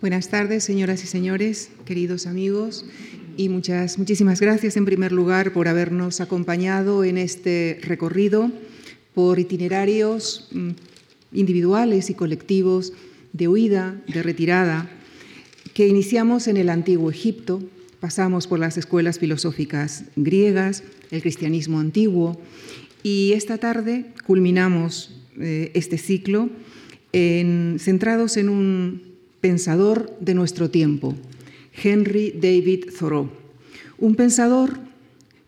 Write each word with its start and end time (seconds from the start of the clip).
Buenas 0.00 0.30
tardes, 0.30 0.64
señoras 0.64 1.04
y 1.04 1.06
señores, 1.06 1.68
queridos 1.84 2.26
amigos, 2.26 2.86
y 3.36 3.50
muchas, 3.50 3.98
muchísimas 3.98 4.40
gracias 4.40 4.78
en 4.78 4.86
primer 4.86 5.12
lugar 5.12 5.52
por 5.52 5.68
habernos 5.68 6.22
acompañado 6.22 7.04
en 7.04 7.18
este 7.18 7.78
recorrido 7.82 8.50
por 9.12 9.38
itinerarios 9.38 10.48
mm, 10.52 10.70
individuales 11.34 12.08
y 12.08 12.14
colectivos 12.14 12.94
de 13.34 13.48
huida, 13.48 14.00
de 14.06 14.22
retirada, 14.22 14.90
que 15.74 15.86
iniciamos 15.86 16.48
en 16.48 16.56
el 16.56 16.70
antiguo 16.70 17.10
Egipto, 17.10 17.62
pasamos 18.00 18.46
por 18.46 18.58
las 18.58 18.78
escuelas 18.78 19.18
filosóficas 19.18 20.04
griegas, 20.16 20.82
el 21.10 21.20
cristianismo 21.20 21.78
antiguo, 21.78 22.40
y 23.02 23.32
esta 23.32 23.58
tarde 23.58 24.06
culminamos 24.26 25.14
eh, 25.38 25.72
este 25.74 25.98
ciclo 25.98 26.48
centrados 27.12 28.38
en 28.38 28.48
un 28.48 29.09
pensador 29.40 30.16
de 30.20 30.34
nuestro 30.34 30.70
tiempo, 30.70 31.14
Henry 31.82 32.32
David 32.32 32.86
Thoreau, 32.98 33.30
un 33.98 34.14
pensador 34.14 34.78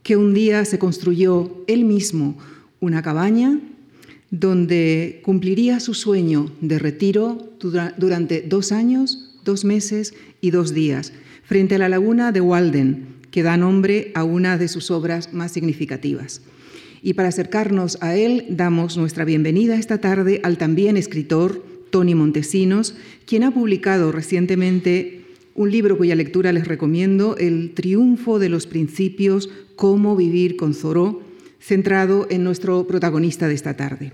que 0.02 0.16
un 0.16 0.34
día 0.34 0.64
se 0.64 0.78
construyó 0.78 1.64
él 1.66 1.84
mismo 1.84 2.36
una 2.80 3.02
cabaña 3.02 3.60
donde 4.30 5.20
cumpliría 5.22 5.78
su 5.78 5.94
sueño 5.94 6.50
de 6.60 6.78
retiro 6.78 7.52
durante 7.96 8.40
dos 8.40 8.72
años, 8.72 9.38
dos 9.44 9.64
meses 9.64 10.14
y 10.40 10.50
dos 10.50 10.72
días, 10.72 11.12
frente 11.44 11.74
a 11.74 11.78
la 11.78 11.88
laguna 11.88 12.32
de 12.32 12.40
Walden, 12.40 13.06
que 13.30 13.42
da 13.42 13.56
nombre 13.56 14.10
a 14.14 14.24
una 14.24 14.58
de 14.58 14.68
sus 14.68 14.90
obras 14.90 15.32
más 15.32 15.52
significativas. 15.52 16.40
Y 17.02 17.14
para 17.14 17.28
acercarnos 17.28 17.98
a 18.00 18.14
él, 18.14 18.46
damos 18.48 18.96
nuestra 18.96 19.24
bienvenida 19.24 19.76
esta 19.76 19.98
tarde 19.98 20.40
al 20.44 20.56
también 20.56 20.96
escritor 20.96 21.71
Tony 21.92 22.16
Montesinos, 22.16 22.96
quien 23.26 23.44
ha 23.44 23.52
publicado 23.52 24.10
recientemente 24.10 25.20
un 25.54 25.70
libro 25.70 25.96
cuya 25.96 26.16
lectura 26.16 26.50
les 26.50 26.66
recomiendo, 26.66 27.36
El 27.36 27.72
triunfo 27.74 28.40
de 28.40 28.48
los 28.48 28.66
principios, 28.66 29.50
cómo 29.76 30.16
vivir 30.16 30.56
con 30.56 30.74
Zoró, 30.74 31.22
centrado 31.60 32.26
en 32.30 32.42
nuestro 32.42 32.86
protagonista 32.88 33.46
de 33.46 33.54
esta 33.54 33.76
tarde. 33.76 34.12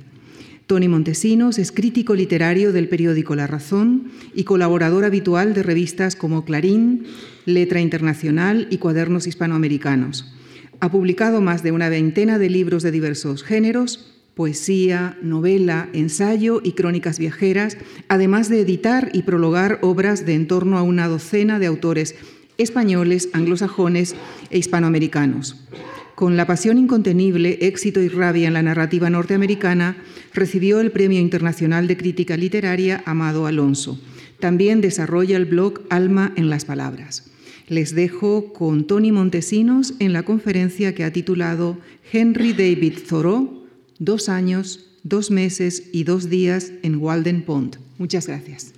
Tony 0.66 0.88
Montesinos 0.88 1.58
es 1.58 1.72
crítico 1.72 2.14
literario 2.14 2.72
del 2.72 2.88
periódico 2.88 3.34
La 3.34 3.46
Razón 3.46 4.10
y 4.34 4.44
colaborador 4.44 5.06
habitual 5.06 5.54
de 5.54 5.62
revistas 5.62 6.14
como 6.14 6.44
Clarín, 6.44 7.04
Letra 7.46 7.80
Internacional 7.80 8.66
y 8.70 8.76
Cuadernos 8.76 9.26
Hispanoamericanos. 9.26 10.34
Ha 10.80 10.90
publicado 10.90 11.40
más 11.40 11.62
de 11.62 11.72
una 11.72 11.88
veintena 11.88 12.38
de 12.38 12.50
libros 12.50 12.82
de 12.82 12.90
diversos 12.90 13.44
géneros, 13.44 14.17
poesía, 14.38 15.18
novela, 15.20 15.88
ensayo 15.92 16.60
y 16.62 16.74
crónicas 16.74 17.18
viajeras, 17.18 17.76
además 18.06 18.48
de 18.48 18.60
editar 18.60 19.10
y 19.12 19.22
prologar 19.22 19.80
obras 19.82 20.26
de 20.26 20.34
en 20.34 20.46
torno 20.46 20.78
a 20.78 20.82
una 20.82 21.08
docena 21.08 21.58
de 21.58 21.66
autores 21.66 22.14
españoles, 22.56 23.30
anglosajones 23.32 24.14
e 24.50 24.58
hispanoamericanos. 24.58 25.66
Con 26.14 26.36
La 26.36 26.46
pasión 26.46 26.78
incontenible, 26.78 27.58
éxito 27.62 28.00
y 28.00 28.06
rabia 28.06 28.46
en 28.46 28.54
la 28.54 28.62
narrativa 28.62 29.10
norteamericana, 29.10 29.96
recibió 30.32 30.78
el 30.78 30.92
Premio 30.92 31.18
Internacional 31.18 31.88
de 31.88 31.96
Crítica 31.96 32.36
Literaria 32.36 33.02
Amado 33.06 33.44
Alonso. 33.48 34.00
También 34.38 34.80
desarrolla 34.80 35.36
el 35.36 35.46
blog 35.46 35.80
Alma 35.90 36.32
en 36.36 36.48
las 36.48 36.64
Palabras. 36.64 37.28
Les 37.66 37.92
dejo 37.92 38.52
con 38.52 38.86
Tony 38.86 39.10
Montesinos 39.10 39.94
en 39.98 40.12
la 40.12 40.22
conferencia 40.22 40.94
que 40.94 41.02
ha 41.02 41.12
titulado 41.12 41.76
Henry 42.12 42.52
David 42.52 42.98
Thoreau, 43.08 43.57
dos 43.98 44.28
años, 44.28 44.86
dos 45.02 45.30
meses 45.30 45.90
y 45.92 46.04
dos 46.04 46.28
días 46.30 46.72
en 46.82 46.96
Walden 46.96 47.44
Pond. 47.44 47.78
Muchas 47.98 48.26
gracias. 48.26 48.72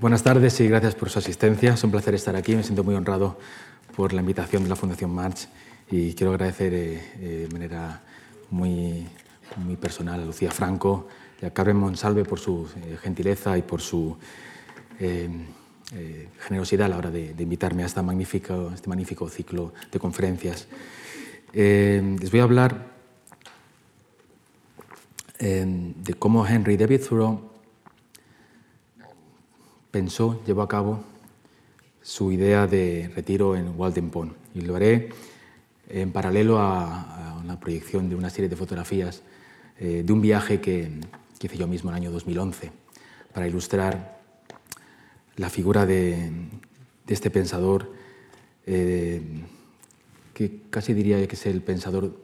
Buenas 0.00 0.22
tardes 0.22 0.58
y 0.60 0.68
gracias 0.68 0.94
por 0.94 1.10
su 1.10 1.18
asistencia. 1.18 1.74
Es 1.74 1.84
un 1.84 1.90
placer 1.90 2.14
estar 2.14 2.34
aquí. 2.34 2.56
Me 2.56 2.62
siento 2.62 2.82
muy 2.82 2.94
honrado 2.94 3.38
por 3.94 4.14
la 4.14 4.22
invitación 4.22 4.62
de 4.62 4.70
la 4.70 4.76
Fundación 4.76 5.10
March 5.10 5.48
y 5.90 6.14
quiero 6.14 6.32
agradecer 6.32 6.72
eh, 6.72 7.02
eh, 7.20 7.46
de 7.46 7.52
manera 7.52 8.02
muy 8.50 9.06
muy 9.56 9.76
personal 9.76 10.20
a 10.20 10.24
Lucía 10.24 10.50
Franco 10.50 11.08
y 11.42 11.46
a 11.46 11.52
Carmen 11.52 11.76
Monsalve 11.76 12.24
por 12.24 12.38
su 12.38 12.68
eh, 12.76 12.96
gentileza 13.02 13.58
y 13.58 13.62
por 13.62 13.80
su 13.80 14.16
eh, 15.94 16.28
generosidad 16.40 16.86
a 16.86 16.88
la 16.88 16.98
hora 16.98 17.10
de, 17.10 17.34
invitarme 17.38 17.82
a 17.82 17.86
esta 17.86 18.02
magnífico, 18.02 18.70
este 18.74 18.88
magnífico 18.88 19.28
ciclo 19.28 19.72
de 19.90 19.98
conferencias. 19.98 20.66
les 21.52 22.30
voy 22.30 22.40
a 22.40 22.44
hablar 22.44 22.86
de 25.38 26.14
cómo 26.18 26.46
Henry 26.46 26.76
David 26.76 27.00
Thoreau 27.08 27.40
pensó, 29.90 30.42
llevó 30.44 30.62
a 30.62 30.68
cabo 30.68 31.02
su 32.02 32.30
idea 32.30 32.66
de 32.66 33.10
retiro 33.14 33.56
en 33.56 33.74
Walden 33.76 34.10
Pond. 34.10 34.32
Y 34.54 34.60
lo 34.60 34.76
haré 34.76 35.08
en 35.88 36.12
paralelo 36.12 36.58
a, 36.58 37.30
a 37.30 37.38
una 37.38 37.58
proyección 37.58 38.08
de 38.08 38.16
una 38.16 38.30
serie 38.30 38.48
de 38.48 38.56
fotografías 38.56 39.22
eh, 39.82 40.02
de 40.04 40.12
un 40.12 40.20
viaje 40.20 40.60
que, 40.60 40.90
hice 41.40 41.56
yo 41.56 41.66
mismo 41.66 41.88
en 41.88 41.96
el 41.96 42.02
año 42.02 42.10
2011 42.10 42.70
para 43.32 43.48
ilustrar 43.48 44.19
la 45.40 45.48
figura 45.48 45.86
de, 45.86 46.30
este 47.08 47.30
pensador 47.30 47.92
eh, 48.66 49.20
que 50.32 50.60
casi 50.70 50.94
diría 50.94 51.26
que 51.26 51.34
es 51.34 51.46
el 51.46 51.60
pensador 51.60 52.16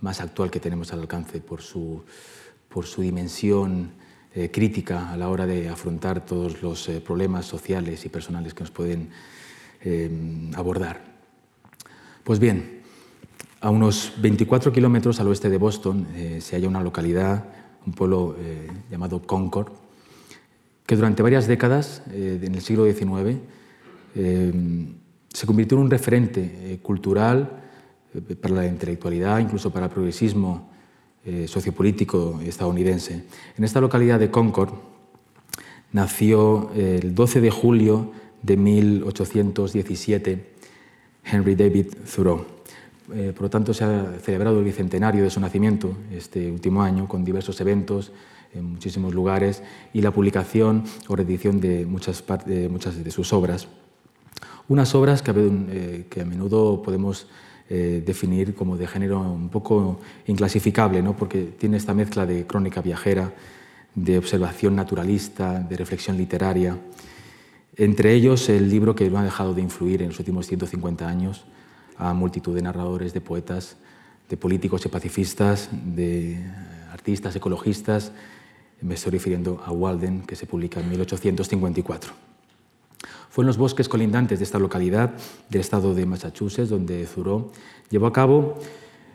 más 0.00 0.20
actual 0.20 0.50
que 0.50 0.58
tenemos 0.58 0.92
al 0.92 1.00
alcance 1.00 1.38
por 1.40 1.62
su, 1.62 2.02
por 2.68 2.86
su 2.86 3.02
dimensión 3.02 3.92
eh, 4.34 4.50
crítica 4.50 5.12
a 5.12 5.16
la 5.16 5.28
hora 5.28 5.46
de 5.46 5.68
afrontar 5.68 6.26
todos 6.26 6.62
los 6.62 6.88
problemas 7.04 7.46
sociales 7.46 8.04
y 8.04 8.08
personales 8.08 8.54
que 8.54 8.64
nos 8.64 8.72
pueden 8.72 9.10
abordar. 10.56 11.04
Pues 12.24 12.38
bien, 12.38 12.80
a 13.64 13.70
unos 13.70 14.12
24 14.18 14.72
kilómetros 14.72 15.20
al 15.20 15.28
oeste 15.28 15.48
de 15.48 15.56
Boston 15.56 16.06
eh, 16.14 16.40
se 16.42 16.54
halla 16.54 16.68
una 16.68 16.82
localidad, 16.82 17.44
un 17.86 17.92
pueblo 17.94 18.36
eh, 18.38 18.68
llamado 18.90 19.22
Concord, 19.22 19.72
que 20.86 20.96
durante 20.96 21.22
varias 21.22 21.46
décadas, 21.46 22.02
eh, 22.12 22.40
en 22.42 22.54
el 22.54 22.60
siglo 22.60 22.84
XIX, 22.84 23.38
se 25.32 25.46
convirtió 25.46 25.76
en 25.76 25.84
un 25.84 25.90
referente 25.90 26.78
cultural 26.82 27.50
para 28.40 28.54
la 28.54 28.66
intelectualidad, 28.66 29.40
incluso 29.40 29.72
para 29.72 29.86
el 29.86 29.92
progresismo 29.92 30.70
sociopolítico 31.46 32.38
estadounidense. 32.44 33.24
En 33.58 33.64
esta 33.64 33.80
localidad 33.80 34.20
de 34.20 34.30
Concord 34.30 34.72
nació 35.90 36.70
el 36.76 37.12
12 37.12 37.40
de 37.40 37.50
julio 37.50 38.12
de 38.40 38.56
1817 38.56 40.54
Henry 41.24 41.54
David 41.54 41.86
Thoreau. 42.14 42.44
Eh, 43.12 43.32
por 43.34 43.42
lo 43.42 43.50
tanto, 43.50 43.74
se 43.74 43.84
ha 43.84 44.18
celebrado 44.22 44.58
el 44.58 44.64
bicentenario 44.64 45.24
de 45.24 45.30
su 45.30 45.40
nacimiento 45.40 45.94
este 46.12 46.50
último 46.50 46.82
año 46.82 47.06
con 47.08 47.24
diversos 47.24 47.60
eventos 47.60 48.12
en 48.54 48.64
muchísimos 48.64 49.14
lugares 49.14 49.62
y 49.92 50.00
la 50.00 50.10
publicación 50.10 50.84
o 51.08 51.16
reedición 51.16 51.60
de 51.60 51.86
muchas, 51.86 52.24
de, 52.46 52.68
muchas 52.68 53.02
de 53.02 53.10
sus 53.10 53.32
obras. 53.32 53.68
Unas 54.68 54.94
obras 54.94 55.22
que 55.22 55.30
a, 55.30 55.34
eh, 55.36 56.06
que 56.08 56.22
a 56.22 56.24
menudo 56.24 56.82
podemos 56.82 57.26
eh, 57.68 58.02
definir 58.04 58.54
como 58.54 58.76
de 58.76 58.86
género 58.86 59.20
un 59.20 59.48
poco 59.48 60.00
inclasificable, 60.26 61.02
¿no? 61.02 61.16
porque 61.16 61.42
tiene 61.58 61.76
esta 61.76 61.94
mezcla 61.94 62.26
de 62.26 62.46
crónica 62.46 62.80
viajera, 62.80 63.32
de 63.94 64.18
observación 64.18 64.76
naturalista, 64.76 65.60
de 65.60 65.76
reflexión 65.76 66.16
literaria. 66.16 66.78
Entre 67.76 68.12
ellos, 68.12 68.48
el 68.48 68.68
libro 68.68 68.94
que 68.94 69.08
no 69.10 69.18
ha 69.18 69.24
dejado 69.24 69.54
de 69.54 69.62
influir 69.62 70.02
en 70.02 70.08
los 70.08 70.18
últimos 70.18 70.46
150 70.46 71.08
años, 71.08 71.44
a 71.96 72.12
multitud 72.12 72.54
de 72.54 72.62
narradores, 72.62 73.12
de 73.12 73.20
poetas, 73.20 73.76
de 74.28 74.36
políticos 74.36 74.84
y 74.84 74.88
pacifistas, 74.88 75.68
de 75.72 76.38
artistas, 76.92 77.36
ecologistas. 77.36 78.12
Me 78.84 78.94
estoy 78.94 79.12
refiriendo 79.12 79.62
a 79.64 79.72
Walden, 79.72 80.22
que 80.22 80.36
se 80.36 80.46
publica 80.46 80.78
en 80.78 80.90
1854. 80.90 82.12
Fue 83.30 83.42
en 83.42 83.46
los 83.46 83.56
bosques 83.56 83.88
colindantes 83.88 84.38
de 84.38 84.44
esta 84.44 84.58
localidad 84.58 85.14
del 85.48 85.60
estado 85.60 85.94
de 85.94 86.06
Massachusetts 86.06 86.68
donde 86.68 87.04
Thoreau 87.06 87.50
llevó 87.90 88.06
a 88.06 88.12
cabo 88.12 88.58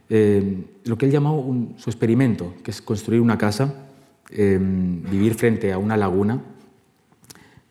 eh, 0.10 0.66
lo 0.84 0.98
que 0.98 1.06
él 1.06 1.12
llamó 1.12 1.76
su 1.78 1.90
experimento, 1.90 2.56
que 2.64 2.72
es 2.72 2.82
construir 2.82 3.22
una 3.22 3.38
casa, 3.38 3.88
eh, 4.32 4.58
vivir 4.60 5.36
frente 5.36 5.72
a 5.72 5.78
una 5.78 5.96
laguna, 5.96 6.42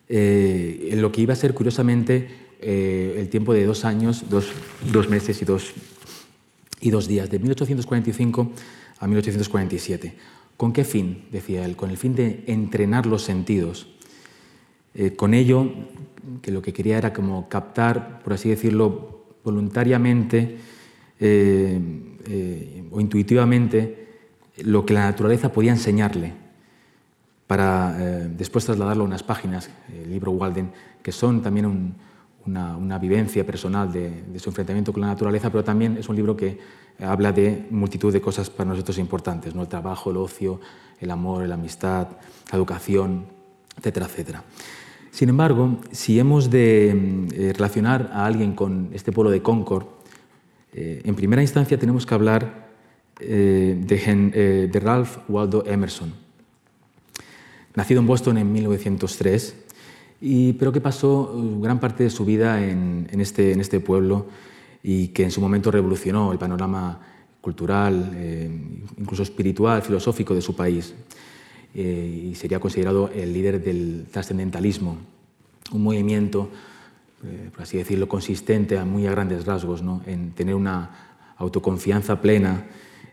eh, 0.07 0.89
en 0.91 1.01
lo 1.03 1.11
que 1.11 1.21
iba 1.21 1.33
a 1.33 1.35
ser 1.35 1.53
curiosamente 1.53 2.27
eh, 2.61 3.15
el 3.17 3.29
tiempo 3.29 3.53
de 3.53 3.63
dos 3.65 3.85
años, 3.85 4.25
dos, 4.27 5.09
meses 5.09 5.41
y 5.41 5.45
dos, 5.45 5.71
y 6.81 6.89
dos 6.89 7.07
días, 7.07 7.29
de 7.29 7.37
1845 7.37 8.51
a 8.99 9.07
1847. 9.07 10.38
¿Con 10.59 10.73
qué 10.73 10.83
fin? 10.83 11.23
Decía 11.31 11.63
él, 11.63 11.77
con 11.77 11.89
el 11.89 11.95
fin 11.95 12.15
de 12.15 12.43
entrenar 12.47 13.05
los 13.05 13.21
sentidos. 13.21 13.87
Eh, 14.93 15.15
con 15.15 15.33
ello, 15.33 15.71
que 16.41 16.51
lo 16.51 16.61
que 16.61 16.73
quería 16.73 16.97
era 16.97 17.13
como 17.13 17.47
captar, 17.47 18.21
por 18.21 18.33
así 18.33 18.49
decirlo, 18.49 19.23
voluntariamente 19.41 20.57
eh, 21.21 21.79
o 22.91 22.99
intuitivamente 22.99 24.07
lo 24.57 24.85
que 24.85 24.93
la 24.93 25.05
naturaleza 25.05 25.49
podía 25.49 25.71
enseñarle 25.71 26.33
para 27.47 27.97
después 28.27 28.65
trasladarlo 28.65 29.05
a 29.05 29.07
unas 29.07 29.23
páginas, 29.23 29.69
el 30.03 30.11
libro 30.11 30.33
Walden, 30.33 30.71
que 31.01 31.13
son 31.13 31.41
también 31.41 31.95
una, 32.49 32.97
vivencia 32.97 33.45
personal 33.45 33.91
de, 33.91 34.39
su 34.39 34.49
enfrentamiento 34.49 34.91
con 34.91 35.01
la 35.01 35.07
naturaleza, 35.07 35.49
pero 35.49 35.63
también 35.63 35.97
es 35.97 36.09
un 36.09 36.15
libro 36.15 36.35
que 36.35 36.59
habla 36.99 37.31
de 37.31 37.67
multitud 37.69 38.11
de 38.11 38.21
cosas 38.21 38.49
para 38.49 38.69
nosotros 38.69 38.97
importantes, 38.97 39.55
¿no? 39.55 39.61
el 39.61 39.67
trabajo, 39.67 40.11
el 40.11 40.17
ocio, 40.17 40.59
el 40.99 41.11
amor, 41.11 41.47
la 41.47 41.55
amistad, 41.55 42.07
la 42.51 42.57
educación, 42.57 43.25
etcétera, 43.77 44.07
etcétera. 44.07 44.43
Sin 45.11 45.29
embargo, 45.29 45.79
si 45.91 46.19
hemos 46.19 46.49
de 46.49 46.89
eh, 47.33 47.53
relacionar 47.53 48.11
a 48.13 48.25
alguien 48.25 48.53
con 48.53 48.89
este 48.93 49.11
pueblo 49.11 49.31
de 49.31 49.41
Concord, 49.41 49.85
eh, 50.73 51.01
en 51.03 51.15
primera 51.15 51.41
instancia 51.41 51.79
tenemos 51.79 52.05
que 52.05 52.13
hablar 52.13 52.69
eh, 53.19 53.75
de, 53.79 54.69
de, 54.71 54.79
Ralph 54.79 55.17
Waldo 55.27 55.65
Emerson, 55.65 56.13
nacido 57.75 57.99
en 57.99 58.07
Boston 58.07 58.37
en 58.37 58.51
1903, 58.51 59.55
y, 60.21 60.53
pero 60.53 60.71
que 60.71 60.81
pasó 60.81 61.33
gran 61.61 61.79
parte 61.79 62.03
de 62.03 62.09
su 62.09 62.25
vida 62.25 62.63
en, 62.63 63.07
en, 63.11 63.21
este, 63.21 63.51
en 63.51 63.61
este 63.61 63.79
pueblo 63.79 64.27
y 64.83 65.09
que 65.09 65.23
en 65.23 65.31
su 65.31 65.41
momento 65.41 65.71
revolucionó 65.71 66.31
el 66.31 66.37
panorama 66.37 66.99
cultural, 67.41 68.11
incluso 68.97 69.23
espiritual, 69.23 69.81
filosófico 69.81 70.35
de 70.35 70.41
su 70.41 70.55
país. 70.55 70.93
Eh, 71.73 72.29
y 72.31 72.35
sería 72.35 72.59
considerado 72.59 73.11
el 73.13 73.31
líder 73.31 73.63
del 73.63 74.07
trascendentalismo, 74.11 74.97
un 75.71 75.83
movimiento, 75.83 76.49
eh, 77.23 77.49
por 77.53 77.61
así 77.61 77.77
decirlo, 77.77 78.07
consistente 78.09 78.77
a 78.77 78.85
muy 78.85 79.05
a 79.05 79.11
grandes 79.11 79.45
rasgos, 79.45 79.83
¿no? 79.83 80.01
en 80.07 80.31
tener 80.31 80.55
una 80.55 80.89
autoconfianza 81.37 82.21
plena 82.21 82.65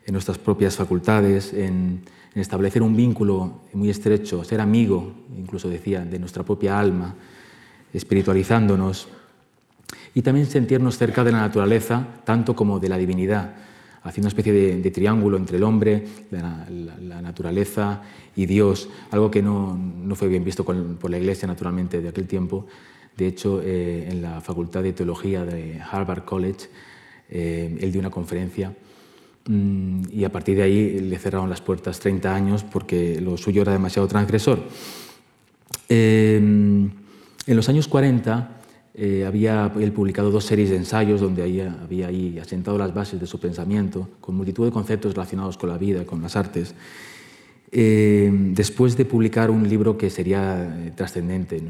en 0.06 0.12
nuestras 0.12 0.38
propias 0.38 0.76
facultades, 0.76 1.53
en, 1.53 2.03
establecer 2.35 2.82
un 2.82 2.94
vínculo 2.94 3.62
muy 3.73 3.88
estrecho, 3.88 4.44
ser 4.44 4.61
amigo, 4.61 5.11
incluso 5.38 5.70
decía, 5.70 6.05
de 6.05 6.19
nuestra 6.19 6.43
propia 6.43 6.79
alma, 6.79 7.14
espiritualizándonos, 7.94 9.08
y 10.12 10.20
también 10.20 10.44
sentirnos 10.44 10.99
cerca 10.99 11.25
de 11.25 11.32
la 11.32 11.41
naturaleza, 11.41 12.06
tanto 12.25 12.55
como 12.55 12.79
de 12.79 12.91
la 12.91 12.99
divinidad 12.99 13.55
haciendo 14.06 14.26
una 14.26 14.38
especie 14.38 14.53
de, 14.53 14.91
triángulo 14.91 15.37
entre 15.37 15.56
el 15.56 15.64
hombre, 15.64 16.06
la, 16.31 17.20
naturaleza 17.20 18.02
y 18.37 18.47
Dios, 18.47 18.88
algo 19.11 19.31
que 19.31 19.43
no, 19.43 19.76
no 19.76 20.14
fue 20.14 20.29
bien 20.29 20.44
visto 20.44 20.64
por 20.64 21.11
la 21.11 21.19
Iglesia, 21.19 21.49
naturalmente, 21.49 22.00
de 22.00 22.09
aquel 22.09 22.29
tiempo. 22.29 22.67
De 23.17 23.26
hecho, 23.26 23.61
eh, 23.64 24.09
en 24.11 24.23
la 24.23 24.41
Facultad 24.41 24.82
de 24.82 24.93
Teología 24.93 25.44
de 25.44 25.81
Harvard 25.81 26.25
College, 26.25 26.69
eh, 27.29 27.76
él 27.81 27.91
dio 27.91 28.00
una 28.00 28.11
conferencia 28.11 28.73
y 29.48 30.25
a 30.25 30.32
partir 30.32 30.56
de 30.56 30.62
ahí 30.64 31.00
le 31.00 31.19
cerraron 31.19 31.48
las 31.48 31.60
puertas 31.60 32.00
30 32.00 32.34
años 32.34 32.64
porque 32.64 33.20
lo 33.20 33.37
suyo 33.37 33.62
era 33.62 33.72
demasiado 33.72 34.08
transgresor. 34.08 34.60
Eh, 35.88 36.37
en 36.38 37.56
los 37.56 37.69
años 37.69 37.87
40, 37.87 38.56
eh, 38.98 39.26
había 39.26 39.70
él 39.78 39.93
publicado 39.93 40.31
dos 40.31 40.46
series 40.46 40.70
de 40.70 40.76
ensayos 40.76 41.20
donde 41.20 41.43
había 41.43 42.06
ahí 42.06 42.38
asentado 42.38 42.78
las 42.78 42.94
bases 42.94 43.20
de 43.20 43.26
su 43.26 43.38
pensamiento, 43.38 44.08
con 44.22 44.34
multitud 44.34 44.64
de 44.64 44.72
conceptos 44.72 45.12
relacionados 45.12 45.58
con 45.58 45.69
la 45.69 45.76
vida, 45.76 46.06
con 46.06 46.22
las 46.22 46.34
artes. 46.34 46.75
Eh, 47.70 48.31
después 48.32 48.96
de 48.96 49.04
publicar 49.04 49.50
un 49.50 49.69
libro 49.69 49.99
que 49.99 50.08
sería 50.08 50.64
eh, 50.64 50.92
trascendente, 50.96 51.60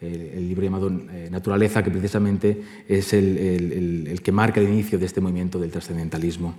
el, 0.00 0.48
libro 0.48 0.64
llamado 0.64 0.90
Naturaleza, 1.30 1.84
que 1.84 1.90
precisamente 1.90 2.60
es 2.88 3.12
el, 3.12 4.08
el, 4.08 4.22
que 4.22 4.32
marca 4.32 4.58
el 4.58 4.68
inicio 4.68 4.98
de 4.98 5.06
este 5.06 5.20
movimiento 5.20 5.60
del 5.60 5.70
trascendentalismo. 5.70 6.54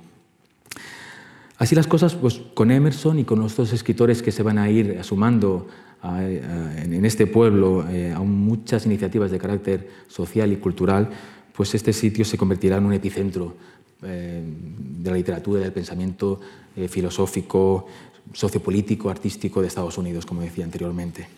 Así 1.64 1.76
las 1.76 1.88
cosas, 1.88 2.14
pues 2.14 2.42
con 2.54 2.72
Emerson 2.72 3.20
y 3.20 3.24
con 3.24 3.42
otros 3.42 3.72
escritores 3.72 4.22
que 4.22 4.34
se 4.34 4.44
van 4.44 4.58
a 4.58 4.70
ir 4.70 5.02
sumando 5.02 5.66
en 6.04 7.06
este 7.06 7.26
pueblo 7.26 7.88
eh, 7.90 8.12
a 8.12 8.20
muchas 8.20 8.86
iniciativas 8.86 9.32
de 9.32 9.40
carácter 9.40 9.88
social 10.10 10.52
y 10.52 10.58
cultural, 10.58 11.10
pues 11.56 11.74
este 11.74 11.94
sitio 11.94 12.26
se 12.26 12.38
convertirá 12.38 12.76
en 12.76 12.86
un 12.86 12.92
epicentro 12.92 13.54
eh, 14.02 14.44
de 14.44 15.10
la 15.10 15.16
literatura 15.16 15.62
del 15.62 15.72
pensamiento 15.72 16.42
eh, 16.76 16.90
filosófico, 16.90 17.88
sociopolítico, 18.34 19.10
artístico 19.10 19.62
de 19.62 19.68
Estados 19.68 19.98
Unidos, 19.98 20.26
como 20.26 20.42
decía 20.42 20.66
anteriormente. 20.66 21.30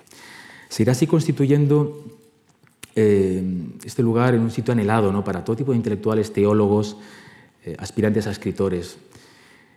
Se 0.70 0.82
irá 0.82 0.94
así 0.94 1.06
constituyendo 1.06 2.04
este 2.96 4.02
lugar 4.02 4.34
en 4.34 4.42
un 4.42 4.50
sitio 4.50 4.72
anhelado 4.72 5.12
¿no? 5.12 5.24
para 5.24 5.44
todo 5.44 5.56
tipo 5.56 5.70
de 5.70 5.78
intelectuales, 5.78 6.34
teólogos, 6.34 6.98
aspirantes 7.78 8.26
a 8.26 8.32
escritores. 8.32 8.98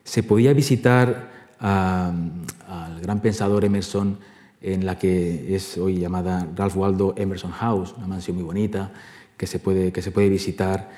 Se 0.09 0.23
podía 0.23 0.55
visitar 0.55 1.53
al 1.61 3.01
gran 3.03 3.21
pensador 3.21 3.63
Emerson 3.67 4.19
en 4.63 4.87
la 4.87 4.99
que 4.99 5.55
es 5.55 5.77
hoy 5.77 5.99
llamada 5.99 6.49
Ralph 6.57 6.79
Waldo 6.79 7.13
Emerson 7.15 7.51
House, 7.51 7.93
una 7.95 8.07
mansión 8.07 8.37
muy 8.39 8.45
bonita 8.47 8.91
que 9.37 9.47
se 9.47 9.59
puede, 9.59 9.93
que 9.93 10.01
se 10.01 10.11
puede 10.11 10.31
visitar, 10.31 10.89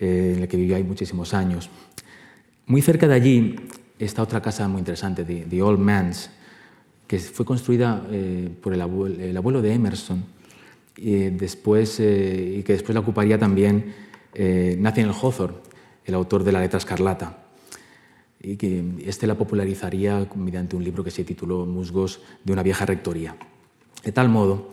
eh, 0.00 0.32
en 0.36 0.40
la 0.40 0.46
que 0.46 0.56
vivió 0.56 0.74
ahí 0.76 0.84
muchísimos 0.84 1.34
años. 1.34 1.68
Muy 2.64 2.80
cerca 2.80 3.06
de 3.06 3.12
allí 3.12 3.56
está 3.98 4.22
otra 4.22 4.40
casa 4.40 4.66
muy 4.68 4.78
interesante, 4.78 5.22
The, 5.22 5.62
Old 5.62 5.78
Man's, 5.78 6.30
que 7.06 7.18
fue 7.18 7.44
construida 7.44 8.06
eh, 8.10 8.48
por 8.62 8.72
el 8.72 8.80
abuelo, 8.80 9.60
de 9.60 9.74
Emerson 9.74 10.24
y, 10.96 11.28
después, 11.28 12.00
eh, 12.00 12.56
y 12.60 12.62
que 12.62 12.72
después 12.72 12.94
la 12.94 13.00
ocuparía 13.00 13.38
también 13.38 13.94
Nathaniel 14.78 15.12
Hawthorne, 15.12 15.58
el 16.06 16.14
autor 16.14 16.42
de 16.42 16.52
La 16.52 16.60
letra 16.60 16.78
escarlata 16.78 17.42
y 18.40 18.56
que 18.56 18.84
este 19.04 19.26
la 19.26 19.36
popularizaría 19.36 20.28
mediante 20.34 20.76
un 20.76 20.84
libro 20.84 21.02
que 21.02 21.10
se 21.10 21.24
tituló 21.24 21.66
Musgos 21.66 22.20
de 22.44 22.52
una 22.52 22.62
vieja 22.62 22.86
rectoría. 22.86 23.36
De 24.04 24.12
tal 24.12 24.28
modo 24.28 24.70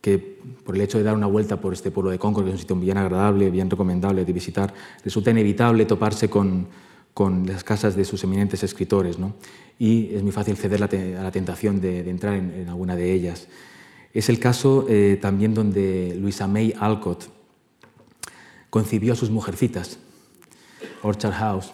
que 0.00 0.18
por 0.18 0.74
el 0.74 0.82
hecho 0.82 0.98
de 0.98 1.04
dar 1.04 1.14
una 1.14 1.26
vuelta 1.26 1.60
por 1.60 1.72
este 1.72 1.90
pueblo 1.90 2.10
de 2.10 2.18
Concord, 2.18 2.44
que 2.44 2.50
es 2.50 2.54
un 2.54 2.60
sitio 2.60 2.76
bien 2.76 2.98
agradable, 2.98 3.50
bien 3.50 3.70
recomendable 3.70 4.24
de 4.24 4.32
visitar, 4.32 4.74
resulta 5.02 5.30
inevitable 5.30 5.86
toparse 5.86 6.28
con, 6.28 6.66
con 7.14 7.46
las 7.46 7.64
casas 7.64 7.96
de 7.96 8.04
sus 8.04 8.22
eminentes 8.24 8.62
escritores, 8.62 9.18
¿no? 9.18 9.34
y 9.78 10.14
es 10.14 10.22
muy 10.22 10.32
fácil 10.32 10.56
ceder 10.56 10.82
a 10.82 11.22
la 11.22 11.30
tentación 11.30 11.80
de, 11.80 12.08
entrar 12.08 12.34
en, 12.34 12.68
alguna 12.68 12.96
de 12.96 13.12
ellas. 13.12 13.48
Es 14.12 14.28
el 14.28 14.38
caso 14.38 14.86
eh, 14.88 15.18
también 15.20 15.54
donde 15.54 16.14
Luisa 16.18 16.46
May 16.46 16.74
Alcott 16.78 17.28
concibió 18.70 19.12
a 19.12 19.16
sus 19.16 19.30
mujercitas, 19.30 19.98
Orchard 21.02 21.32
House, 21.32 21.72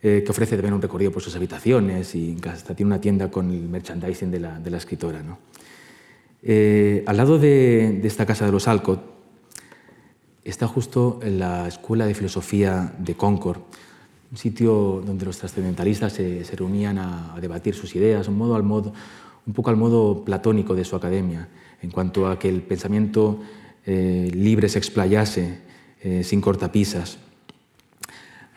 eh, 0.00 0.22
que 0.24 0.30
ofrece 0.30 0.54
también 0.54 0.74
un 0.74 0.80
recorrido 0.80 1.10
por 1.10 1.24
sus 1.24 1.34
habitaciones 1.34 2.14
y 2.14 2.36
hasta 2.48 2.72
tiene 2.72 2.92
una 2.92 3.00
tienda 3.00 3.32
con 3.32 3.50
el 3.50 3.68
merchandising 3.68 4.30
de 4.30 4.38
la, 4.38 4.56
de 4.60 4.70
la 4.70 4.76
escritora. 4.76 5.24
¿no? 5.24 5.38
Eh, 6.40 7.02
al 7.04 7.16
lado 7.16 7.36
de, 7.36 8.00
esta 8.04 8.24
casa 8.24 8.46
de 8.46 8.52
los 8.52 8.68
Alcott 8.68 9.02
está 10.44 10.68
justo 10.68 11.18
la 11.24 11.66
Escuela 11.66 12.06
de 12.06 12.14
Filosofía 12.14 12.94
de 12.96 13.16
Concord, 13.16 13.58
un 14.30 14.38
sitio 14.38 15.02
donde 15.04 15.24
los 15.24 15.36
trascendentalistas 15.36 16.12
se, 16.12 16.44
se 16.44 16.54
reunían 16.54 16.98
a, 16.98 17.36
debatir 17.40 17.74
sus 17.74 17.96
ideas, 17.96 18.28
un, 18.28 18.38
modo 18.38 18.54
al 18.54 18.62
modo, 18.62 18.92
un 19.48 19.52
poco 19.52 19.70
al 19.70 19.76
modo 19.76 20.24
platónico 20.24 20.76
de 20.76 20.84
su 20.84 20.94
academia, 20.94 21.48
en 21.82 21.90
cuanto 21.90 22.28
a 22.28 22.38
que 22.38 22.48
el 22.48 22.62
pensamiento 22.62 23.40
eh, 23.84 24.30
libre 24.32 24.68
se 24.68 24.78
explayase 24.78 25.66
sin 26.22 26.40
cortapisas. 26.40 27.18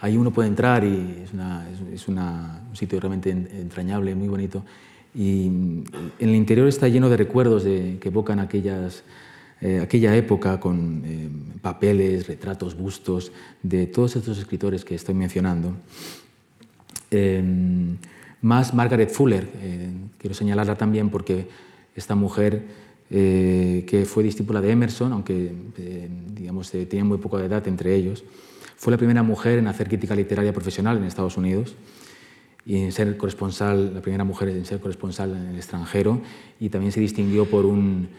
Ahí 0.01 0.17
uno 0.17 0.31
puede 0.31 0.49
entrar 0.49 0.83
y 0.83 1.23
es, 1.93 2.07
un 2.07 2.19
sitio 2.73 2.99
realmente 2.99 3.29
entrañable, 3.29 4.15
muy 4.15 4.27
bonito. 4.27 4.65
Y 5.13 5.45
en 5.45 5.85
el 6.17 6.33
interior 6.33 6.67
está 6.67 6.87
lleno 6.87 7.07
de 7.07 7.17
recuerdos 7.17 7.63
de, 7.63 7.97
que 8.01 8.09
evocan 8.09 8.39
aquellas, 8.39 9.03
eh, 9.61 9.79
aquella 9.79 10.15
época 10.15 10.59
con 10.59 11.03
eh, 11.05 11.29
papeles, 11.61 12.27
retratos, 12.27 12.75
bustos 12.75 13.31
de 13.61 13.85
todos 13.85 14.15
estos 14.15 14.39
escritores 14.39 14.83
que 14.83 14.95
estoy 14.95 15.13
mencionando. 15.13 15.75
Em, 17.11 17.97
más 18.41 18.73
Margaret 18.73 19.11
Fuller, 19.11 19.47
eh, 19.61 19.91
quiero 20.17 20.33
señalarla 20.33 20.75
también 20.77 21.11
porque 21.11 21.47
esta 21.95 22.15
mujer 22.15 22.81
que 23.11 24.05
fue 24.07 24.23
discípula 24.23 24.61
de 24.61 24.71
Emerson, 24.71 25.11
aunque 25.11 25.51
digamos, 26.33 26.71
tenía 26.71 27.03
muy 27.03 27.17
poca 27.17 27.43
edad 27.43 27.67
entre 27.67 27.93
ellos, 27.93 28.23
fue 28.81 28.89
la 28.89 28.97
primera 28.97 29.21
mujer 29.21 29.59
en 29.59 29.67
hacer 29.67 29.87
crítica 29.87 30.15
literaria 30.15 30.51
profesional 30.53 30.97
en 30.97 31.03
Estados 31.03 31.37
Unidos 31.37 31.75
y 32.65 32.77
en 32.77 32.91
ser 32.91 33.15
corresponsal, 33.15 33.93
la 33.93 34.01
primera 34.01 34.23
mujer 34.23 34.49
en 34.49 34.65
ser 34.65 34.79
corresponsal 34.79 35.35
en 35.35 35.49
el 35.49 35.55
extranjero 35.55 36.19
y 36.59 36.69
también 36.69 36.91
se 36.91 36.99
distinguió 36.99 37.45
por 37.45 37.67
un, 37.67 38.09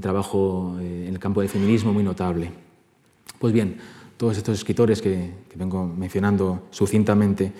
trabajo 0.00 0.78
eh, 0.80 1.04
en 1.06 1.12
el 1.12 1.18
campo 1.18 1.42
del 1.42 1.50
feminismo 1.50 1.92
muy 1.92 2.02
notable. 2.02 2.50
Pues 3.38 3.52
bien, 3.52 3.76
todos 4.16 4.38
estos 4.38 4.56
escritores 4.56 5.02
que, 5.02 5.34
vengo 5.54 5.86
mencionando 5.86 6.68
sucintamente 6.70 7.52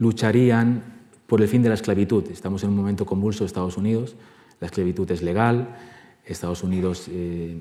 lucharían 0.00 0.82
por 1.28 1.40
el 1.40 1.46
fin 1.46 1.62
de 1.62 1.68
la 1.68 1.76
esclavitud. 1.76 2.24
Estamos 2.32 2.64
en 2.64 2.70
un 2.70 2.76
momento 2.76 3.06
convulso 3.06 3.44
de 3.44 3.46
Estados 3.46 3.76
Unidos, 3.76 4.16
la 4.58 4.66
esclavitud 4.66 5.08
es 5.12 5.22
legal, 5.22 5.76
Estados 6.24 6.64
Unidos 6.64 7.06
eh, 7.10 7.60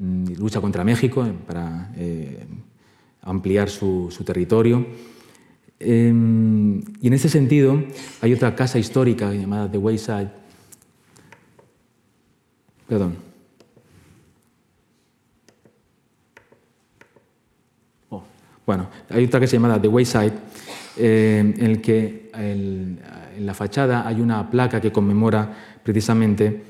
lucha 0.00 0.60
contra 0.60 0.82
México 0.82 1.24
para 1.46 1.92
eh, 1.96 2.48
ampliar 3.24 3.68
su, 3.68 4.08
territorio. 4.24 4.86
Em, 5.80 6.80
y 7.00 7.06
en 7.08 7.12
ese 7.12 7.28
sentido, 7.28 7.82
hay 8.20 8.32
otra 8.32 8.54
casa 8.54 8.78
histórica 8.78 9.32
llamada 9.32 9.70
The 9.70 9.78
Wayside. 9.78 10.30
Perdón. 12.88 13.16
Oh, 18.10 18.22
bueno, 18.66 18.88
hay 19.10 19.24
otra 19.24 19.40
casa 19.40 19.52
llamada 19.52 19.80
The 19.80 19.88
Wayside, 19.88 20.32
em, 20.96 21.54
en 21.58 21.66
el 21.66 21.80
que 21.80 22.30
en 22.34 23.00
la 23.40 23.54
fachada 23.54 24.06
hay 24.06 24.20
una 24.20 24.50
placa 24.50 24.80
que 24.80 24.92
conmemora 24.92 25.78
precisamente 25.82 26.62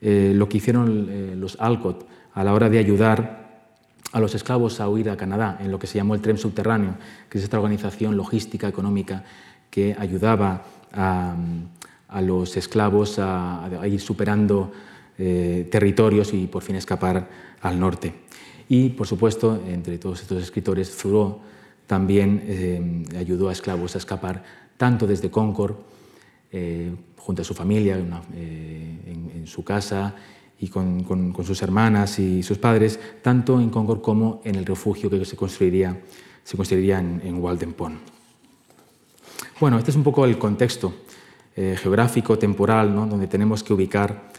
eh, 0.00 0.32
lo 0.34 0.48
que 0.48 0.58
hicieron 0.58 1.08
eh, 1.10 1.34
los 1.36 1.56
Alcott 1.60 2.06
a 2.32 2.44
la 2.44 2.54
hora 2.54 2.70
de 2.70 2.78
ayudar 2.78 3.39
a 4.12 4.20
los 4.20 4.34
esclavos 4.34 4.80
a 4.80 4.88
huir 4.88 5.10
a 5.10 5.16
Canadá, 5.16 5.58
en 5.60 5.70
lo 5.70 5.78
que 5.78 5.86
se 5.86 5.98
llamó 5.98 6.14
el 6.14 6.20
tren 6.20 6.38
subterráneo, 6.38 6.96
que 7.28 7.38
es 7.38 7.44
esta 7.44 7.58
organización 7.58 8.16
logística 8.16 8.68
económica 8.68 9.24
que 9.70 9.94
ayudaba 9.98 10.64
a, 10.92 11.36
los 12.20 12.56
esclavos 12.56 13.18
a, 13.20 13.70
ir 13.86 14.00
superando 14.00 14.72
eh, 15.16 15.68
territorios 15.70 16.34
y 16.34 16.46
por 16.48 16.62
fin 16.62 16.76
escapar 16.76 17.28
al 17.62 17.78
norte. 17.78 18.12
Y, 18.68 18.90
por 18.90 19.06
supuesto, 19.06 19.62
entre 19.68 19.98
todos 19.98 20.22
estos 20.22 20.42
escritores, 20.42 20.96
Thoreau 20.96 21.38
también 21.86 22.42
eh, 22.46 23.04
ayudó 23.16 23.48
a 23.48 23.52
esclavos 23.52 23.94
a 23.94 23.98
escapar 23.98 24.42
tanto 24.76 25.06
desde 25.06 25.30
Concord, 25.30 25.76
eh, 26.52 26.92
junto 27.16 27.42
a 27.42 27.44
su 27.44 27.54
familia, 27.54 27.96
en 27.96 29.46
su 29.46 29.62
casa, 29.62 30.16
y 30.60 30.68
con, 30.68 31.34
sus 31.44 31.62
hermanas 31.62 32.18
y 32.18 32.42
sus 32.42 32.58
padres, 32.58 33.00
tanto 33.22 33.60
en 33.60 33.70
Concord 33.70 34.02
como 34.02 34.42
en 34.44 34.56
el 34.56 34.66
refugio 34.66 35.08
que 35.08 35.24
se 35.24 35.34
construiría, 35.36 36.02
se 36.44 36.56
construiría 36.56 37.00
en, 37.00 37.22
en 37.24 37.42
Walden 37.42 37.72
Pond. 37.72 37.98
Bueno, 39.58 39.78
este 39.78 39.90
es 39.90 39.96
un 39.96 40.02
poco 40.02 40.24
el 40.24 40.38
contexto 40.38 40.92
eh, 41.56 41.76
geográfico, 41.80 42.38
temporal, 42.38 42.94
¿no? 42.94 43.06
donde 43.06 43.26
tenemos 43.26 43.62
que 43.62 43.72
ubicar 43.72 44.30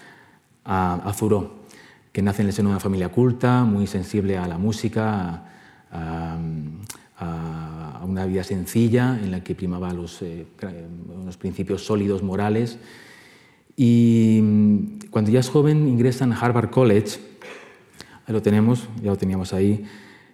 a, 0.63 0.93
a 1.09 1.13
que 2.11 2.21
nace 2.21 2.41
en 2.41 2.47
el 2.47 2.53
seno 2.53 2.69
de 2.69 2.75
una 2.75 2.79
familia 2.79 3.09
culta, 3.09 3.63
muy 3.63 3.87
sensible 3.87 4.37
a 4.37 4.47
la 4.47 4.57
música, 4.57 5.45
a, 5.91 6.37
una 8.03 8.25
vida 8.25 8.43
sencilla 8.43 9.17
en 9.21 9.31
la 9.31 9.43
que 9.43 9.55
primaba 9.55 9.93
los, 9.93 10.21
eh, 10.23 10.45
unos 11.15 11.37
principios 11.37 11.85
sólidos 11.85 12.23
morales 12.23 12.77
y 13.75 14.39
mm, 14.41 15.09
cuando 15.09 15.31
ya 15.31 15.39
es 15.39 15.49
joven 15.49 15.87
ingresa 15.87 16.25
en 16.25 16.33
Harvard 16.33 16.69
College, 16.69 17.19
ahí 18.25 18.33
lo 18.33 18.41
tenemos, 18.41 18.87
ya 19.01 19.11
lo 19.11 19.17
teníamos 19.17 19.53
ahí, 19.53 19.85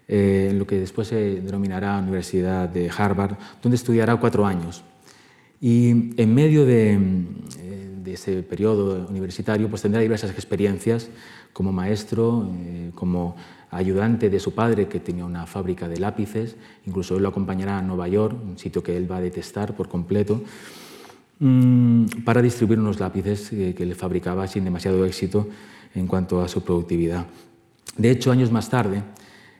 eh, 0.08 0.54
lo 0.56 0.66
que 0.66 0.80
después 0.80 1.08
se 1.08 1.42
denominará 1.42 1.98
Universidad 2.00 2.70
de 2.70 2.90
Harvard, 2.90 3.38
donde 3.62 3.76
estudiará 3.76 4.16
cuatro 4.18 4.46
años. 4.46 4.84
Y 5.60 6.22
en 6.22 6.34
medio 6.34 6.66
de, 6.66 6.98
mm, 6.98 7.26
de 8.08 8.14
ese 8.14 8.42
periodo 8.42 9.06
universitario 9.10 9.70
pues 9.70 9.82
tendrá 9.82 10.00
diversas 10.00 10.32
experiencias 10.32 11.10
como 11.52 11.74
maestro, 11.74 12.50
eh, 12.56 12.92
como 12.96 13.36
ayudante 13.70 14.30
de 14.30 14.40
su 14.40 14.54
padre 14.54 14.88
que 14.88 15.00
tenía 15.02 15.26
una 15.26 15.46
fábrica 15.46 15.90
de 15.90 16.00
lápices, 16.00 16.56
incluso 16.86 17.18
él 17.18 17.24
lo 17.24 17.30
acompañará 17.30 17.80
a 17.80 17.82
Nueva 17.82 18.08
York, 18.08 18.38
un 18.42 18.58
sitio 18.58 18.82
que 18.82 18.96
él 18.96 19.12
va 19.12 19.18
a 19.18 19.22
detestar 19.22 19.76
por 19.76 19.90
completo. 19.90 20.42
Mm, 21.40 22.24
para 22.26 22.42
distribuir 22.42 22.80
unos 22.80 23.00
lápices 23.00 23.50
que, 23.50 23.86
le 23.86 23.94
fabricaba 23.94 24.48
sin 24.48 24.64
demasiado 24.64 25.06
éxito 25.06 25.48
en 25.94 26.08
cuanto 26.08 26.42
a 26.42 26.48
su 26.48 26.64
productividad. 26.64 27.28
De 27.96 28.10
hecho, 28.10 28.32
años 28.32 28.52
más 28.52 28.70
tarde, 28.70 29.04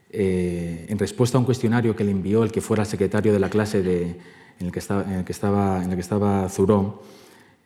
eh, 0.10 0.88
en 0.90 0.98
respuesta 0.98 1.38
a 1.38 1.40
un 1.40 1.46
cuestionario 1.46 1.96
que 1.96 2.04
le 2.04 2.12
envió 2.12 2.44
el 2.44 2.52
que 2.52 2.62
fuera 2.62 2.84
secretario 2.84 3.32
de 3.32 3.40
la 3.40 3.50
clase 3.52 3.80
en, 3.80 4.66
el 4.66 4.72
que 4.72 4.80
estaba, 4.80 5.04
en, 5.04 5.20
el 5.20 5.26
que 5.26 5.32
estaba, 5.32 5.84
en 5.84 5.92
que 5.92 6.02
estaba 6.02 6.50
Zuró, 6.50 7.04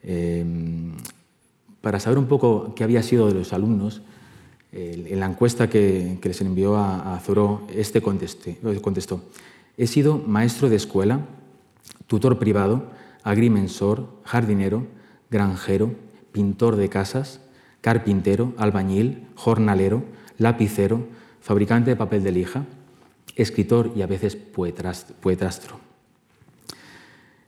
eh, 0.02 0.44
para 1.80 1.98
saber 1.98 2.18
un 2.18 2.26
poco 2.26 2.74
qué 2.74 2.84
había 2.84 3.02
sido 3.02 3.28
de 3.28 3.34
los 3.34 3.52
alumnos, 3.52 4.02
en 4.74 5.20
la 5.20 5.26
encuesta 5.26 5.68
que, 5.68 6.18
que 6.22 6.28
les 6.28 6.40
envió 6.40 6.76
a, 6.76 7.14
a 7.14 7.20
Zuró, 7.20 7.66
este 7.74 8.00
contestó, 8.00 9.22
he 9.76 9.86
sido 9.86 10.16
maestro 10.16 10.70
de 10.70 10.76
escuela, 10.76 11.20
tutor 12.06 12.38
privado, 12.38 12.90
agrimensor, 13.22 14.08
jardinero, 14.24 14.86
granjero, 15.30 15.94
pintor 16.32 16.76
de 16.76 16.88
casas, 16.88 17.40
carpintero, 17.80 18.54
albañil, 18.56 19.26
jornalero, 19.34 20.04
lapicero, 20.38 21.06
fabricante 21.40 21.90
de 21.90 21.96
papel 21.96 22.22
de 22.22 22.32
lija, 22.32 22.64
escritor 23.36 23.92
y 23.96 24.02
a 24.02 24.06
veces 24.06 24.36
poetrastro. 24.36 25.80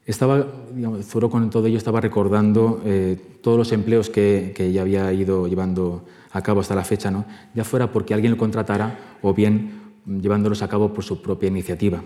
Estaba, 0.06 0.46
digamos, 0.74 1.06
Zuro 1.06 1.30
con 1.30 1.48
todo 1.48 1.66
ello 1.66 1.78
estaba 1.78 2.00
recordando 2.00 2.82
eh, 2.84 3.18
todos 3.40 3.56
los 3.56 3.72
empleos 3.72 4.10
que, 4.10 4.52
que, 4.54 4.70
ya 4.70 4.82
había 4.82 5.10
ido 5.12 5.46
llevando 5.48 6.04
a 6.32 6.42
cabo 6.42 6.60
hasta 6.60 6.74
la 6.74 6.84
fecha, 6.84 7.10
¿no? 7.10 7.24
ya 7.54 7.64
fuera 7.64 7.90
porque 7.90 8.12
alguien 8.12 8.32
lo 8.32 8.36
contratara 8.36 9.16
o 9.22 9.32
bien 9.32 9.94
llevándolos 10.04 10.60
a 10.60 10.68
cabo 10.68 10.92
por 10.92 11.04
su 11.04 11.22
propia 11.22 11.48
iniciativa, 11.48 12.02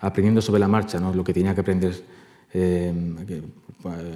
aprendiendo 0.00 0.42
sobre 0.42 0.60
la 0.60 0.68
marcha 0.68 1.00
¿no? 1.00 1.14
lo 1.14 1.24
que 1.24 1.32
tenía 1.32 1.54
que 1.54 1.62
aprender 1.62 2.02
eh, 2.52 2.92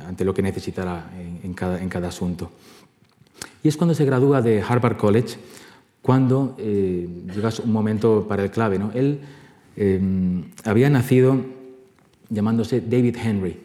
ante 0.06 0.24
lo 0.24 0.34
que 0.34 0.42
necesitara 0.42 1.10
en, 1.42 1.54
cada, 1.54 2.08
asunto. 2.08 2.50
Y 3.62 3.68
es 3.68 3.76
cuando 3.76 3.94
se 3.94 4.04
gradúa 4.04 4.42
de 4.42 4.60
Harvard 4.60 4.96
College 4.96 5.36
cuando 6.02 6.54
eh, 6.58 7.08
llega 7.34 7.50
un 7.64 7.72
momento 7.72 8.26
para 8.28 8.42
el 8.44 8.50
clave. 8.50 8.78
Él 8.94 9.20
eh, 9.76 10.00
había 10.64 10.90
nacido 10.90 11.40
llamándose 12.28 12.80
David 12.80 13.16
Henry, 13.22 13.56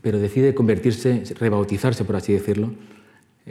pero 0.00 0.18
decide 0.18 0.54
convertirse, 0.54 1.22
rebautizarse, 1.38 2.04
por 2.04 2.16
así 2.16 2.32
decirlo, 2.32 2.70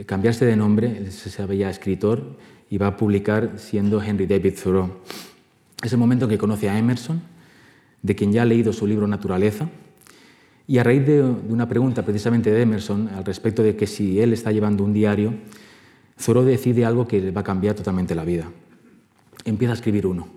cambiarse 0.05 0.45
de 0.45 0.55
nombre, 0.55 1.11
se 1.11 1.29
sabía 1.29 1.69
escritor 1.69 2.23
y 2.69 2.77
va 2.77 2.87
a 2.87 2.97
publicar 2.97 3.53
siendo 3.57 4.01
Henry 4.01 4.25
David 4.25 4.55
Thoreau. 4.61 4.91
Es 5.83 5.91
el 5.93 5.99
momento 5.99 6.25
en 6.25 6.31
que 6.31 6.37
conoce 6.37 6.69
a 6.69 6.77
Emerson, 6.77 7.21
de 8.05 8.15
quien 8.15 8.31
ya 8.31 8.43
ha 8.43 8.45
leído 8.45 8.71
su 8.71 8.85
libro 8.85 9.07
Naturaleza, 9.07 9.67
y 10.67 10.77
a 10.77 10.83
raíz 10.83 11.05
de, 11.05 11.23
una 11.23 11.67
pregunta 11.67 12.03
precisamente 12.03 12.51
de 12.51 12.61
Emerson 12.61 13.09
al 13.09 13.25
respecto 13.25 13.63
de 13.63 13.75
que 13.75 13.87
si 13.87 14.19
él 14.19 14.31
está 14.33 14.51
llevando 14.51 14.83
un 14.83 14.93
diario, 14.93 15.33
Thoreau 16.23 16.45
decide 16.45 16.85
algo 16.85 17.07
que 17.07 17.19
le 17.19 17.31
va 17.31 17.41
a 17.41 17.43
cambiar 17.43 17.75
totalmente 17.75 18.15
la 18.15 18.23
vida. 18.23 18.49
Empieza 19.43 19.73
a 19.73 19.75
escribir 19.75 20.07
uno. 20.07 20.27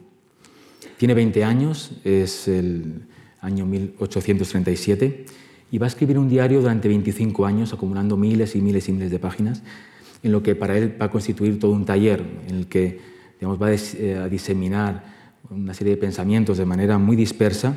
Tiene 0.96 1.14
20 1.14 1.44
años, 1.44 1.92
es 2.04 2.48
el 2.48 3.02
año 3.40 3.66
1837, 3.66 5.26
y 5.70 5.78
va 5.78 5.86
a 5.86 5.88
escribir 5.88 6.18
un 6.18 6.28
diario 6.28 6.60
durante 6.60 6.88
25 6.88 7.46
años, 7.46 7.72
acumulando 7.72 8.16
miles 8.16 8.56
y 8.56 8.62
miles 8.62 8.88
y 8.88 8.92
miles 8.92 9.10
de 9.10 9.18
páginas, 9.18 9.62
en 10.22 10.32
lo 10.32 10.42
que 10.42 10.54
para 10.54 10.76
él 10.76 10.96
va 11.00 11.06
a 11.06 11.10
constituir 11.10 11.58
todo 11.58 11.72
un 11.72 11.84
taller 11.84 12.24
en 12.48 12.54
el 12.56 12.66
que 12.66 12.98
digamos, 13.38 13.60
va 13.60 13.68
a 13.68 13.74
eh, 13.74 14.28
diseminar 14.30 15.17
una 15.50 15.74
serie 15.74 15.94
de 15.94 16.00
pensamientos 16.00 16.58
de 16.58 16.64
manera 16.64 16.98
muy 16.98 17.16
dispersa 17.16 17.76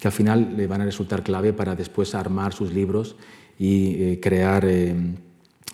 que 0.00 0.08
al 0.08 0.12
final 0.12 0.56
le 0.56 0.66
van 0.66 0.80
a 0.80 0.84
resultar 0.84 1.22
clave 1.22 1.52
para 1.52 1.74
después 1.74 2.14
armar 2.14 2.52
sus 2.52 2.72
libros 2.72 3.16
y 3.58 3.94
eh, 4.02 4.20
crear 4.20 4.64
eh, 4.66 4.94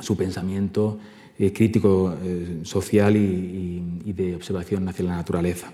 su 0.01 0.17
pensamiento 0.17 0.99
eh, 1.39 1.53
crítico 1.53 2.15
social 2.63 3.17
y, 3.17 4.13
de 4.13 4.35
observación 4.35 4.87
hacia 4.89 5.05
la 5.05 5.17
naturaleza. 5.17 5.73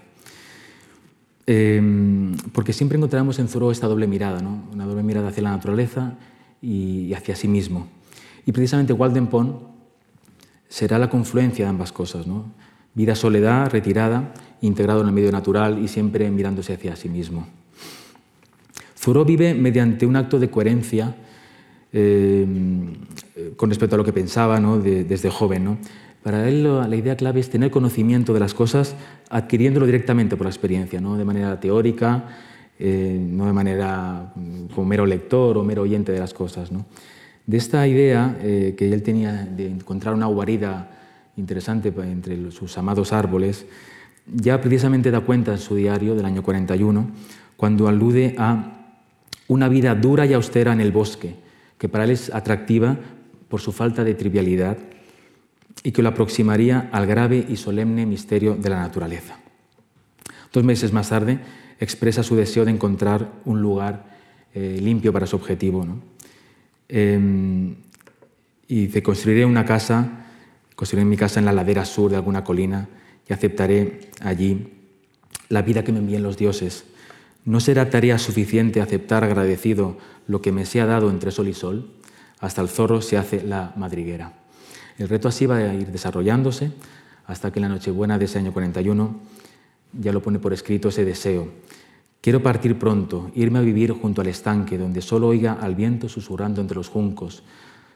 porque 2.52 2.72
siempre 2.72 2.96
encontramos 2.96 3.38
en 3.38 3.48
Thoreau 3.48 3.70
esta 3.70 3.86
doble 3.86 4.06
mirada, 4.06 4.40
¿no? 4.40 4.68
una 4.72 4.84
doble 4.84 5.02
mirada 5.02 5.28
hacia 5.28 5.42
la 5.42 5.50
naturaleza 5.50 6.16
y, 6.62 7.12
hacia 7.14 7.34
sí 7.34 7.48
mismo. 7.48 7.88
Y 8.44 8.52
precisamente 8.52 8.92
Walden 8.92 9.26
Pond 9.26 9.56
será 10.68 10.98
la 10.98 11.08
confluencia 11.08 11.64
de 11.64 11.70
ambas 11.70 11.92
cosas. 11.92 12.26
¿no? 12.26 12.52
Vida 12.94 13.14
soledad, 13.14 13.70
retirada, 13.70 14.32
integrado 14.60 15.00
en 15.02 15.08
el 15.08 15.12
medio 15.12 15.32
natural 15.32 15.78
y 15.82 15.88
siempre 15.88 16.30
mirándose 16.30 16.74
hacia 16.74 16.96
sí 16.96 17.08
mismo. 17.08 17.46
Thoreau 19.02 19.24
vive 19.24 19.54
mediante 19.54 20.04
un 20.04 20.16
acto 20.16 20.38
de 20.38 20.50
coherencia 20.50 21.14
eh, 21.92 22.44
con 23.56 23.70
respecto 23.70 23.94
a 23.94 23.98
lo 23.98 24.04
que 24.04 24.12
pensaba 24.12 24.60
desde 24.60 25.30
joven. 25.30 25.78
Para 26.22 26.48
él 26.48 26.64
la 26.64 26.96
idea 26.96 27.16
clave 27.16 27.38
es 27.38 27.48
tener 27.48 27.70
conocimiento 27.70 28.34
de 28.34 28.40
las 28.40 28.52
cosas 28.52 28.96
adquiriéndolo 29.30 29.86
directamente 29.86 30.36
por 30.36 30.46
la 30.46 30.50
experiencia, 30.50 31.00
¿no? 31.00 31.16
de 31.16 31.24
manera 31.24 31.60
teórica, 31.60 32.24
eh, 32.78 33.18
no 33.30 33.46
de 33.46 33.52
manera 33.52 34.32
mm, 34.34 34.66
como 34.74 34.86
mero 34.86 35.06
lector 35.06 35.56
o 35.56 35.62
mero 35.62 35.82
oyente 35.82 36.10
de 36.10 36.18
las 36.18 36.34
cosas. 36.34 36.70
De 37.46 37.56
esta 37.56 37.86
idea 37.86 38.36
eh, 38.42 38.74
que 38.76 38.92
él 38.92 39.02
tenía 39.02 39.44
de 39.44 39.68
encontrar 39.68 40.14
una 40.14 40.26
guarida 40.26 40.90
interesante 41.36 41.92
entre 42.02 42.50
sus 42.50 42.76
amados 42.76 43.12
árboles, 43.12 43.66
ya 44.26 44.60
precisamente 44.60 45.10
da 45.10 45.20
cuenta 45.20 45.52
en 45.52 45.58
su 45.58 45.74
diario 45.76 46.14
del 46.14 46.26
año 46.26 46.42
41, 46.42 47.10
cuando 47.56 47.88
alude 47.88 48.34
a 48.38 48.72
una 49.48 49.68
vida 49.68 49.94
dura 49.94 50.26
y 50.26 50.32
austera 50.32 50.72
en 50.72 50.80
el 50.80 50.92
bosque, 50.92 51.36
que 51.78 51.88
para 51.88 52.04
él 52.04 52.10
es 52.10 52.34
atractiva 52.34 52.96
por 53.48 53.60
su 53.60 53.72
falta 53.72 54.02
de 54.02 54.14
trivialidad 54.14 54.78
y 55.82 55.92
que 55.92 56.02
lo 56.02 56.08
aproximaría 56.08 56.88
al 56.92 57.06
grave 57.06 57.46
y 57.48 57.56
solemne 57.56 58.06
misterio 58.06 58.56
de 58.56 58.70
la 58.70 58.80
naturaleza. 58.80 59.38
Dos 60.52 60.64
meses 60.64 60.92
más 60.92 61.10
tarde 61.10 61.38
expresa 61.78 62.22
su 62.22 62.34
deseo 62.34 62.64
de 62.64 62.72
encontrar 62.72 63.30
un 63.44 63.62
lugar 63.62 64.16
eh, 64.54 64.78
limpio 64.82 65.12
para 65.12 65.26
su 65.26 65.36
objetivo. 65.36 65.84
¿no? 65.84 66.00
Em, 66.88 67.76
y 68.66 68.86
dice, 68.86 69.02
construiré 69.02 69.44
una 69.44 69.64
casa, 69.64 70.26
construiré 70.74 71.04
mi 71.04 71.16
casa 71.16 71.38
en 71.38 71.46
la 71.46 71.52
ladera 71.52 71.84
sur 71.84 72.10
de 72.10 72.16
alguna 72.16 72.42
colina 72.42 72.88
y 73.28 73.32
aceptaré 73.32 74.10
allí 74.20 74.72
la 75.48 75.62
vida 75.62 75.84
que 75.84 75.92
me 75.92 75.98
envíen 75.98 76.22
los 76.22 76.36
dioses. 76.36 76.84
¿No 77.44 77.60
será 77.60 77.90
tarea 77.90 78.18
suficiente 78.18 78.80
aceptar 78.80 79.24
agradecido 79.24 79.98
lo 80.26 80.42
que 80.42 80.52
me 80.52 80.66
sea 80.66 80.86
dado 80.86 81.10
entre 81.10 81.30
sol 81.30 81.48
y 81.48 81.54
sol? 81.54 81.90
Hasta 82.40 82.60
el 82.60 82.68
zorro 82.68 83.02
se 83.02 83.16
hace 83.16 83.42
la 83.42 83.72
madriguera. 83.76 84.32
El 84.98 85.08
reto 85.08 85.28
así 85.28 85.46
va 85.46 85.58
a 85.58 85.74
ir 85.74 85.92
desarrollándose 85.92 86.72
hasta 87.26 87.50
que 87.50 87.58
en 87.58 87.64
la 87.64 87.68
Nochebuena 87.68 88.18
de 88.18 88.24
ese 88.24 88.38
año 88.38 88.52
41 88.52 89.20
ya 89.92 90.12
lo 90.12 90.22
pone 90.22 90.38
por 90.38 90.52
escrito 90.52 90.88
ese 90.88 91.04
deseo. 91.04 91.48
Quiero 92.20 92.42
partir 92.42 92.78
pronto, 92.78 93.30
irme 93.34 93.60
a 93.60 93.62
vivir 93.62 93.92
junto 93.92 94.20
al 94.20 94.26
estanque, 94.26 94.78
donde 94.78 95.00
solo 95.00 95.28
oiga 95.28 95.52
al 95.52 95.74
viento 95.74 96.08
susurrando 96.08 96.60
entre 96.60 96.76
los 96.76 96.88
juncos. 96.88 97.42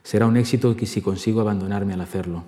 Será 0.03 0.25
un 0.25 0.37
éxito 0.37 0.75
que 0.75 0.85
si 0.85 1.01
consigo 1.01 1.41
abandonarme 1.41 1.93
al 1.93 2.01
hacerlo. 2.01 2.43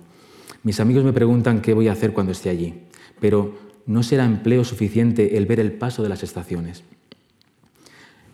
Mis 0.64 0.80
amigos 0.80 1.04
me 1.04 1.12
preguntan 1.12 1.60
qué 1.60 1.74
voy 1.74 1.88
a 1.88 1.92
hacer 1.92 2.14
cuando 2.14 2.32
esté 2.32 2.48
allí, 2.48 2.72
pero 3.20 3.54
no 3.84 4.02
será 4.02 4.24
empleo 4.24 4.64
suficiente 4.64 5.36
el 5.36 5.44
ver 5.44 5.60
el 5.60 5.72
paso 5.72 6.02
de 6.02 6.08
las 6.08 6.22
estaciones. 6.22 6.84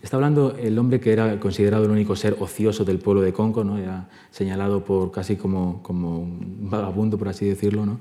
Está 0.00 0.16
hablando 0.16 0.56
el 0.56 0.78
hombre 0.78 1.00
que 1.00 1.12
era 1.12 1.40
considerado 1.40 1.86
el 1.86 1.90
único 1.90 2.14
ser 2.14 2.36
ocioso 2.38 2.84
del 2.84 3.00
pueblo 3.00 3.20
de 3.20 3.32
Conco, 3.32 3.64
¿no? 3.64 3.78
era 3.78 4.08
señalado 4.30 4.84
por 4.84 5.10
casi 5.10 5.34
como, 5.34 5.82
como 5.82 6.20
un 6.20 6.70
vagabundo, 6.70 7.18
por 7.18 7.28
así 7.28 7.46
decirlo. 7.46 7.84
¿no? 7.84 7.98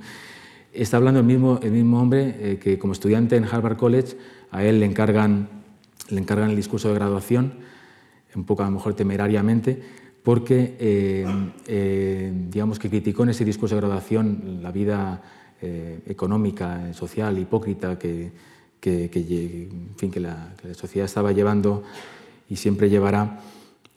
Está 0.74 0.98
hablando 0.98 1.22
el 1.22 1.26
mismo, 1.26 1.60
el 1.64 1.72
mismo 1.72 2.00
hombre 2.00 2.36
eh, 2.40 2.60
que 2.62 2.78
como 2.78 2.94
estudiante 2.94 3.36
en 3.36 3.46
Harvard 3.46 3.78
College 3.78 4.16
a 4.52 4.64
él 4.64 4.80
le 4.80 4.86
encargan, 4.86 5.50
le 6.10 6.22
encargan 6.22 6.52
el 6.52 6.56
discurso 6.56 6.90
de 6.90 6.94
graduación, 6.94 7.54
un 8.36 8.44
poco 8.44 8.62
a 8.62 8.66
lo 8.66 8.72
mejor 8.74 8.94
temerariamente, 8.94 9.82
porque 10.24 10.76
eh, 10.80 11.26
eh, 11.68 12.32
digamos 12.50 12.80
que 12.80 12.90
criticó 12.90 13.24
en 13.24 13.30
ese 13.30 13.46
discurso 13.46 13.76
de 13.76 13.82
graduación 13.82 14.60
la 14.62 14.72
vida 14.72 15.22
económica, 15.62 16.94
social, 16.94 17.38
hipócrita 17.38 18.00
que, 18.00 18.32
que, 18.80 19.70
fin, 19.98 20.10
que, 20.10 20.22
la, 20.22 20.54
sociedad 20.74 21.06
estaba 21.06 21.34
llevando 21.34 21.84
y 22.50 22.56
siempre 22.56 22.90
llevará, 22.90 23.42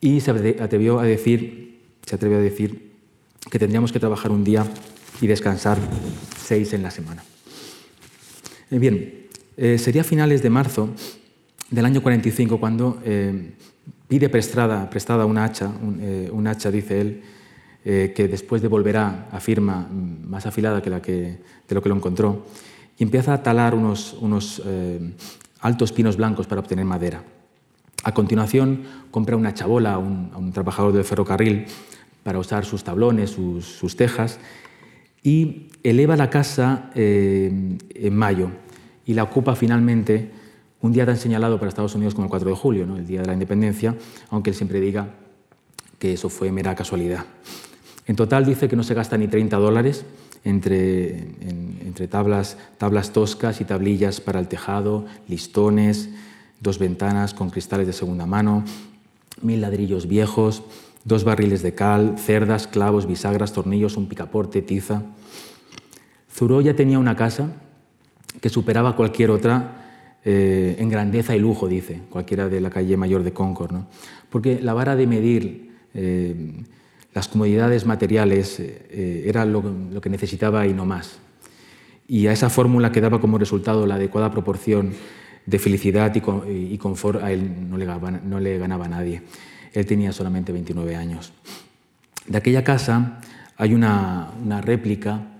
y 0.00 0.21
se 0.21 0.33
atrevió 0.33 0.99
a 0.99 1.05
decir, 1.05 1.79
se 2.05 2.17
atrevió 2.17 2.38
a 2.38 2.41
decir 2.41 2.91
que 3.49 3.61
tendríamos 3.61 3.93
que 3.93 4.00
trabajar 4.00 4.33
un 4.33 4.43
día 4.43 4.67
y 5.21 5.29
descansar 5.29 5.79
seis 6.37 6.73
en 6.73 6.83
la 6.83 6.91
semana. 6.91 7.23
Eh, 8.71 8.79
bien, 8.79 9.29
eh, 9.57 9.79
sería 9.79 10.00
a 10.00 10.05
finales 10.05 10.43
de 10.43 10.50
marzo 10.50 10.91
del 11.71 11.85
año 11.85 12.02
45 12.02 12.59
cuando 12.59 13.00
eh, 13.05 13.52
pide 14.09 14.28
prestada, 14.28 14.88
prestada 14.90 15.26
una 15.26 15.44
hacha, 15.44 15.68
un, 15.68 16.47
hacha, 16.47 16.71
dice 16.71 17.00
él, 17.00 17.23
que 17.82 18.28
después 18.28 18.62
devolverá, 18.62 19.28
afirma, 19.32 19.88
más 19.90 20.47
afilada 20.47 20.82
que 20.82 20.90
la 20.90 21.02
que, 21.02 21.38
de 21.68 21.75
lo 21.75 21.82
que 21.82 21.88
lo 21.88 21.97
encontró, 21.97 22.44
y 22.99 23.02
empieza 23.02 23.35
a 23.35 23.42
talar 23.42 23.75
unos, 23.75 24.14
unos 24.21 24.62
eh, 24.64 25.00
altos 25.61 25.92
pinos 25.92 26.16
blancos 26.16 26.47
para 26.47 26.61
obtener 26.61 26.85
madera. 26.85 27.25
A 28.04 28.12
continuación, 28.12 28.82
compra 29.11 29.37
una 29.37 29.54
chabola 29.54 29.94
a 29.94 29.99
un, 29.99 30.52
trabajador 30.52 30.92
del 30.92 31.04
ferrocarril 31.04 31.66
para 32.23 32.38
usar 32.38 32.64
sus 32.64 32.85
tablones, 32.85 33.30
sus, 33.30 33.97
tejas, 33.97 34.38
y 35.23 35.68
eleva 35.82 36.16
la 36.16 36.30
casa 36.30 36.90
eh, 36.94 37.78
en 37.94 38.16
mayo 38.16 38.50
y 39.06 39.14
la 39.14 39.23
ocupa 39.23 39.54
finalmente 39.54 40.30
un 40.82 40.92
día 40.92 41.06
tan 41.06 41.16
señalado 41.16 41.58
para 41.58 41.68
Estados 41.68 41.94
Unidos 41.94 42.14
como 42.14 42.26
el 42.26 42.30
4 42.30 42.50
de 42.50 42.56
julio, 42.56 42.96
el 42.96 43.06
Día 43.06 43.20
de 43.20 43.26
la 43.28 43.32
Independencia, 43.32 43.96
aunque 44.30 44.50
él 44.50 44.56
siempre 44.56 44.80
diga 44.80 45.08
que 45.98 46.12
eso 46.12 46.28
fue 46.28 46.50
mera 46.50 46.74
casualidad. 46.74 47.24
En 48.06 48.16
total 48.16 48.45
dice 48.45 48.68
que 48.68 48.75
no 48.75 48.82
se 48.82 48.95
gasta 48.95 49.16
ni 49.16 49.28
30 49.28 49.56
dólares 49.58 50.04
entre, 50.42 51.21
entre 51.86 52.08
tablas, 52.08 52.58
tablas 52.78 53.12
toscas 53.12 53.60
y 53.60 53.64
tablillas 53.64 54.21
para 54.21 54.40
el 54.40 54.49
tejado, 54.49 55.06
listones, 55.28 56.10
dos 56.60 56.80
ventanas 56.80 57.32
con 57.32 57.50
cristales 57.50 57.86
de 57.86 57.92
segunda 57.92 58.26
mano, 58.26 58.64
mil 59.40 59.60
ladrillos 59.60 60.08
viejos, 60.08 60.64
dos 61.04 61.23
barriles 61.23 61.62
de 61.62 61.75
cal, 61.75 62.18
cerdas, 62.18 62.66
clavos, 62.66 63.06
bisagras, 63.06 63.52
tornillos, 63.52 63.97
un 63.97 64.08
picaporte, 64.08 64.62
tiza. 64.62 65.02
Zuró 66.32 66.60
ya 66.60 66.75
tenía 66.75 66.99
una 66.99 67.14
casa 67.14 67.52
que 68.40 68.49
superaba 68.49 68.97
cualquier 68.97 69.30
otra 69.30 69.81
eh, 70.25 70.76
en 70.78 70.89
grandeza 70.89 71.35
y 71.35 71.41
lujo, 71.41 71.67
dice, 71.67 72.02
cualquiera 72.08 72.49
de 72.49 72.61
la 72.61 72.71
calle 72.71 72.97
mayor 72.97 73.25
de 73.25 73.32
Concord, 73.32 73.73
¿no? 73.73 73.89
porque 74.30 74.61
la 74.63 74.73
vara 74.73 74.95
de 74.95 75.08
medir 75.08 75.73
eh, 75.95 76.63
las 77.13 77.26
comodidades 77.26 77.87
materiales 77.87 78.61
eh, 78.61 79.25
era 79.26 79.45
lo, 79.45 80.00
que 80.00 80.11
necesitaba 80.11 80.65
y 80.69 80.75
no 80.75 80.87
más. 80.87 81.19
Y 82.06 82.28
a 82.28 82.32
esa 82.32 82.50
fórmula 82.50 82.93
que 82.93 83.00
daba 83.00 83.21
como 83.21 83.37
resultado 83.37 83.85
la 83.85 83.97
adecuada 83.97 84.30
proporción 84.30 84.93
de 85.45 85.58
felicidad 85.58 86.15
y, 86.15 86.78
confort, 86.78 87.21
a 87.21 87.32
él 87.32 87.69
no 87.69 87.76
le, 87.76 87.85
ganaba, 87.85 88.13
no 88.13 88.39
le 88.39 88.58
ganaba 88.58 88.87
nadie. 88.87 89.23
Él 89.73 89.87
tenía 89.87 90.13
solamente 90.13 90.52
29 90.52 90.95
años. 90.95 91.32
De 92.28 92.39
aquella 92.39 92.63
casa 92.63 93.21
hay 93.56 93.75
una, 93.75 94.30
réplica 94.61 95.32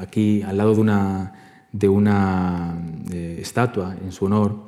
aquí 0.00 0.42
al 0.42 0.56
lado 0.56 0.74
de 0.74 0.80
una, 0.80 1.47
de 1.72 1.88
una 1.88 2.80
estatua 3.10 3.96
en 4.02 4.12
su 4.12 4.24
honor. 4.24 4.66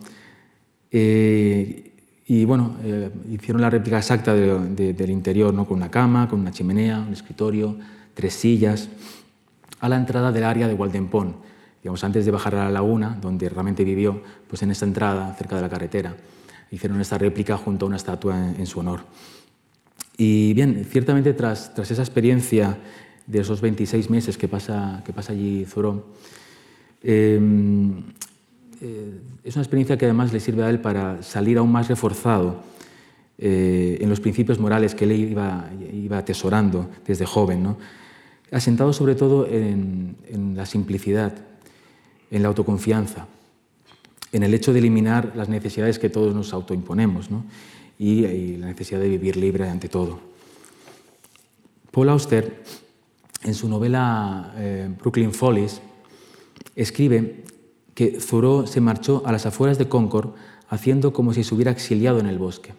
Y 2.30 2.44
bueno, 2.44 2.76
eh, 2.84 3.10
hicieron 3.28 3.60
la 3.60 3.68
réplica 3.68 3.98
exacta 3.98 4.32
del 4.32 5.10
interior, 5.10 5.52
¿no? 5.52 5.66
con 5.66 5.78
una 5.78 5.90
cama, 5.90 6.28
con 6.28 6.38
una 6.38 6.52
chimenea, 6.52 7.00
un 7.00 7.12
escritorio, 7.12 7.76
tres 8.14 8.34
sillas, 8.34 8.88
a 9.80 9.88
la 9.88 9.96
entrada 9.96 10.30
del 10.30 10.44
área 10.44 10.68
de 10.68 10.74
Waldempón, 10.74 11.38
digamos, 11.82 12.04
antes 12.04 12.24
de 12.24 12.30
bajar 12.30 12.54
a 12.54 12.66
la 12.66 12.70
laguna, 12.70 13.18
donde 13.20 13.48
realmente 13.48 13.82
vivió, 13.82 14.22
pues 14.46 14.62
en 14.62 14.70
esa 14.70 14.84
entrada, 14.84 15.34
cerca 15.34 15.56
de 15.56 15.62
la 15.62 15.68
carretera. 15.68 16.14
Hicieron 16.70 17.00
esta 17.00 17.18
réplica 17.18 17.56
junto 17.56 17.86
a 17.86 17.88
una 17.88 17.96
estatua 17.96 18.36
en, 18.56 18.66
su 18.66 18.78
honor. 18.78 19.00
Y 20.16 20.54
bien, 20.54 20.86
ciertamente 20.88 21.34
tras, 21.34 21.74
tras, 21.74 21.90
esa 21.90 22.02
experiencia 22.02 22.78
de 23.26 23.40
esos 23.40 23.60
26 23.60 24.08
meses 24.08 24.38
que 24.38 24.46
pasa, 24.46 25.02
que 25.04 25.12
pasa 25.12 25.32
allí 25.32 25.64
Zoró, 25.64 26.06
eh, 27.02 27.40
eh, 28.80 29.20
es 29.44 29.56
una 29.56 29.62
experiencia 29.62 29.98
que 29.98 30.06
además 30.06 30.32
le 30.32 30.40
sirve 30.40 30.62
a 30.62 30.70
él 30.70 30.80
para 30.80 31.22
salir 31.22 31.58
aún 31.58 31.70
más 31.70 31.88
reforzado 31.88 32.62
eh, 33.38 33.98
en 34.00 34.08
los 34.08 34.20
principios 34.20 34.58
morales 34.58 34.94
que 34.94 35.04
él 35.04 35.12
iba, 35.12 35.70
iba 35.92 36.18
atesorando 36.18 36.90
desde 37.06 37.26
joven, 37.26 37.76
asentado 38.50 38.92
sobre 38.92 39.14
todo 39.14 39.46
en, 39.46 40.16
la 40.54 40.66
simplicidad, 40.66 41.34
en 42.30 42.42
la 42.42 42.48
autoconfianza, 42.48 43.26
en 44.32 44.42
el 44.42 44.52
hecho 44.54 44.72
de 44.72 44.80
eliminar 44.80 45.32
las 45.34 45.48
necesidades 45.48 45.98
que 45.98 46.10
todos 46.10 46.34
nos 46.34 46.52
autoimponemos 46.52 47.28
y, 47.98 48.56
la 48.58 48.66
necesidad 48.66 49.00
de 49.00 49.08
vivir 49.08 49.36
libre 49.36 49.68
ante 49.68 49.88
todo. 49.88 50.20
Paul 51.90 52.10
Auster, 52.10 52.62
en 53.42 53.54
su 53.54 53.68
novela 53.68 54.54
eh, 54.56 54.94
Brooklyn 55.00 55.32
Follies, 55.32 55.80
escribe 56.82 57.44
que 57.94 58.18
Thoreau 58.18 58.66
se 58.66 58.80
marchó 58.80 59.22
a 59.26 59.32
las 59.32 59.46
afueras 59.46 59.78
de 59.78 59.88
Concord 59.88 60.30
haciendo 60.68 61.12
como 61.12 61.34
si 61.34 61.44
se 61.44 61.54
hubiera 61.54 61.70
exiliado 61.70 62.20
en 62.20 62.26
el 62.26 62.38
bosque, 62.38 62.72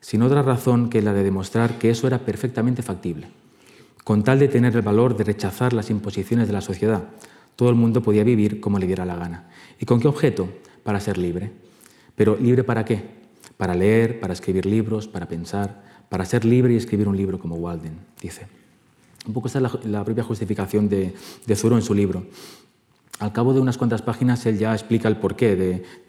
sin 0.00 0.22
otra 0.22 0.42
razón 0.42 0.88
que 0.88 1.02
la 1.02 1.12
de 1.12 1.22
demostrar 1.22 1.78
que 1.78 1.90
eso 1.90 2.06
era 2.06 2.20
perfectamente 2.20 2.82
factible. 2.82 3.28
Con 4.04 4.24
tal 4.24 4.38
de 4.38 4.48
tener 4.48 4.74
el 4.74 4.82
valor 4.82 5.16
de 5.16 5.24
rechazar 5.24 5.72
las 5.72 5.90
imposiciones 5.90 6.46
de 6.46 6.54
la 6.54 6.62
sociedad, 6.62 7.04
todo 7.54 7.68
el 7.68 7.74
mundo 7.74 8.02
podía 8.02 8.24
vivir 8.24 8.60
como 8.60 8.78
le 8.78 8.86
diera 8.86 9.04
la 9.04 9.16
gana. 9.16 9.50
¿Y 9.78 9.84
con 9.84 10.00
qué 10.00 10.08
objeto? 10.08 10.48
Para 10.82 10.98
ser 10.98 11.18
libre. 11.18 11.52
Pero 12.16 12.36
¿libre 12.36 12.64
para 12.64 12.84
qué? 12.84 13.02
Para 13.58 13.74
leer, 13.74 14.18
para 14.18 14.32
escribir 14.32 14.64
libros, 14.64 15.06
para 15.06 15.28
pensar, 15.28 15.84
para 16.08 16.24
ser 16.24 16.46
libre 16.46 16.72
y 16.72 16.76
escribir 16.76 17.06
un 17.06 17.16
libro 17.16 17.38
como 17.38 17.56
Walden, 17.56 17.98
dice. 18.20 18.46
Un 19.26 19.34
poco 19.34 19.48
esta 19.48 19.58
es 19.58 19.84
la, 19.84 20.02
propia 20.02 20.24
justificación 20.24 20.88
de, 20.88 21.14
de 21.46 21.56
Thoreau 21.56 21.78
en 21.78 21.84
su 21.84 21.92
libro. 21.92 22.24
Al 23.20 23.32
cabo 23.32 23.52
de 23.52 23.60
unas 23.60 23.76
cuantas 23.76 24.00
páginas 24.00 24.44
él 24.46 24.58
ya 24.58 24.72
explica 24.72 25.06
el 25.06 25.18
porqué 25.18 25.54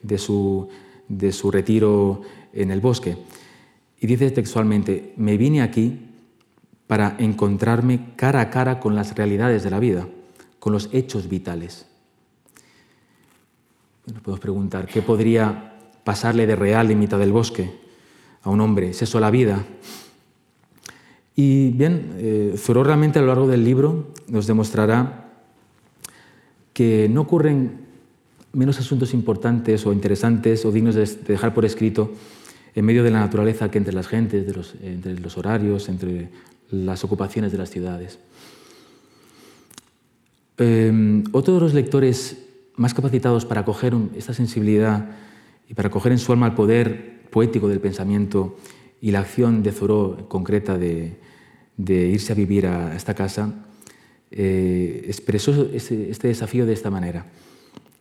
de, 0.01 0.17
su, 0.17 0.69
de 1.09 1.33
su 1.33 1.51
retiro 1.51 2.21
en 2.53 2.71
el 2.71 2.79
bosque. 2.79 3.17
Y 3.99 4.07
dice 4.07 4.31
textualmente, 4.31 5.13
me 5.17 5.35
vine 5.35 5.61
aquí 5.61 6.07
para 6.87 7.17
encontrarme 7.19 8.13
cara 8.15 8.39
a 8.39 8.49
cara 8.49 8.79
con 8.79 8.95
las 8.95 9.13
realidades 9.13 9.61
de 9.63 9.69
la 9.69 9.79
vida, 9.79 10.07
con 10.59 10.71
los 10.71 10.89
hechos 10.93 11.27
vitales. 11.27 11.85
Nos 14.05 14.21
podemos 14.21 14.39
preguntar, 14.39 14.87
¿qué 14.87 15.01
podría 15.01 15.79
pasarle 16.05 16.47
de 16.47 16.55
real 16.55 16.91
en 16.91 16.99
mitad 16.99 17.19
del 17.19 17.33
bosque 17.33 17.71
a 18.41 18.49
un 18.49 18.61
hombre? 18.61 18.91
¿Es 18.91 19.01
eso 19.01 19.19
la 19.19 19.31
vida? 19.31 19.65
Y 21.35 21.71
bien, 21.71 22.15
eh, 22.17 22.55
realmente 22.67 23.19
a 23.19 23.21
lo 23.21 23.27
largo 23.27 23.47
del 23.47 23.65
libro 23.65 24.13
nos 24.27 24.47
demostrará 24.47 25.30
que 26.73 27.09
no 27.09 27.21
ocurren 27.21 27.81
menos 28.53 28.79
asuntos 28.79 29.13
importantes 29.13 29.85
o 29.85 29.93
interesantes 29.93 30.65
o 30.65 30.71
dignos 30.71 30.95
de 30.95 31.05
dejar 31.05 31.53
por 31.53 31.65
escrito 31.65 32.11
en 32.75 32.85
medio 32.85 33.03
de 33.03 33.11
la 33.11 33.19
naturaleza 33.19 33.69
que 33.69 33.77
entre 33.77 33.93
las 33.93 34.07
gentes, 34.07 34.45
entre 34.81 35.19
los 35.19 35.37
horarios, 35.37 35.89
entre 35.89 36.29
las 36.69 37.03
ocupaciones 37.03 37.51
de 37.51 37.57
las 37.57 37.69
ciudades. 37.69 38.19
Eh, 40.57 41.23
otro 41.31 41.55
de 41.55 41.59
los 41.59 41.73
lectores 41.73 42.37
más 42.75 42.93
capacitados 42.93 43.45
para 43.45 43.61
acoger 43.61 43.93
esta 44.15 44.33
sensibilidad 44.33 45.09
y 45.67 45.73
para 45.73 45.87
acoger 45.87 46.11
en 46.11 46.19
su 46.19 46.31
alma 46.31 46.47
el 46.47 46.53
poder 46.53 47.23
poético 47.29 47.67
del 47.67 47.79
pensamiento 47.79 48.57
y 49.01 49.11
la 49.11 49.19
acción 49.19 49.63
de 49.63 49.71
Thoreau 49.71 50.27
concreta 50.27 50.77
de, 50.77 51.17
irse 51.77 52.33
a 52.33 52.35
vivir 52.35 52.67
a 52.67 52.95
esta 52.95 53.15
casa, 53.15 53.65
eh, 54.31 55.03
expresó 55.07 55.69
este, 55.73 56.09
este 56.09 56.27
desafío 56.27 56.65
de 56.65 56.73
esta 56.73 56.89
manera. 56.89 57.25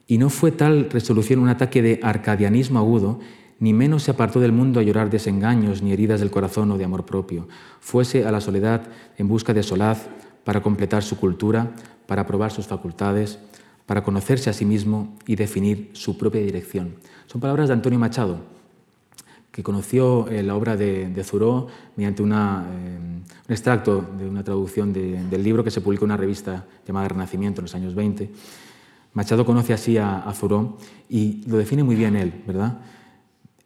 Y 0.07 0.19
no 0.19 0.31
fue 0.31 0.51
tal 0.53 0.91
resolución 0.91 1.41
un 1.41 1.49
ataque 1.49 1.83
de 1.83 2.01
arcadianismo 2.03 2.79
agudo 2.79 3.21
ni 3.61 3.75
menos 3.75 4.05
se 4.05 4.11
apartó 4.11 4.41
del 4.41 4.53
mundo 4.53 4.81
a 4.81 4.83
llorar 4.83 5.11
desengaños 5.11 5.83
ni 5.83 5.93
heridas 5.93 6.21
del 6.21 6.31
corazón 6.31 6.71
o 6.73 6.79
de 6.79 6.85
amor 6.85 7.05
propio. 7.05 7.47
Fuese 7.79 8.25
a 8.25 8.33
la 8.33 8.41
soledad 8.41 8.89
en 9.19 9.29
busca 9.29 9.53
de 9.53 9.63
solaz 9.63 10.09
para 10.45 10.63
completar 10.63 11.03
su 11.03 11.19
cultura, 11.19 11.71
para 12.07 12.27
probar 12.27 12.51
sus 12.51 12.67
facultades, 12.67 13.39
para 13.85 14.03
conocerse 14.03 14.49
a 14.49 14.55
sí 14.55 14.65
mismo 14.65 15.15
y 15.27 15.37
definir 15.37 15.91
su 15.93 16.17
propia 16.17 16.41
dirección. 16.41 16.95
Son 17.27 17.41
palabras 17.41 17.69
de 17.69 17.75
Antonio 17.75 17.99
Machado, 17.99 18.41
que 19.61 19.65
conoció 19.65 20.27
eh, 20.29 20.43
la 20.43 20.57
obra 20.57 20.77
de, 20.77 21.09
de 21.09 21.23
Thoreau 21.23 21.67
mediante 21.97 22.23
eh, 22.23 22.27
un 22.27 23.25
extracto 23.49 24.05
de 24.19 24.27
una 24.27 24.43
traducción 24.43 24.93
del 24.93 25.43
libro 25.43 25.63
que 25.63 25.71
se 25.71 25.83
publicó 25.83 26.07
en 26.07 26.13
una 26.13 26.17
revista 26.17 26.65
llamada 26.87 27.09
Renacimiento 27.09 27.61
en 27.61 27.65
los 27.67 27.75
años 27.75 27.95
20. 27.95 28.31
Machado 29.13 29.45
conoce 29.45 29.73
así 29.73 29.99
a, 29.99 30.29
a 30.29 30.33
Thoreau 30.33 30.77
y 31.09 31.43
lo 31.47 31.59
define 31.59 31.85
muy 31.85 31.95
bien 31.95 32.17
él, 32.17 32.43
¿verdad? 32.47 32.81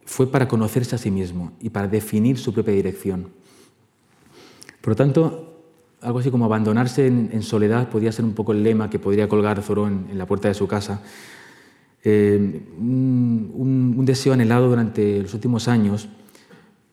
fue 0.05 0.27
para 0.27 0.47
conocerse 0.47 0.95
a 0.95 0.99
sí 0.99 1.11
mismo 1.11 1.53
y 1.59 1.69
para 1.69 1.87
definir 1.87 2.37
su 2.37 2.53
propia 2.53 2.73
dirección. 2.73 3.29
Por 4.81 4.91
lo 4.91 4.95
tanto, 4.95 5.63
algo 6.01 6.19
así 6.19 6.29
como 6.29 6.45
abandonarse 6.45 7.07
en, 7.07 7.41
soledad 7.41 7.89
podría 7.89 8.11
ser 8.11 8.23
un 8.23 8.33
poco 8.33 8.51
el 8.51 8.63
lema 8.63 8.89
que 8.89 8.99
podría 8.99 9.27
colgar 9.27 9.61
Zorón 9.63 10.07
en, 10.11 10.17
la 10.17 10.27
puerta 10.27 10.47
de 10.47 10.53
su 10.53 10.67
casa. 10.67 11.01
Eh, 12.07 12.61
un, 12.77 14.05
deseo 14.05 14.33
anhelado 14.33 14.69
durante 14.69 15.23
los 15.23 15.33
últimos 15.33 15.67
años, 15.67 16.07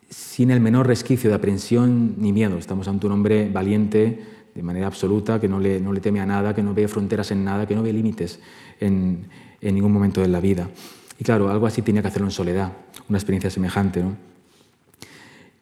sin 0.08 0.50
el 0.50 0.60
menor 0.60 0.86
resquicio 0.86 1.28
de 1.28 1.36
aprensión 1.36 2.14
ni 2.16 2.32
miedo. 2.32 2.56
Estamos 2.56 2.88
ante 2.88 3.06
un 3.06 3.12
hombre 3.12 3.50
valiente 3.50 4.22
de 4.54 4.62
manera 4.62 4.86
absoluta, 4.86 5.38
que 5.38 5.48
no 5.48 5.60
le, 5.60 5.78
no 5.78 5.92
le 5.92 6.00
teme 6.00 6.20
a 6.20 6.26
nada, 6.26 6.54
que 6.54 6.62
no 6.62 6.72
ve 6.72 6.88
fronteras 6.88 7.30
en 7.30 7.44
nada, 7.44 7.66
que 7.66 7.74
no 7.74 7.82
ve 7.82 7.92
límites 7.92 8.40
en, 8.80 9.26
en 9.60 9.74
ningún 9.74 9.92
momento 9.92 10.22
de 10.22 10.28
la 10.28 10.40
vida. 10.40 10.70
Y 11.18 11.24
claro, 11.24 11.50
algo 11.50 11.66
así 11.66 11.82
tenía 11.82 12.00
que 12.00 12.08
hacerlo 12.08 12.28
en 12.28 12.32
soledad, 12.32 12.72
una 13.10 13.18
experiencia 13.18 13.50
semejante. 13.50 14.02
¿no? 14.02 14.16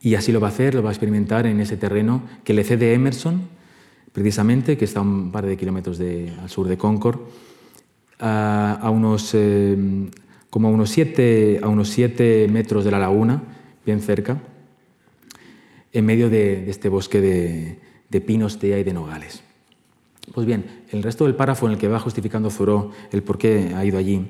Y 0.01 0.15
así 0.15 0.31
lo 0.31 0.39
va 0.39 0.47
a 0.47 0.51
hacer, 0.51 0.77
lo 0.77 0.85
va 0.85 0.91
a 0.91 0.93
experimentar 0.93 1.47
en 1.47 1.59
ese 1.59 1.77
terreno 1.77 2.23
que 2.45 2.55
le 2.55 2.63
cede 2.63 2.95
Emerson, 2.95 3.43
precisamente, 4.13 4.79
que 4.79 4.85
está 4.85 5.01
a 5.01 5.03
un 5.03 5.33
par 5.33 5.45
de 5.45 5.57
kilómetros 5.57 6.01
al 6.01 6.49
sur 6.49 6.69
de 6.69 6.79
Concord, 6.79 7.19
a, 8.21 8.91
unos, 8.93 9.31
eh, 9.35 9.77
como 10.51 10.69
a 10.69 10.71
unos, 10.71 10.91
siete, 10.91 11.61
a 11.63 11.69
unos 11.69 11.89
siete 11.89 12.47
metros 12.51 12.85
de 12.85 12.91
la 12.91 12.99
laguna, 12.99 13.43
bien 13.85 14.01
cerca, 14.01 14.41
en 15.93 16.07
medio 16.07 16.31
de, 16.31 16.71
este 16.71 16.89
bosque 16.89 17.21
de, 17.21 17.79
de 18.09 18.21
pinos, 18.21 18.59
y 18.63 18.69
de 18.69 18.93
nogales. 18.93 19.43
Pues 20.33 20.47
bien, 20.47 20.85
el 20.91 21.03
resto 21.03 21.25
del 21.25 21.35
párrafo 21.35 21.67
en 21.67 21.73
el 21.73 21.79
que 21.79 21.89
va 21.89 21.99
justificando 21.99 22.51
Thoreau 22.51 22.93
el 23.11 23.23
por 23.23 23.39
qué 23.39 23.73
ha 23.75 23.85
ido 23.85 23.99
allí 23.99 24.29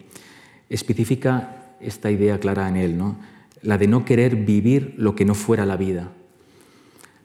especifica 0.71 1.75
esta 1.81 2.11
idea 2.11 2.39
clara 2.39 2.69
en 2.69 2.77
él, 2.77 2.97
¿no? 2.97 3.17
la 3.63 3.77
de 3.77 3.89
no 3.89 4.05
querer 4.05 4.37
vivir 4.37 4.95
lo 4.97 5.15
que 5.15 5.25
no 5.25 5.35
fuera 5.35 5.67
la 5.67 5.77
vida. 5.77 6.13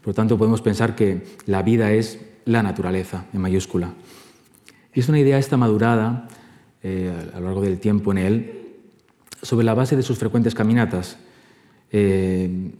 Por 0.01 0.09
lo 0.09 0.13
tanto, 0.13 0.37
podemos 0.37 0.61
pensar 0.61 0.95
que 0.95 1.23
la 1.45 1.61
vida 1.61 1.91
es 1.93 2.19
la 2.43 2.61
naturaleza, 2.61 3.25
en 3.33 3.41
mayúscula. 3.41 3.93
Y 4.93 4.99
es 4.99 5.09
una 5.09 5.19
idea 5.19 5.37
esta 5.37 5.57
madurada 5.57 6.27
eh, 6.85 7.31
a 7.33 7.39
lo 7.39 7.47
largo 7.47 7.61
del 7.61 7.79
tiempo 7.79 8.11
en 8.11 8.17
él, 8.19 8.65
sobre 9.41 9.65
la 9.65 9.73
base 9.73 9.95
de 9.95 10.03
sus 10.03 10.19
frecuentes 10.19 10.53
caminatas. 10.53 11.17
Eh, 11.91 12.71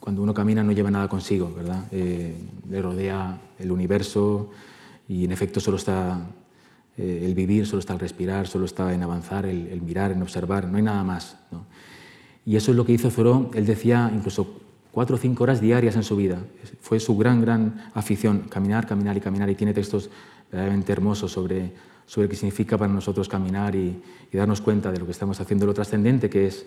cuando 0.00 0.22
uno 0.22 0.34
camina 0.34 0.64
no 0.64 0.72
lleva 0.72 0.90
nada 0.90 1.06
consigo, 1.06 1.52
¿verdad? 1.54 1.84
Eh, 1.92 2.34
le 2.68 2.82
rodea 2.82 3.40
el 3.60 3.70
universo 3.70 4.50
y 5.06 5.24
en 5.24 5.30
efecto 5.30 5.60
solo 5.60 5.76
está 5.76 6.26
eh, 6.98 7.22
el 7.24 7.34
vivir 7.34 7.66
solo 7.66 7.78
está 7.78 7.92
el 7.92 8.00
respirar, 8.00 8.48
solo 8.48 8.64
está 8.64 8.92
en 8.92 9.02
avanzar, 9.02 9.46
el, 9.46 9.80
mirar, 9.80 10.10
en 10.10 10.20
observar, 10.20 10.68
no 10.68 10.76
hay 10.76 10.82
nada 10.82 11.04
más. 11.04 11.36
Y 12.44 12.56
eso 12.56 12.72
es 12.72 12.76
lo 12.76 12.84
que 12.84 12.92
hizo 12.92 13.10
Thoreau, 13.10 13.50
él 13.54 13.64
decía 13.64 14.10
incluso 14.12 14.60
cuatro 14.90 15.14
o 15.14 15.18
cinco 15.18 15.44
horas 15.44 15.60
diarias 15.60 15.94
en 15.94 16.02
su 16.02 16.16
vida. 16.16 16.38
Fue 16.80 16.98
su 16.98 17.16
gran, 17.16 17.40
gran 17.40 17.90
afición, 17.94 18.40
caminar, 18.50 18.86
caminar 18.86 19.16
y 19.16 19.20
caminar, 19.20 19.48
y 19.48 19.54
tiene 19.54 19.72
textos 19.72 20.10
verdaderamente 20.50 20.92
hermosos 20.92 21.30
sobre, 21.32 21.72
sobre 22.06 22.28
qué 22.28 22.36
significa 22.36 22.76
para 22.78 22.92
nosotros 22.92 23.28
caminar 23.28 23.74
y, 23.74 24.00
darnos 24.32 24.62
cuenta 24.62 24.90
de 24.90 24.98
lo 24.98 25.04
que 25.04 25.12
estamos 25.12 25.38
haciendo, 25.40 25.66
lo 25.66 25.74
trascendente 25.74 26.30
que 26.30 26.46
es 26.46 26.64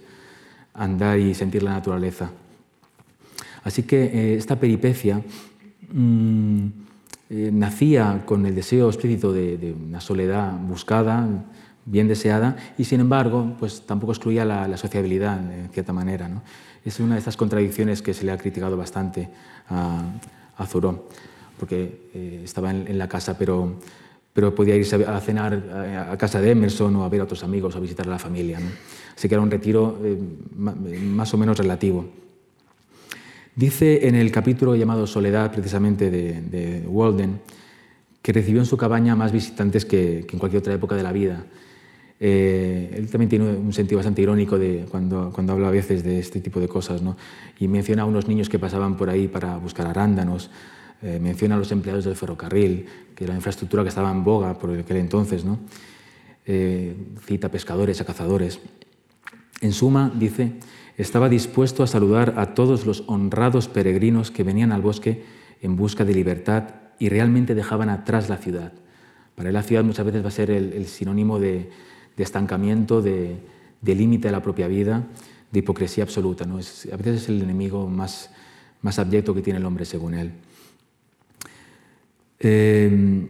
andar 0.76 1.18
y 1.18 1.34
sentir 1.34 1.64
la 1.64 1.72
naturaleza. 1.72 2.30
Así 3.64 3.84
que 3.84 4.04
eh, 4.06 4.36
esta 4.36 4.60
peripecia... 4.60 5.22
Mm, 5.92 6.86
eh, 7.28 7.50
nacía 7.52 8.22
con 8.24 8.46
el 8.46 8.54
deseo 8.54 8.88
explícito 8.88 9.34
de, 9.34 9.76
una 9.88 10.00
soledad 10.00 10.60
buscada, 10.60 11.28
bien 11.84 12.08
deseada, 12.08 12.56
y 12.78 12.84
sin 12.84 13.00
embargo, 13.00 13.56
pues 13.58 13.82
tampoco 13.82 14.12
excluía 14.12 14.46
la, 14.46 14.78
sociabilidad 14.78 15.40
en 15.40 15.70
cierta 15.70 15.92
manera. 15.92 16.30
Es 16.84 17.00
una 17.00 17.16
de 17.16 17.20
estas 17.20 17.36
contradicciones 17.36 18.04
que 18.04 18.14
se 18.14 18.26
le 18.26 18.32
ha 18.32 18.38
criticado 18.38 18.78
bastante 18.78 19.30
a, 19.70 20.04
a 20.58 20.68
porque 21.58 22.10
eh, 22.14 22.42
estaba 22.44 22.70
en, 22.70 22.98
la 22.98 23.08
casa, 23.08 23.40
pero, 23.40 23.80
pero 24.36 24.54
podía 24.54 24.76
irse 24.76 24.98
a 25.06 25.18
cenar 25.22 25.64
a, 26.12 26.18
casa 26.18 26.42
de 26.42 26.52
Emerson 26.52 26.94
o 26.98 27.06
a 27.06 27.10
ver 27.10 27.22
a 27.22 27.24
otros 27.24 27.42
amigos, 27.46 27.74
o 27.74 27.78
a 27.78 27.80
visitar 27.80 28.06
a 28.06 28.10
la 28.10 28.20
familia. 28.20 28.60
Así 29.16 29.30
que 29.30 29.36
era 29.36 29.42
un 29.42 29.50
retiro 29.50 29.98
eh, 30.04 30.18
más 30.58 31.34
o 31.34 31.38
menos 31.38 31.58
relativo. 31.58 32.06
Dice 33.56 34.06
en 34.10 34.16
el 34.16 34.34
capítulo 34.34 34.76
llamado 34.76 35.08
Soledad, 35.08 35.54
precisamente 35.54 36.12
de, 36.12 36.84
Walden, 36.86 37.40
que 38.22 38.34
recibió 38.34 38.60
en 38.60 38.66
su 38.66 38.76
cabaña 38.76 39.16
más 39.16 39.32
visitantes 39.32 39.86
que, 39.86 40.28
en 40.30 40.38
cualquier 40.38 40.60
otra 40.60 40.74
época 40.74 40.96
de 40.96 41.04
la 41.04 41.14
vida. 41.14 41.46
Eh, 42.20 42.94
él 42.94 43.10
también 43.10 43.30
tiene 43.30 43.46
un 43.46 43.72
sentido 43.72 44.00
bastante 44.00 44.22
irónico 44.22 44.60
de 44.60 44.86
cuando, 44.92 45.32
cuando 45.32 45.54
habla 45.54 45.70
a 45.70 45.72
veces 45.72 46.04
de 46.04 46.20
este 46.20 46.42
tipo 46.42 46.60
de 46.60 46.68
cosas, 46.68 47.02
¿no? 47.02 47.16
y 47.58 47.70
menciona 47.70 48.02
a 48.02 48.06
unos 48.06 48.28
niños 48.28 48.50
que 48.50 48.60
pasaban 48.60 48.98
por 48.98 49.10
ahí 49.10 49.30
para 49.30 49.56
buscar 49.56 49.88
arándanos, 49.88 50.50
eh, 51.06 51.20
menciona 51.20 51.54
a 51.54 51.60
los 51.60 51.72
empleados 51.72 52.04
del 52.06 52.16
ferrocarril, 52.16 52.88
que 53.14 53.28
la 53.28 53.36
infraestructura 53.36 53.84
que 53.84 53.90
estaba 53.90 54.10
en 54.10 54.24
boga 54.24 54.58
por 54.58 54.72
aquel 54.72 54.98
entonces, 54.98 55.46
¿no? 55.46 55.60
Eh, 56.48 56.96
cita 57.28 57.52
pescadores, 57.52 58.02
a 58.02 58.06
cazadores. 58.06 58.60
En 59.62 59.72
suma, 59.72 60.12
dice, 60.16 60.54
estaba 60.98 61.30
dispuesto 61.30 61.84
a 61.84 61.88
saludar 61.88 62.34
a 62.38 62.56
todos 62.56 62.88
los 62.88 63.04
honrados 63.06 63.68
peregrinos 63.68 64.32
que 64.32 64.42
venían 64.42 64.72
al 64.72 64.82
bosque 64.82 65.24
en 65.62 65.76
busca 65.76 66.06
de 66.06 66.16
libertad 66.16 66.70
y 66.98 67.10
realmente 67.10 67.54
dejaban 67.54 67.90
atrás 67.90 68.28
la 68.28 68.38
ciudad. 68.38 68.74
Para 69.36 69.50
él 69.50 69.54
la 69.54 69.62
ciudad 69.62 69.84
muchas 69.84 70.08
veces 70.08 70.24
va 70.24 70.30
a 70.30 70.32
ser 70.32 70.50
el, 70.50 70.88
sinónimo 70.88 71.38
de, 71.38 71.70
estancamiento, 72.18 73.04
de, 73.04 73.38
límite 73.84 74.30
a 74.30 74.32
la 74.32 74.42
propia 74.42 74.68
vida, 74.68 75.04
de 75.52 75.60
hipocresía 75.60 76.04
absoluta. 76.04 76.46
¿no? 76.46 76.56
a 76.56 76.98
veces 76.98 77.22
es 77.22 77.30
el 77.30 77.44
enemigo 77.44 77.88
más, 77.88 78.32
más 78.82 78.98
abyecto 78.98 79.36
que 79.36 79.44
tiene 79.44 79.60
el 79.60 79.66
hombre, 79.66 79.86
según 79.86 80.16
él. 80.16 80.32
Eh, 82.40 83.28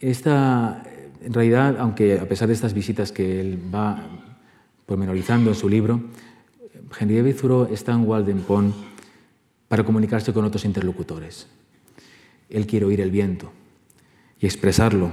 esta, 0.00 0.82
en 1.22 1.32
realidad, 1.32 1.76
aunque 1.78 2.18
a 2.18 2.28
pesar 2.28 2.48
de 2.48 2.54
estas 2.54 2.74
visitas 2.74 3.12
que 3.12 3.40
él 3.40 3.58
va 3.74 4.06
pormenorizando 4.86 5.50
en 5.50 5.56
su 5.56 5.68
libro, 5.68 6.02
Henry 6.98 7.34
Thoreau 7.34 7.68
está 7.72 7.92
en 7.92 8.06
Walden 8.06 8.40
Pond 8.40 8.72
para 9.68 9.84
comunicarse 9.84 10.32
con 10.32 10.44
otros 10.44 10.64
interlocutores. 10.64 11.46
Él 12.48 12.66
quiere 12.66 12.86
oír 12.86 13.00
el 13.00 13.10
viento 13.10 13.52
y 14.40 14.46
expresarlo. 14.46 15.10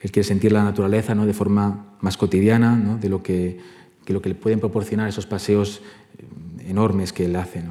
Él 0.00 0.12
quiere 0.12 0.26
sentir 0.26 0.52
la 0.52 0.62
naturaleza 0.62 1.14
¿no? 1.14 1.26
de 1.26 1.34
forma 1.34 1.96
más 2.00 2.16
cotidiana 2.16 2.76
¿no? 2.76 2.98
de 2.98 3.08
lo 3.08 3.22
que, 3.22 3.58
lo 4.06 4.22
que 4.22 4.28
le 4.28 4.34
pueden 4.34 4.60
proporcionar 4.60 5.08
esos 5.08 5.26
paseos 5.26 5.82
eh, 6.18 6.70
enormes 6.70 7.12
que 7.12 7.24
él 7.24 7.36
hace. 7.36 7.62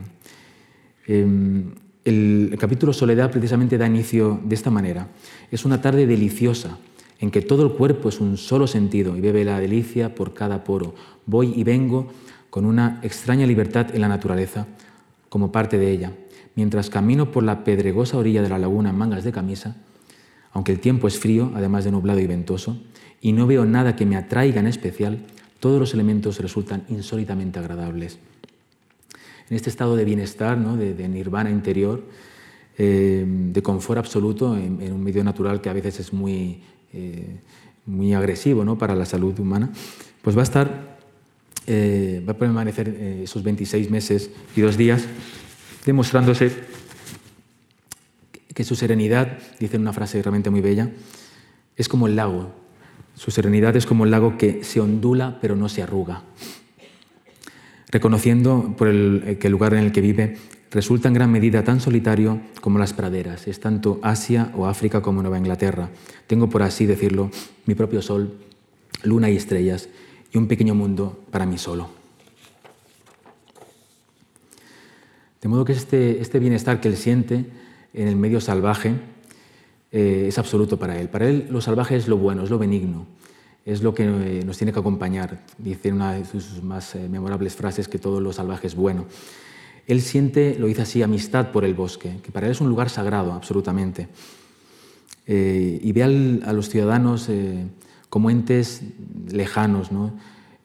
Em, 1.07 1.71
el 2.05 2.55
capítulo 2.59 2.91
Soledad 2.91 3.31
precisamente 3.31 3.77
da 3.77 3.87
inicio 3.87 4.39
de 4.43 4.55
esta 4.55 4.69
manera. 4.69 5.07
Es 5.51 5.63
una 5.65 5.81
tarde 5.81 6.05
deliciosa 6.05 6.77
en 7.19 7.31
que 7.31 7.41
todo 7.41 7.63
el 7.63 7.73
cuerpo 7.73 8.09
es 8.09 8.19
un 8.19 8.35
solo 8.35 8.67
sentido 8.67 9.15
y 9.15 9.21
bebe 9.21 9.45
la 9.45 9.59
delicia 9.59 10.13
por 10.13 10.33
cada 10.33 10.65
poro. 10.65 10.93
Voy 11.25 11.53
y 11.55 11.63
vengo 11.63 12.11
con 12.49 12.65
una 12.65 12.99
extraña 13.03 13.47
libertad 13.47 13.95
en 13.95 14.01
la 14.01 14.09
naturaleza, 14.09 14.67
como 15.29 15.51
parte 15.51 15.77
de 15.77 15.89
ella, 15.89 16.11
mientras 16.55 16.89
camino 16.89 17.31
por 17.31 17.43
la 17.43 17.63
pedregosa 17.63 18.17
orilla 18.17 18.41
de 18.41 18.49
la 18.49 18.59
laguna 18.59 18.89
en 18.89 18.97
mangas 18.97 19.23
de 19.23 19.31
camisa, 19.31 19.77
aunque 20.51 20.71
el 20.71 20.79
tiempo 20.79 21.07
es 21.07 21.17
frío, 21.17 21.51
además 21.55 21.85
de 21.85 21.91
nublado 21.91 22.19
y 22.19 22.27
ventoso, 22.27 22.77
y 23.21 23.31
no 23.31 23.47
veo 23.47 23.65
nada 23.65 23.95
que 23.95 24.05
me 24.05 24.17
atraiga 24.17 24.59
en 24.59 24.67
especial, 24.67 25.25
todos 25.59 25.79
los 25.79 25.93
elementos 25.93 26.39
resultan 26.39 26.83
insólitamente 26.89 27.57
agradables. 27.57 28.19
En 29.49 29.55
este 29.55 29.69
estado 29.69 29.95
de 29.95 30.05
bienestar, 30.05 30.57
¿no? 30.57 30.77
de, 30.77 31.07
nirvana 31.07 31.49
interior, 31.49 32.03
eh, 32.77 33.25
de 33.27 33.61
confort 33.61 33.99
absoluto 33.99 34.57
en, 34.57 34.91
un 34.91 35.03
medio 35.03 35.23
natural 35.23 35.61
que 35.61 35.69
a 35.69 35.73
veces 35.73 35.99
es 35.99 36.13
muy, 36.13 36.61
eh, 36.93 37.37
muy 37.85 38.13
agresivo 38.13 38.63
¿no? 38.65 38.77
para 38.77 38.95
la 38.95 39.05
salud 39.05 39.37
humana, 39.39 39.71
pues 40.21 40.35
va 40.35 40.41
a 40.41 40.43
estar, 40.43 40.97
eh, 41.67 42.23
va 42.27 42.33
a 42.33 42.37
permanecer 42.37 42.89
esos 43.23 43.43
26 43.43 43.91
meses 43.91 44.31
y 44.55 44.61
dos 44.61 44.77
días 44.77 45.05
demostrándose 45.85 46.51
que 48.53 48.63
su 48.63 48.75
serenidad, 48.75 49.37
dice 49.59 49.77
una 49.77 49.93
frase 49.93 50.21
realmente 50.21 50.49
muy 50.49 50.61
bella, 50.61 50.91
es 51.75 51.89
como 51.89 52.07
el 52.07 52.15
lago 52.15 52.63
su 53.15 53.31
serenidad 53.31 53.75
es 53.75 53.85
como 53.85 54.05
el 54.05 54.11
lago 54.11 54.37
que 54.37 54.63
se 54.63 54.79
ondula 54.79 55.37
pero 55.39 55.55
no 55.55 55.69
se 55.69 55.83
arruga, 55.83 56.23
reconociendo 57.93 58.73
por 58.75 58.87
el, 58.87 59.37
que 59.39 59.47
el 59.47 59.51
lugar 59.51 59.75
en 59.75 59.83
el 59.83 59.91
que 59.91 60.01
vive 60.01 60.35
resulta 60.71 61.07
en 61.07 61.13
gran 61.13 61.31
medida 61.31 61.63
tan 61.63 61.79
solitario 61.79 62.41
como 62.59 62.79
las 62.79 62.91
praderas. 62.91 63.47
Es 63.47 63.59
tanto 63.59 63.99
Asia 64.01 64.51
o 64.55 64.65
África 64.65 65.01
como 65.01 65.21
Nueva 65.21 65.37
Inglaterra. 65.37 65.91
Tengo, 66.25 66.49
por 66.49 66.63
así 66.63 66.87
decirlo, 66.87 67.29
mi 67.67 67.75
propio 67.75 68.01
sol, 68.01 68.33
luna 69.03 69.29
y 69.29 69.37
estrellas 69.37 69.89
y 70.33 70.39
un 70.39 70.47
pequeño 70.47 70.73
mundo 70.73 71.23
para 71.29 71.45
mí 71.45 71.59
solo. 71.59 71.87
De 75.39 75.47
modo 75.47 75.63
que 75.63 75.73
este, 75.73 76.19
este 76.19 76.39
bienestar 76.39 76.81
que 76.81 76.87
él 76.87 76.97
siente 76.97 77.45
en 77.93 78.07
el 78.07 78.15
medio 78.15 78.41
salvaje, 78.41 78.95
eh, 79.91 80.25
es 80.27 80.39
absoluto 80.39 80.79
para 80.79 80.99
él. 80.99 81.09
Para 81.09 81.27
él 81.29 81.45
lo 81.51 81.61
salvaje 81.61 81.95
es 81.95 82.07
lo 82.07 82.17
bueno, 82.17 82.43
es 82.43 82.49
lo 82.49 82.57
benigno, 82.57 83.05
es 83.65 83.81
lo 83.81 83.93
que 83.93 84.03
eh, 84.03 84.43
nos 84.45 84.57
tiene 84.57 84.73
que 84.73 84.79
acompañar. 84.79 85.43
Dice 85.57 85.91
una 85.91 86.13
de 86.13 86.25
sus 86.25 86.61
más 86.63 86.95
eh, 86.95 87.07
memorables 87.09 87.55
frases 87.55 87.87
que 87.87 87.99
todo 87.99 88.19
lo 88.19 88.33
salvaje 88.33 88.67
es 88.67 88.75
bueno. 88.75 89.05
Él 89.87 90.01
siente, 90.01 90.55
lo 90.59 90.67
dice 90.67 90.83
así, 90.83 91.01
amistad 91.01 91.51
por 91.51 91.65
el 91.65 91.73
bosque, 91.73 92.19
que 92.23 92.31
para 92.31 92.47
él 92.47 92.53
es 92.53 92.61
un 92.61 92.69
lugar 92.69 92.89
sagrado, 92.89 93.33
absolutamente. 93.33 94.07
y 95.25 95.91
ve 95.91 96.03
a 96.45 96.53
los 96.53 96.69
ciudadanos 96.69 97.29
como 98.09 98.29
entes 98.29 98.81
lejanos, 99.29 99.91
¿no? 99.91 100.13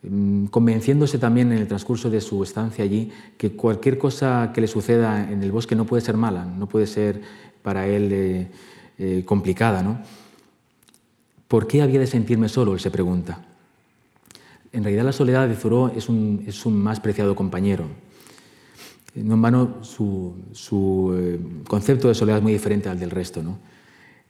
Mm, 0.02 0.46
convenciéndose 0.46 1.18
también 1.18 1.50
en 1.50 1.58
el 1.58 1.66
transcurso 1.66 2.08
de 2.08 2.20
su 2.20 2.42
estancia 2.44 2.84
allí 2.84 3.10
que 3.36 3.52
cualquier 3.52 3.98
cosa 3.98 4.52
que 4.54 4.60
le 4.60 4.68
suceda 4.68 5.28
en 5.28 5.42
el 5.42 5.50
bosque 5.50 5.74
no 5.74 5.86
puede 5.86 6.02
ser 6.02 6.16
mala, 6.16 6.44
no 6.44 6.68
puede 6.68 6.86
ser 6.86 7.20
para 7.62 7.88
él 7.88 8.48
eh, 8.98 9.22
complicada. 9.24 9.82
¿no? 9.82 9.98
¿Por 11.48 11.66
qué 11.66 11.80
había 11.80 11.98
de 11.98 12.06
sentirme 12.06 12.50
solo? 12.50 12.74
Él 12.74 12.80
se 12.80 12.90
pregunta. 12.90 13.42
En 14.70 14.84
realidad 14.84 15.04
la 15.04 15.12
soledad 15.12 15.48
de 15.48 15.54
Thoreau 15.54 15.90
es 15.96 16.10
un, 16.10 16.44
es 16.46 16.66
un 16.66 16.78
más 16.78 17.00
preciado 17.00 17.34
compañero. 17.34 17.86
No 19.14 19.34
en 19.34 19.42
vano 19.42 19.78
su, 19.80 20.34
su 20.52 21.14
eh, 21.18 21.40
concepto 21.66 22.08
de 22.08 22.14
soledad 22.14 22.38
es 22.38 22.42
muy 22.42 22.52
diferente 22.52 22.90
al 22.90 23.00
del 23.00 23.10
resto. 23.10 23.42
¿no? 23.42 23.58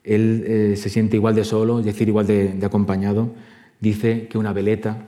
Él 0.04 0.44
eh, 0.46 0.76
se 0.76 0.88
siente 0.88 1.16
igual 1.16 1.34
de 1.34 1.44
solo, 1.44 1.80
es 1.80 1.84
decir, 1.84 2.08
igual 2.08 2.28
de, 2.28 2.52
de 2.52 2.66
acompañado. 2.66 3.32
Dice 3.80 4.28
que 4.28 4.38
una 4.38 4.52
veleta, 4.52 5.04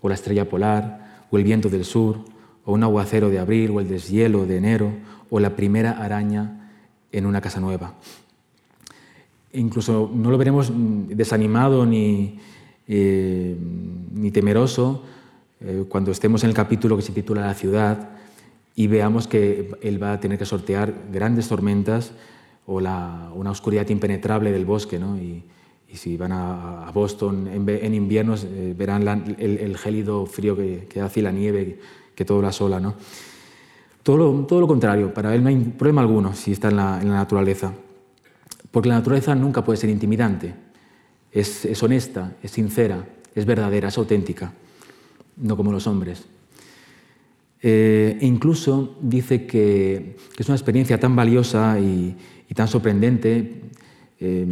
o 0.00 0.08
la 0.08 0.16
estrella 0.16 0.48
polar, 0.48 1.26
o 1.30 1.38
el 1.38 1.44
viento 1.44 1.68
del 1.68 1.84
sur, 1.84 2.24
o 2.64 2.72
un 2.72 2.82
aguacero 2.82 3.30
de 3.30 3.38
abril, 3.38 3.70
o 3.70 3.80
el 3.80 3.88
deshielo 3.88 4.44
de 4.44 4.56
enero, 4.56 4.92
o 5.30 5.38
la 5.38 5.54
primera 5.54 5.92
araña 5.92 6.72
en 7.12 7.26
una 7.26 7.40
casa 7.40 7.60
nueva 7.60 7.94
incluso 9.54 10.10
no 10.12 10.30
lo 10.30 10.38
veremos 10.38 10.70
desanimado 11.08 11.86
ni, 11.86 12.38
eh, 12.86 13.56
ni 14.12 14.30
temeroso 14.30 15.02
eh, 15.60 15.84
cuando 15.88 16.10
estemos 16.10 16.42
en 16.44 16.50
el 16.50 16.54
capítulo 16.54 16.96
que 16.96 17.02
se 17.02 17.12
titula 17.12 17.46
La 17.46 17.54
ciudad 17.54 18.10
y 18.76 18.86
veamos 18.88 19.26
que 19.26 19.70
él 19.82 20.02
va 20.02 20.12
a 20.12 20.20
tener 20.20 20.38
que 20.38 20.44
sortear 20.44 20.92
grandes 21.12 21.48
tormentas 21.48 22.12
o 22.66 22.78
una 22.78 23.50
oscuridad 23.50 23.88
impenetrable 23.88 24.50
del 24.52 24.64
bosque. 24.64 24.98
¿no? 24.98 25.16
Y, 25.16 25.44
si 25.94 26.16
van 26.16 26.32
a, 26.32 26.90
Boston 26.92 27.46
en, 27.46 27.94
invierno 27.94 28.34
eh, 28.34 28.74
verán 28.76 29.36
el, 29.38 29.76
gélido 29.76 30.26
frío 30.26 30.56
que, 30.56 31.00
hace 31.00 31.20
y 31.20 31.22
la 31.22 31.30
nieve 31.30 31.78
que 32.16 32.24
todo 32.24 32.42
la 32.42 32.50
sola. 32.50 32.80
¿no? 32.80 32.94
Todo, 34.02 34.16
lo, 34.16 34.32
todo 34.44 34.60
lo 34.60 34.66
contrario, 34.66 35.14
para 35.14 35.32
él 35.36 35.44
no 35.44 35.50
hay 35.50 35.56
problema 35.56 36.00
alguno 36.00 36.34
si 36.34 36.50
está 36.50 36.68
en 36.68 36.76
la 36.76 36.98
naturaleza. 37.00 37.74
Porque 38.74 38.88
la 38.88 38.96
naturaleza 38.96 39.36
nunca 39.36 39.62
puede 39.62 39.76
ser 39.76 39.88
intimidante. 39.88 40.52
Es, 41.30 41.80
honesta, 41.80 42.32
es 42.42 42.50
sincera, 42.50 43.06
es 43.32 43.46
verdadera, 43.46 43.86
es 43.86 43.96
auténtica, 43.98 44.52
no 45.36 45.56
como 45.56 45.70
los 45.70 45.86
hombres. 45.86 46.24
E 47.62 48.18
incluso 48.22 48.98
dice 49.00 49.46
que, 49.46 50.16
es 50.36 50.48
una 50.48 50.56
experiencia 50.56 50.98
tan 50.98 51.14
valiosa 51.14 51.78
y, 51.78 52.16
tan 52.52 52.66
sorprendente 52.66 53.62
eh, 54.18 54.46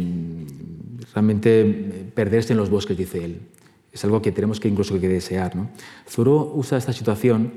realmente 1.13 2.09
perderse 2.15 2.53
en 2.53 2.59
los 2.59 2.69
bosques, 2.69 2.95
dice 2.95 3.25
él. 3.25 3.41
Es 3.91 4.05
algo 4.05 4.21
que 4.21 4.31
tenemos 4.31 4.61
que 4.61 4.69
incluso 4.69 4.97
que 5.01 5.09
desear. 5.09 5.53
¿no? 5.53 5.69
usa 6.55 6.77
esta 6.77 6.93
situación, 6.93 7.51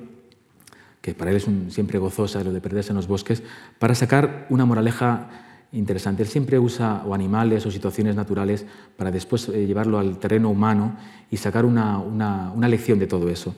que 1.01 1.15
para 1.15 1.31
él 1.31 1.37
es 1.37 1.47
siempre 1.69 2.01
gozosa, 2.01 2.43
lo 2.43 2.53
de 2.53 2.61
perderse 2.61 2.91
en 2.91 2.97
los 2.97 3.07
bosques, 3.07 3.45
para 3.79 3.95
sacar 3.95 4.49
una 4.51 4.65
moraleja 4.65 5.46
interesante. 5.73 6.23
Él 6.23 6.29
siempre 6.29 6.59
usa 6.59 7.03
o 7.07 7.15
animales 7.15 7.67
o 7.67 7.71
situaciones 7.71 8.17
naturales 8.17 8.65
para 8.97 9.11
después 9.11 9.49
eh, 9.49 9.67
llevarlo 9.67 9.99
al 9.99 10.19
terreno 10.19 10.51
humano 10.51 10.97
y 11.31 11.37
sacar 11.37 11.65
una, 11.65 11.99
una, 11.99 12.69
lección 12.69 12.99
de 12.99 13.07
todo 13.07 13.29
eso. 13.29 13.55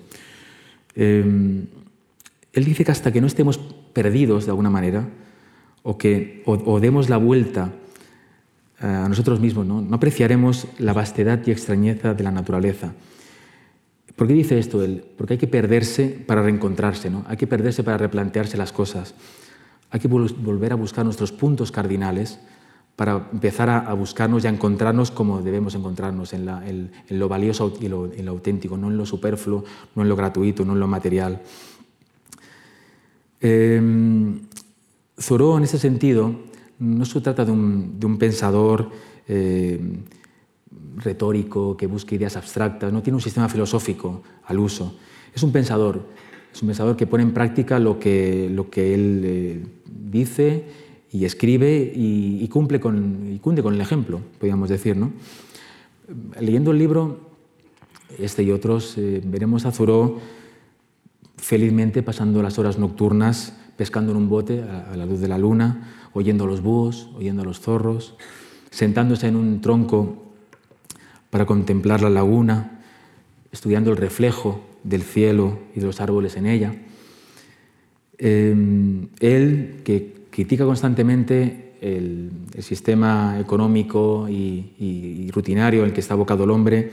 Em, 0.95 1.67
él 2.53 2.65
dice 2.65 2.85
que 2.85 2.93
hasta 2.93 3.13
que 3.13 3.21
no 3.21 3.27
estemos 3.27 3.59
perdidos 3.93 4.47
de 4.47 4.51
alguna 4.51 4.71
manera 4.71 5.09
o 5.83 5.97
que 5.97 6.43
o, 6.45 6.81
demos 6.81 7.09
la 7.09 7.17
vuelta 7.17 7.73
eh, 8.81 8.87
a 8.87 9.09
nosotros 9.09 9.41
mismos, 9.41 9.67
¿no? 9.67 9.81
no 9.81 9.97
apreciaremos 9.97 10.67
la 10.79 10.93
vastedad 10.93 11.41
y 11.47 11.51
extrañeza 11.51 12.15
de 12.15 12.25
la 12.25 12.31
naturaleza. 12.31 12.95
¿Por 14.17 14.27
qué 14.27 14.35
dice 14.35 14.59
esto 14.59 14.83
él? 14.83 15.05
Porque 15.17 15.35
hay 15.35 15.39
que 15.39 15.47
perderse 15.47 16.09
para 16.09 16.43
reencontrarse, 16.43 17.09
¿no? 17.09 17.25
hay 17.29 17.37
que 17.37 17.47
perderse 17.47 17.85
para 17.85 17.99
replantearse 17.99 18.57
las 18.57 18.73
cosas. 18.73 19.15
Hay 19.91 20.01
que 20.01 20.09
volver 20.09 20.73
a 20.73 20.77
buscar 20.77 21.05
nuestros 21.05 21.33
puntos 21.33 21.73
cardinales 21.73 22.39
para 22.99 23.29
empezar 23.33 23.71
a, 23.71 23.93
buscarnos 23.93 24.43
y 24.43 24.49
a 24.49 24.51
encontrarnos 24.51 25.13
como 25.13 25.41
debemos 25.41 25.77
encontrarnos, 25.77 26.33
en, 26.33 26.91
lo 27.11 27.29
valioso 27.29 27.73
y 27.81 27.87
lo, 27.87 28.13
en 28.13 28.27
lo 28.27 28.33
auténtico, 28.33 28.77
no 28.77 28.89
en 28.89 28.97
lo 28.97 29.07
superfluo, 29.07 29.65
no 29.95 30.03
en 30.03 30.09
lo 30.09 30.17
gratuito, 30.17 30.65
no 30.65 30.73
en 30.73 30.81
lo 30.81 30.89
material. 30.89 31.41
Eh, 33.41 33.77
en 33.77 35.63
ese 35.63 35.79
sentido, 35.79 36.35
no 36.81 37.05
se 37.05 37.21
trata 37.21 37.45
de 37.45 37.53
un, 37.53 38.17
pensador 38.19 38.91
em, 39.29 40.03
retórico 40.97 41.77
que 41.77 41.87
busque 41.87 42.17
ideas 42.17 42.37
abstractas, 42.37 42.93
no 42.93 43.03
tiene 43.03 43.17
un 43.17 43.23
sistema 43.23 43.49
filosófico 43.49 44.23
al 44.47 44.59
uso. 44.59 44.97
Es 45.33 45.43
un 45.43 45.53
pensador, 45.53 46.07
es 46.53 46.63
un 46.63 46.69
pensador 46.69 46.97
que 46.97 47.07
pone 47.07 47.23
en 47.23 47.33
práctica 47.33 47.79
lo 47.79 47.99
que, 47.99 48.51
lo 48.51 48.71
que 48.71 48.95
él 48.95 49.23
eh, 49.25 49.67
dice 49.87 50.65
y 51.11 51.25
escribe 51.25 51.93
y, 51.95 52.47
cumple 52.49 52.81
con, 52.81 53.33
y 53.33 53.39
cunde 53.39 53.63
con 53.63 53.75
el 53.75 53.81
ejemplo, 53.81 54.21
podríamos 54.39 54.69
decir. 54.69 54.97
¿no? 54.97 55.13
Leyendo 56.41 56.73
el 56.73 56.79
libro, 56.79 57.21
este 58.19 58.43
y 58.43 58.51
otros, 58.51 58.97
eh, 58.99 59.23
veremos 59.25 59.65
a 59.65 59.73
Thoreau 59.73 60.19
felizmente 61.37 62.03
pasando 62.03 62.43
las 62.43 62.59
horas 62.59 62.79
nocturnas 62.79 63.55
pescando 63.79 64.11
en 64.11 64.19
un 64.19 64.29
bote 64.29 64.65
a, 64.65 64.97
la 64.97 65.07
luz 65.07 65.21
de 65.21 65.29
la 65.29 65.39
luna, 65.39 65.89
oyendo 66.13 66.45
a 66.45 66.47
los 66.49 66.63
búhos, 66.63 67.11
oyendo 67.17 67.43
a 67.43 67.45
los 67.45 67.61
zorros, 67.61 68.17
sentándose 68.71 69.29
en 69.29 69.37
un 69.37 69.61
tronco 69.61 70.33
para 71.31 71.47
contemplar 71.47 72.03
la 72.03 72.11
laguna, 72.11 72.81
estudiando 73.53 73.93
el 73.93 73.97
reflejo 73.97 74.61
del 74.89 75.03
cielo 75.03 75.59
y 75.75 75.81
de 75.81 75.87
los 75.87 76.01
árboles 76.01 76.37
en 76.37 76.47
ella. 76.47 76.75
Em, 78.19 79.09
él, 79.21 79.81
que 79.85 80.15
critica 80.31 80.65
constantemente 80.65 81.75
el, 81.81 82.31
sistema 82.61 83.39
económico 83.39 84.29
y, 84.29 85.31
rutinario 85.33 85.81
en 85.81 85.87
el 85.87 85.93
que 85.93 86.01
está 86.01 86.15
abocado 86.15 86.45
el 86.45 86.51
hombre, 86.51 86.91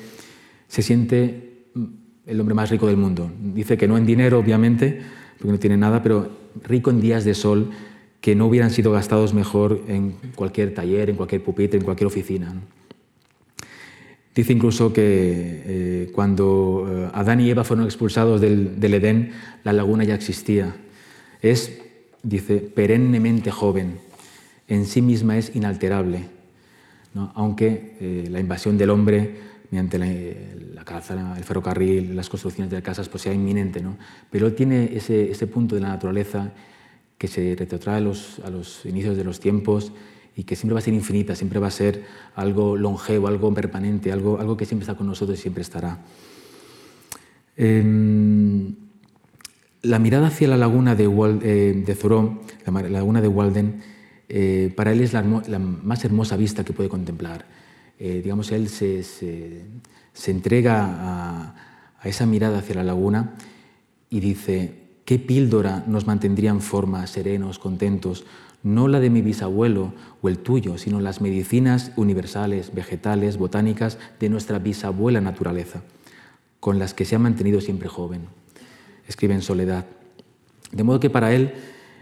se 0.68 0.82
siente 0.82 1.66
el 2.26 2.40
hombre 2.40 2.54
más 2.54 2.70
rico 2.70 2.86
del 2.88 2.98
mundo. 2.98 3.32
Dice 3.54 3.78
que 3.78 3.88
no 3.88 3.98
en 3.98 4.06
dinero, 4.06 4.38
obviamente, 4.38 5.02
porque 5.38 5.52
no 5.52 5.60
tiene 5.60 5.78
nada, 5.78 6.04
pero 6.04 6.30
rico 6.64 6.92
en 6.92 7.02
días 7.02 7.26
de 7.26 7.34
sol 7.34 7.72
que 8.22 8.36
no 8.36 8.48
hubieran 8.48 8.72
sido 8.72 8.92
gastados 8.92 9.34
mejor 9.34 9.82
en 9.88 10.16
cualquier 10.36 10.74
taller, 10.74 11.10
en 11.10 11.16
cualquier 11.16 11.44
pupitre, 11.44 11.80
en 11.80 11.86
cualquier 11.86 12.08
oficina. 12.08 12.54
Dice 14.36 14.52
incluso 14.52 14.92
que 14.92 15.02
eh, 15.02 16.12
cuando 16.14 16.86
eh, 16.90 17.10
Adán 17.14 17.40
y 17.40 17.50
Eva 17.50 17.64
fueron 17.64 17.86
expulsados 17.86 18.42
del, 18.42 18.76
Edén, 18.82 19.32
la 19.64 19.72
laguna 19.72 20.04
ya 20.04 20.16
existía 20.16 20.76
es, 21.42 21.80
dice, 22.22 22.58
perennemente 22.58 23.50
joven, 23.50 24.00
en 24.68 24.86
sí 24.86 25.02
misma 25.02 25.38
es 25.38 25.56
inalterable, 25.56 26.26
aunque 27.36 27.96
eh, 28.02 28.28
la 28.30 28.40
invasión 28.42 28.78
del 28.78 28.90
hombre 28.90 29.36
mediante 29.72 29.98
la, 29.98 30.08
la 30.08 31.36
el 31.38 31.44
ferrocarril, 31.44 32.16
las 32.16 32.28
construcciones 32.28 32.72
de 32.72 32.82
casas, 32.82 33.08
pues 33.08 33.24
sea 33.24 33.34
inminente. 33.34 33.80
¿no? 33.80 33.98
Pero 34.30 34.52
tiene 34.54 34.92
ese, 34.96 35.48
punto 35.48 35.76
de 35.76 35.82
la 35.82 35.90
naturaleza 35.90 36.52
que 37.18 37.28
se 37.28 37.56
retrotrae 37.58 37.98
a 37.98 38.50
los 38.50 38.86
inicios 38.86 39.16
de 39.16 39.24
los 39.24 39.40
tiempos 39.40 39.94
y 40.36 40.44
que 40.44 40.56
siempre 40.56 40.74
va 40.74 40.80
a 40.80 40.84
ser 40.84 40.94
infinita, 40.94 41.36
siempre 41.36 41.60
va 41.60 41.68
a 41.68 41.72
ser 41.72 42.04
algo 42.36 42.76
longevo, 42.76 43.28
algo 43.28 43.54
permanente, 43.54 44.12
algo, 44.12 44.40
algo 44.40 44.58
que 44.58 44.66
siempre 44.66 44.84
está 44.84 44.96
con 44.96 45.08
nosotros 45.08 45.40
y 45.40 45.42
siempre 45.42 45.62
estará. 45.62 46.00
Em, 47.56 48.76
la 49.82 50.00
mirada 50.00 50.28
hacia 50.28 50.48
la 50.48 50.58
laguna 50.58 50.96
de, 50.96 51.06
eh, 51.42 51.84
de 51.86 51.96
Zoró, 51.96 52.42
la, 52.66 52.82
laguna 52.90 53.22
de 53.22 53.28
Walden, 53.30 53.82
eh, 54.28 54.74
para 54.76 54.92
él 54.92 55.02
es 55.02 55.14
la, 55.14 55.24
más 55.24 56.04
hermosa 56.04 56.36
vista 56.36 56.66
que 56.66 56.74
puede 56.74 56.90
contemplar. 56.90 57.46
Eh, 57.98 58.20
digamos, 58.22 58.52
él 58.52 58.68
se, 58.68 59.04
se, 59.04 60.32
entrega 60.32 60.84
a, 60.84 61.56
a, 62.02 62.10
esa 62.10 62.26
mirada 62.26 62.60
hacia 62.60 62.76
la 62.76 62.84
laguna 62.84 63.36
y 64.10 64.20
dice, 64.20 64.74
¿qué 65.06 65.18
píldora 65.18 65.86
nos 65.88 66.08
mantendría 66.08 66.50
en 66.50 66.60
forma, 66.60 67.08
serenos, 67.08 67.58
contentos? 67.58 68.26
No 68.66 68.88
la 68.88 69.00
de 69.00 69.12
mi 69.12 69.22
bisabuelo 69.22 69.94
o 70.24 70.28
el 70.28 70.40
tuyo, 70.40 70.80
sino 70.80 71.00
las 71.00 71.22
medicinas 71.22 71.92
universales, 71.96 72.74
vegetales, 72.74 73.38
botánicas 73.38 74.00
de 74.20 74.28
nuestra 74.28 74.58
bisabuela 74.58 75.22
naturaleza, 75.22 75.84
con 76.60 76.80
las 76.80 76.96
que 76.96 77.06
se 77.06 77.16
ha 77.16 77.20
mantenido 77.20 77.62
siempre 77.62 77.88
joven. 77.88 78.22
Escribe 79.08 79.36
en 79.36 79.44
Soledad. 79.44 79.86
De 80.72 80.84
modo 80.84 81.00
que 81.00 81.12
para 81.12 81.32
él 81.32 81.54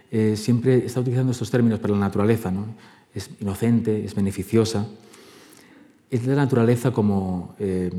eh, 0.09 0.37
siempre 0.37 0.85
está 0.85 1.01
utilizando 1.01 1.33
estos 1.33 1.51
términos 1.51 1.79
para 1.79 1.95
la 1.95 1.99
naturaleza. 1.99 2.49
¿no? 2.49 2.67
Es 3.13 3.29
inocente, 3.41 4.05
es 4.05 4.15
beneficiosa. 4.15 4.87
Es 6.09 6.25
la 6.25 6.35
naturaleza 6.35 6.91
como 6.91 7.55
eh, 7.59 7.91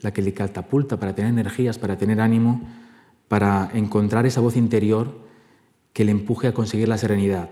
la 0.00 0.14
que 0.14 0.22
le 0.22 0.32
catapulta 0.32 0.98
para 0.98 1.14
tener 1.14 1.30
energías, 1.30 1.78
para 1.78 1.98
tener 1.98 2.22
ánimo, 2.22 2.62
para 3.28 3.70
encontrar 3.74 4.24
esa 4.24 4.40
voz 4.40 4.56
interior 4.56 5.20
que 5.92 6.04
le 6.04 6.12
empuje 6.12 6.48
a 6.48 6.54
conseguir 6.54 6.88
la 6.88 6.98
serenidad, 6.98 7.50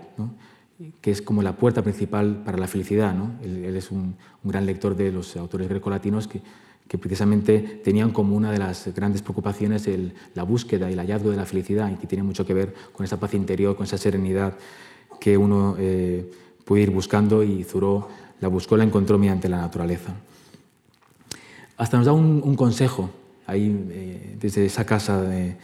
que 0.99 1.11
es 1.11 1.21
como 1.21 1.43
la 1.43 1.55
puerta 1.55 1.83
principal 1.83 2.41
para 2.43 2.57
la 2.57 2.67
felicidad. 2.67 3.15
Él, 3.43 3.75
es 3.75 3.91
un, 3.91 4.15
gran 4.43 4.65
lector 4.65 4.95
de 4.95 5.11
los 5.11 5.35
autores 5.37 5.69
grecolatinos 5.69 6.27
que, 6.27 6.41
que 6.87 6.97
precisamente 6.97 7.81
tenían 7.83 8.11
como 8.11 8.35
una 8.35 8.51
de 8.51 8.57
las 8.57 8.87
grandes 8.95 9.21
preocupaciones 9.21 9.87
la 10.33 10.43
búsqueda 10.43 10.89
y 10.89 10.93
el 10.93 10.99
hallazgo 10.99 11.29
de 11.29 11.37
la 11.37 11.45
felicidad 11.45 11.91
y 11.91 11.95
que 11.95 12.07
tiene 12.07 12.23
mucho 12.23 12.45
que 12.45 12.53
ver 12.53 12.73
con 12.91 13.03
esa 13.05 13.19
paz 13.19 13.33
interior, 13.35 13.75
con 13.75 13.85
esa 13.85 13.97
serenidad 13.97 14.57
que 15.19 15.37
uno 15.37 15.75
eh, 15.77 16.31
puede 16.65 16.83
ir 16.83 16.89
buscando 16.89 17.43
y 17.43 17.63
Zuró 17.63 18.09
la 18.39 18.47
buscó, 18.47 18.75
la 18.75 18.83
encontró 18.83 19.19
mediante 19.19 19.47
la 19.47 19.57
naturaleza. 19.57 20.15
Hasta 21.77 21.97
nos 21.97 22.07
da 22.07 22.13
un, 22.13 22.55
consejo 22.55 23.11
ahí 23.45 23.87
eh, 23.91 24.37
desde 24.39 24.65
esa 24.65 24.85
casa 24.85 25.21
de, 25.21 25.57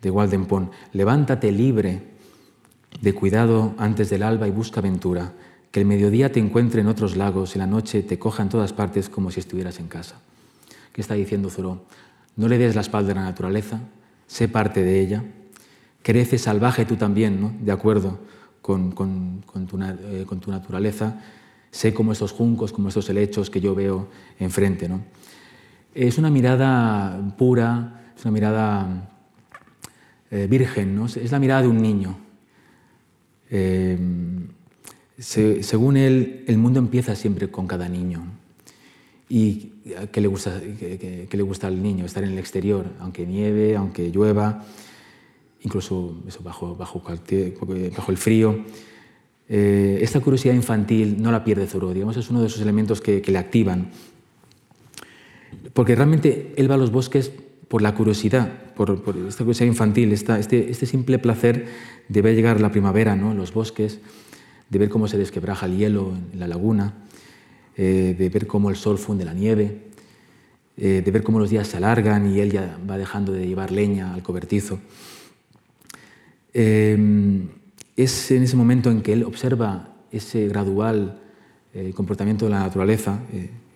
de 0.00 0.10
Waldenpon, 0.10 0.70
levántate 0.92 1.50
libre 1.50 2.09
de 3.00 3.14
cuidado 3.14 3.74
antes 3.78 4.10
del 4.10 4.22
alba 4.22 4.48
y 4.48 4.50
busca 4.50 4.80
aventura, 4.80 5.32
que 5.70 5.80
el 5.80 5.86
mediodía 5.86 6.32
te 6.32 6.40
encuentre 6.40 6.80
en 6.80 6.88
otros 6.88 7.16
lagos 7.16 7.54
y 7.54 7.58
la 7.58 7.66
noche 7.66 8.02
te 8.02 8.18
coja 8.18 8.42
en 8.42 8.48
todas 8.48 8.72
partes 8.72 9.08
como 9.08 9.30
si 9.30 9.40
estuvieras 9.40 9.78
en 9.78 9.88
casa. 9.88 10.16
¿Qué 10.92 11.00
está 11.00 11.14
diciendo 11.14 11.48
Zoró? 11.50 11.84
No 12.36 12.48
le 12.48 12.58
des 12.58 12.74
la 12.74 12.80
espalda 12.80 13.12
a 13.12 13.14
la 13.14 13.22
naturaleza, 13.22 13.80
sé 14.26 14.48
parte 14.48 14.82
de 14.82 15.00
ella, 15.00 15.24
crece 16.02 16.38
salvaje 16.38 16.84
tú 16.84 16.96
también, 16.96 17.40
¿no? 17.40 17.52
de 17.60 17.72
acuerdo 17.72 18.18
con, 18.60 18.92
eh, 18.92 20.26
tu, 20.40 20.50
naturaleza, 20.50 21.20
sé 21.70 21.94
como 21.94 22.12
estos 22.12 22.32
juncos, 22.32 22.72
como 22.72 22.88
estos 22.88 23.08
helechos 23.08 23.48
que 23.48 23.60
yo 23.60 23.74
veo 23.74 24.08
enfrente. 24.38 24.88
¿no? 24.88 25.02
Es 25.94 26.18
una 26.18 26.30
mirada 26.30 27.18
pura, 27.38 28.12
es 28.16 28.24
una 28.24 28.32
mirada 28.32 29.10
eh, 30.30 30.46
virgen, 30.50 30.96
¿no? 30.96 31.06
es 31.06 31.30
la 31.30 31.38
mirada 31.38 31.62
de 31.62 31.68
un 31.68 31.80
niño 31.80 32.29
Em, 33.50 34.48
según 35.18 35.96
él, 35.96 36.44
el 36.46 36.56
mundo 36.56 36.78
empieza 36.78 37.14
siempre 37.14 37.48
con 37.48 37.66
cada 37.66 37.88
niño. 37.88 38.24
¿Y 39.28 39.72
qué 40.10 40.20
le, 40.20 40.28
gusta, 40.28 40.60
qué, 40.60 41.28
le 41.30 41.42
gusta 41.42 41.66
al 41.66 41.82
niño? 41.82 42.04
Estar 42.04 42.24
en 42.24 42.30
el 42.30 42.38
exterior, 42.38 42.86
aunque 42.98 43.26
nieve, 43.26 43.76
aunque 43.76 44.10
llueva, 44.10 44.64
incluso 45.62 46.16
bajo, 46.42 46.74
bajo 46.74 47.02
el 48.08 48.16
frío. 48.16 48.64
Eh, 49.52 49.98
esta 50.00 50.20
curiosidad 50.20 50.54
infantil 50.54 51.20
no 51.20 51.32
la 51.32 51.42
pierde 51.42 51.66
Zoro, 51.66 51.92
digamos, 51.92 52.16
es 52.16 52.30
uno 52.30 52.40
de 52.40 52.46
esos 52.46 52.60
elementos 52.60 53.00
que, 53.00 53.20
le 53.20 53.36
activan. 53.36 53.90
Porque 55.74 55.96
realmente 55.96 56.52
él 56.56 56.70
va 56.70 56.76
a 56.76 56.78
los 56.78 56.92
bosques 56.92 57.32
por 57.70 57.82
la 57.82 57.94
curiosidad, 57.94 58.50
por, 58.74 59.00
esta 59.28 59.44
curiosidad 59.44 59.68
infantil, 59.68 60.12
esta, 60.12 60.40
este, 60.40 60.72
este, 60.72 60.86
simple 60.86 61.20
placer 61.20 61.68
de 62.08 62.20
ver 62.20 62.34
llegar 62.34 62.60
la 62.60 62.72
primavera 62.72 63.14
¿no? 63.14 63.32
los 63.32 63.54
bosques, 63.54 64.00
de 64.68 64.78
ver 64.80 64.88
cómo 64.88 65.06
se 65.06 65.16
desquebraja 65.16 65.66
el 65.66 65.76
hielo 65.76 66.12
en 66.32 66.40
la 66.40 66.48
laguna, 66.48 66.94
eh, 67.76 68.16
de 68.18 68.28
ver 68.28 68.48
cómo 68.48 68.70
el 68.70 68.76
sol 68.76 68.98
funde 68.98 69.24
la 69.24 69.34
nieve, 69.34 69.82
eh, 70.76 71.00
de 71.04 71.10
ver 71.12 71.22
cómo 71.22 71.38
los 71.38 71.48
días 71.48 71.68
se 71.68 71.76
alargan 71.76 72.34
y 72.34 72.40
él 72.40 72.50
ya 72.50 72.76
va 72.90 72.98
dejando 72.98 73.30
de 73.30 73.46
llevar 73.46 73.70
leña 73.70 74.14
al 74.14 74.24
cobertizo. 74.24 74.80
Eh, 76.52 77.46
es 77.94 78.30
en 78.32 78.42
ese 78.42 78.56
momento 78.56 78.90
en 78.90 79.00
que 79.00 79.12
él 79.12 79.22
observa 79.22 79.94
ese 80.10 80.48
gradual 80.48 81.20
comportamiento 81.94 82.46
de 82.46 82.50
la 82.50 82.58
naturaleza, 82.58 83.20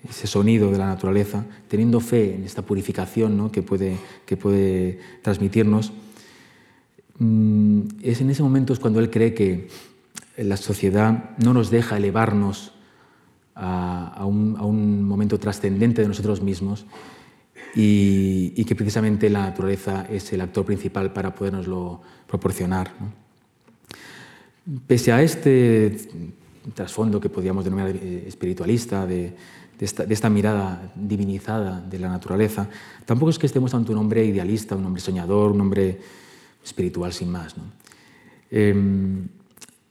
ese 0.08 0.26
sonido 0.26 0.70
de 0.70 0.78
la 0.78 0.86
naturaleza, 0.86 1.44
teniendo 1.68 2.00
fe 2.00 2.34
en 2.34 2.44
esta 2.44 2.62
purificación 2.62 3.36
¿no? 3.36 3.50
que, 3.50 3.62
puede, 3.62 3.96
que 4.26 4.36
puede 4.36 4.98
transmitirnos, 5.22 5.92
mm, 7.18 7.80
es 8.02 8.20
en 8.20 8.30
ese 8.30 8.42
momento 8.42 8.72
es 8.72 8.78
cuando 8.78 9.00
él 9.00 9.10
cree 9.10 9.34
que 9.34 9.68
la 10.36 10.56
sociedad 10.56 11.30
no 11.38 11.54
nos 11.54 11.70
deja 11.70 11.96
elevarnos 11.96 12.72
a, 13.54 14.24
un, 14.26 15.04
momento 15.04 15.38
trascendente 15.38 16.02
de 16.02 16.08
nosotros 16.08 16.42
mismos 16.42 16.86
y, 17.74 18.64
que 18.64 18.74
precisamente 18.74 19.30
la 19.30 19.42
naturaleza 19.42 20.06
es 20.10 20.32
el 20.32 20.40
actor 20.40 20.64
principal 20.64 21.12
para 21.12 21.34
podernoslo 21.34 22.00
proporcionar. 22.26 22.92
Pese 24.86 25.12
a 25.12 25.22
este 25.22 25.96
trasfondo 26.74 27.20
que 27.20 27.28
podríamos 27.28 27.64
denominar 27.64 27.94
eh, 27.94 28.24
espiritualista, 28.26 29.06
de, 29.06 29.34
de 29.78 29.86
esta, 29.86 30.30
mirada 30.30 30.92
divinizada 30.94 31.80
de 31.80 31.98
la 31.98 32.08
naturaleza, 32.08 32.68
tampoco 33.04 33.30
es 33.30 33.38
que 33.38 33.46
estemos 33.46 33.74
ante 33.74 33.92
un 33.92 33.98
hombre 33.98 34.24
idealista, 34.24 34.76
un 34.76 34.86
hombre 34.86 35.02
soñador, 35.02 35.52
un 35.52 35.60
hombre 35.60 36.00
espiritual 36.64 37.12
sin 37.12 37.30
más. 37.30 37.54
Em, 38.50 39.26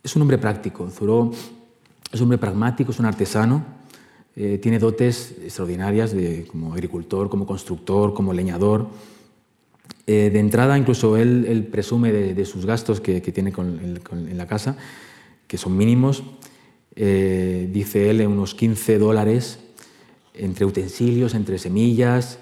es 0.01 0.15
un 0.15 0.21
hombre 0.21 0.37
práctico. 0.37 0.89
Zuró 0.89 1.31
es 2.11 2.19
un 2.19 2.25
hombre 2.25 2.37
pragmático, 2.37 2.91
es 2.91 2.99
un 2.99 3.05
artesano, 3.05 3.65
eh, 4.35 4.59
tiene 4.61 4.77
dotes 4.79 5.35
extraordinarias 5.43 6.13
de, 6.13 6.45
como 6.45 6.73
agricultor, 6.73 7.29
como 7.29 7.45
constructor, 7.45 8.13
como 8.13 8.33
leñador. 8.33 8.87
Eh, 10.05 10.29
de 10.31 10.39
entrada, 10.39 10.77
incluso 10.77 11.17
él, 11.17 11.67
presume 11.71 12.11
de, 12.11 12.45
sus 12.45 12.65
gastos 12.65 13.01
que, 13.01 13.19
tiene 13.21 13.51
en 13.57 14.37
la 14.37 14.47
casa, 14.47 14.77
que 15.47 15.57
son 15.57 15.75
mínimos. 15.75 16.23
Eh, 16.95 17.69
dice 17.71 18.09
él, 18.09 18.21
en 18.21 18.31
unos 18.31 18.53
15 18.53 18.99
dólares 18.99 19.59
entre 20.33 20.65
utensilios, 20.65 21.33
entre 21.35 21.57
semillas. 21.57 22.39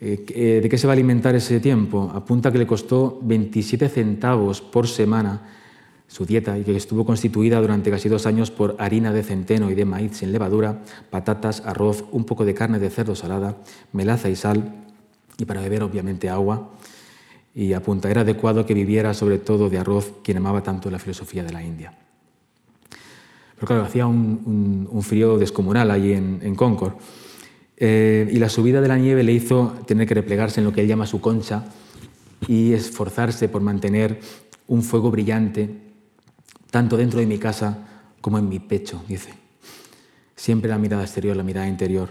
Eh, 0.00 0.24
eh, 0.28 0.60
¿De 0.62 0.68
qué 0.68 0.78
se 0.78 0.86
va 0.86 0.92
a 0.92 0.94
alimentar 0.94 1.34
ese 1.34 1.60
tiempo? 1.60 2.10
Apunta 2.14 2.52
que 2.52 2.58
le 2.58 2.66
costó 2.66 3.18
27 3.22 3.88
centavos 3.88 4.60
por 4.60 4.88
semana 4.88 5.42
su 6.06 6.26
dieta 6.26 6.58
y 6.58 6.64
que 6.64 6.76
estuvo 6.76 7.04
constituida 7.04 7.60
durante 7.60 7.90
casi 7.90 8.08
dos 8.08 8.26
años 8.26 8.50
por 8.50 8.76
harina 8.78 9.12
de 9.12 9.22
centeno 9.22 9.70
y 9.70 9.74
de 9.74 9.84
maíz 9.84 10.18
sin 10.18 10.32
levadura, 10.32 10.82
patatas, 11.10 11.62
arroz, 11.64 12.04
un 12.12 12.24
poco 12.24 12.44
de 12.44 12.54
carne 12.54 12.78
de 12.78 12.90
cerdo 12.90 13.14
salada, 13.14 13.56
melaza 13.92 14.28
y 14.28 14.36
sal, 14.36 14.84
y 15.38 15.44
para 15.44 15.60
beber 15.60 15.82
obviamente 15.82 16.28
agua. 16.28 16.70
Y 17.54 17.72
apunta, 17.72 18.10
era 18.10 18.20
adecuado 18.20 18.66
que 18.66 18.74
viviera 18.74 19.14
sobre 19.14 19.38
todo 19.38 19.70
de 19.70 19.78
arroz 19.78 20.12
quien 20.22 20.36
amaba 20.36 20.62
tanto 20.62 20.90
la 20.90 20.98
filosofía 20.98 21.42
de 21.44 21.52
la 21.52 21.62
India. 21.62 22.03
Pero 23.64 23.80
claro, 23.80 23.84
hacía 23.84 24.06
un, 24.06 25.00
frío 25.02 25.38
descomunal 25.38 25.90
allí 25.90 26.12
en, 26.12 26.54
Concord. 26.54 26.92
Eh, 27.78 28.28
y 28.30 28.38
la 28.38 28.50
subida 28.50 28.82
de 28.82 28.88
la 28.88 28.98
nieve 28.98 29.22
le 29.22 29.32
hizo 29.32 29.74
tener 29.86 30.06
que 30.06 30.12
replegarse 30.12 30.60
en 30.60 30.66
lo 30.66 30.72
que 30.72 30.82
él 30.82 30.86
llama 30.86 31.06
su 31.06 31.22
concha 31.22 31.64
y 32.46 32.74
esforzarse 32.74 33.48
por 33.48 33.62
mantener 33.62 34.20
un 34.68 34.82
fuego 34.82 35.10
brillante 35.10 35.70
tanto 36.70 36.98
dentro 36.98 37.20
de 37.20 37.26
mi 37.26 37.38
casa 37.38 37.86
como 38.20 38.38
en 38.38 38.50
mi 38.50 38.58
pecho, 38.58 39.02
dice. 39.08 39.30
Siempre 40.36 40.68
la 40.68 40.76
mirada 40.76 41.02
exterior, 41.02 41.34
la 41.34 41.42
mirada 41.42 41.66
interior. 41.66 42.10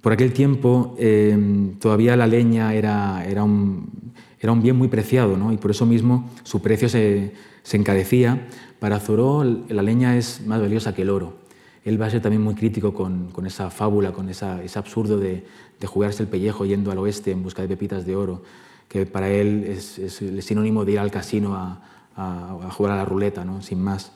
Por 0.00 0.12
aquel 0.12 0.32
tiempo 0.32 0.94
eh, 1.00 1.36
todavía 1.80 2.14
la 2.16 2.28
leña 2.28 2.74
era, 2.74 3.24
era, 3.26 3.42
un, 3.42 4.12
era, 4.38 4.52
un, 4.52 4.62
bien 4.62 4.76
muy 4.76 4.86
preciado 4.86 5.36
¿no? 5.36 5.52
y 5.52 5.56
por 5.56 5.72
eso 5.72 5.84
mismo 5.84 6.30
su 6.44 6.62
precio 6.62 6.88
se, 6.88 7.32
se 7.64 7.76
encarecía 7.76 8.46
para 8.84 9.00
Zoró 9.00 9.42
la 9.44 9.80
leña 9.80 10.14
es 10.14 10.42
más 10.46 10.60
valiosa 10.60 10.94
que 10.94 11.00
el 11.00 11.08
oro. 11.08 11.38
Él 11.86 11.98
va 11.98 12.04
a 12.04 12.10
ser 12.10 12.20
también 12.20 12.42
muy 12.42 12.54
crítico 12.54 12.92
con, 12.92 13.32
esa 13.46 13.70
fábula, 13.70 14.12
con 14.12 14.28
esa, 14.28 14.62
ese 14.62 14.78
absurdo 14.78 15.16
de, 15.16 15.42
jugarse 15.86 16.22
el 16.22 16.28
pellejo 16.28 16.66
yendo 16.66 16.90
al 16.90 16.98
oeste 16.98 17.30
en 17.30 17.42
busca 17.42 17.62
de 17.62 17.68
pepitas 17.68 18.04
de 18.04 18.14
oro, 18.14 18.42
que 18.86 19.06
para 19.06 19.30
él 19.30 19.64
es, 19.64 20.20
el 20.20 20.42
sinónimo 20.42 20.84
de 20.84 20.92
ir 20.92 20.98
al 20.98 21.10
casino 21.10 21.54
a, 21.56 22.68
jugar 22.72 22.92
a 22.92 22.96
la 22.96 23.06
ruleta, 23.06 23.42
¿no? 23.42 23.62
sin 23.62 23.80
más. 23.80 24.12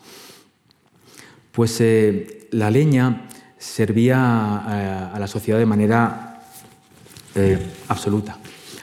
Pues 1.50 1.80
eh, 1.80 2.46
la 2.50 2.70
leña 2.70 3.26
servía 3.56 5.14
a, 5.14 5.18
la 5.18 5.28
sociedad 5.28 5.58
de 5.58 5.64
manera 5.64 6.42
eh, 7.34 7.58
absoluta, 7.88 8.36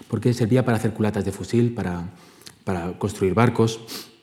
porque 0.07 0.33
servía 0.33 0.65
para 0.65 0.77
hacer 0.77 0.93
culatas 0.93 1.23
de 1.23 1.31
fusil, 1.31 1.75
para, 1.75 2.09
para 2.63 2.97
construir 2.97 3.35
barcos, 3.35 4.14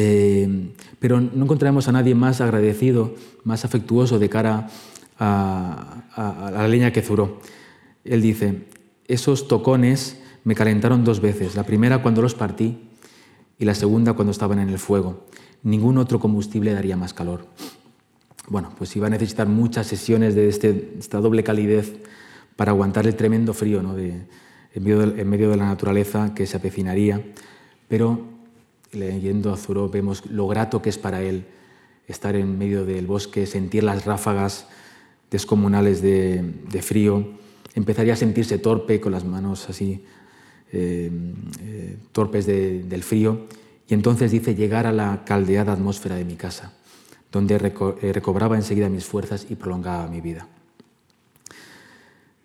eh, 0.00 0.74
pero 1.00 1.20
no 1.20 1.42
encontraremos 1.42 1.88
a 1.88 1.92
nadie 1.92 2.14
más 2.14 2.40
agradecido, 2.40 3.16
más 3.42 3.64
afectuoso 3.64 4.20
de 4.20 4.28
cara 4.28 4.68
a, 5.18 6.52
la 6.52 6.68
leña 6.68 6.92
que 6.92 7.02
zuró. 7.02 7.40
Él 8.04 8.22
dice, 8.22 8.66
esos 9.08 9.48
tocones 9.48 10.20
me 10.44 10.54
calentaron 10.54 11.02
dos 11.02 11.20
veces, 11.20 11.56
la 11.56 11.64
primera 11.64 12.00
cuando 12.00 12.22
los 12.22 12.36
partí 12.36 12.78
y 13.58 13.64
la 13.64 13.74
segunda 13.74 14.12
cuando 14.12 14.30
estaban 14.30 14.60
en 14.60 14.68
el 14.68 14.78
fuego. 14.78 15.26
Ningún 15.64 15.98
otro 15.98 16.20
combustible 16.20 16.72
daría 16.72 16.96
más 16.96 17.12
calor. 17.12 17.48
Bueno, 18.46 18.70
pues 18.78 18.94
iba 18.94 19.08
a 19.08 19.10
necesitar 19.10 19.48
muchas 19.48 19.88
sesiones 19.88 20.36
de 20.36 20.48
este, 20.48 20.94
esta 20.96 21.18
doble 21.18 21.42
calidez 21.42 21.96
para 22.54 22.70
aguantar 22.70 23.04
el 23.08 23.16
tremendo 23.16 23.52
frío 23.52 23.82
¿no? 23.82 23.98
en, 23.98 24.28
medio 24.80 25.50
de, 25.50 25.56
la 25.56 25.66
naturaleza 25.66 26.34
que 26.36 26.46
se 26.46 26.56
avecinaría, 26.56 27.20
pero 27.88 28.37
leyendo 28.92 29.52
a 29.52 29.56
Zuró 29.56 29.88
vemos 29.88 30.26
lo 30.26 30.46
grato 30.48 30.80
que 30.82 30.90
es 30.90 30.98
para 30.98 31.22
él 31.22 31.44
estar 32.08 32.34
en 32.36 32.58
medio 32.58 32.84
del 32.84 33.06
bosque, 33.06 33.46
sentir 33.46 33.84
las 33.84 34.06
ráfagas 34.06 34.66
descomunales 35.30 36.00
de, 36.00 36.42
frío, 36.80 37.26
empezaría 37.74 38.14
a 38.14 38.16
sentirse 38.16 38.58
torpe 38.58 38.98
con 38.98 39.12
las 39.12 39.24
manos 39.24 39.68
así, 39.68 40.02
eh, 40.72 41.10
eh, 41.62 41.96
torpes 42.12 42.46
del 42.46 43.02
frío, 43.02 43.46
y 43.86 43.94
entonces 43.94 44.30
dice 44.30 44.54
llegar 44.54 44.86
a 44.86 44.92
la 44.92 45.22
caldeada 45.24 45.72
atmósfera 45.72 46.16
de 46.16 46.24
mi 46.24 46.36
casa, 46.36 46.72
donde 47.30 47.56
eh, 47.56 48.12
recobraba 48.12 48.56
enseguida 48.56 48.88
mis 48.88 49.04
fuerzas 49.04 49.46
y 49.50 49.54
prolongaba 49.54 50.08
mi 50.08 50.22
vida. 50.22 50.48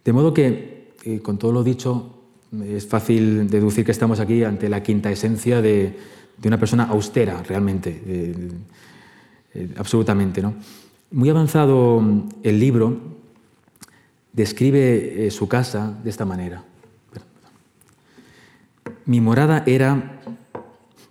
De 0.04 0.12
modo 0.12 0.34
que, 0.34 0.92
con 1.22 1.38
todo 1.38 1.54
lo 1.54 1.64
dicho, 1.64 2.20
es 2.66 2.86
fácil 2.86 3.50
deducir 3.50 3.86
que 3.86 3.92
estamos 3.92 4.20
aquí 4.20 4.44
ante 4.44 4.68
la 4.68 4.84
quinta 4.84 5.10
esencia 5.10 5.62
de, 5.62 5.96
de 6.38 6.48
una 6.48 6.58
persona 6.58 6.84
austera 6.86 7.42
realmente, 7.44 8.02
eh, 8.06 9.70
absolutamente. 9.78 10.42
¿no? 10.42 10.54
Muy 11.12 11.30
avanzado 11.30 12.02
mm, 12.02 12.30
el 12.44 12.60
libro 12.60 12.98
describe 14.32 15.28
eh, 15.28 15.32
su 15.32 15.48
casa 15.48 15.94
de 16.04 16.10
esta 16.10 16.26
manera. 16.26 16.64
Mi 19.06 19.22
morada 19.22 19.64
era 19.66 20.22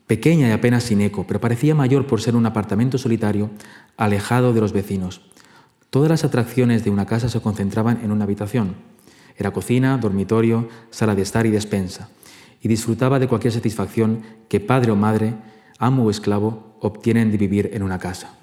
pequeña 0.06 0.48
y 0.48 0.52
apenas 0.52 0.82
sin 0.82 1.00
eco, 1.00 1.26
pero 1.26 1.40
parecía 1.40 1.74
mayor 1.74 2.06
por 2.06 2.20
ser 2.20 2.36
un 2.36 2.46
apartamento 2.46 2.98
solitario 2.98 3.50
alejado 3.96 4.52
de 4.52 4.60
los 4.60 4.72
vecinos. 4.72 5.22
Todas 5.90 6.10
las 6.10 6.24
atracciones 6.24 6.84
de 6.84 6.90
una 6.90 7.06
casa 7.06 7.28
se 7.28 7.40
concentraban 7.40 8.00
en 8.02 8.10
una 8.12 8.24
habitación. 8.24 8.74
Era 9.36 9.52
cocina, 9.52 9.98
dormitorio, 9.98 10.68
sala 10.90 11.14
de 11.14 11.22
estar 11.22 11.46
y 11.46 11.50
despensa 11.50 12.08
y 12.62 12.68
disfrutaba 12.68 13.18
de 13.18 13.28
cualquier 13.28 13.52
satisfacción 13.52 14.22
que 14.48 14.60
padre 14.60 14.92
o 14.92 14.96
madre, 14.96 15.34
amo 15.78 16.04
o 16.04 16.10
esclavo 16.10 16.78
obtienen 16.80 17.30
de 17.30 17.36
vivir 17.36 17.70
en 17.74 17.82
una 17.82 17.98
casa. 17.98 18.38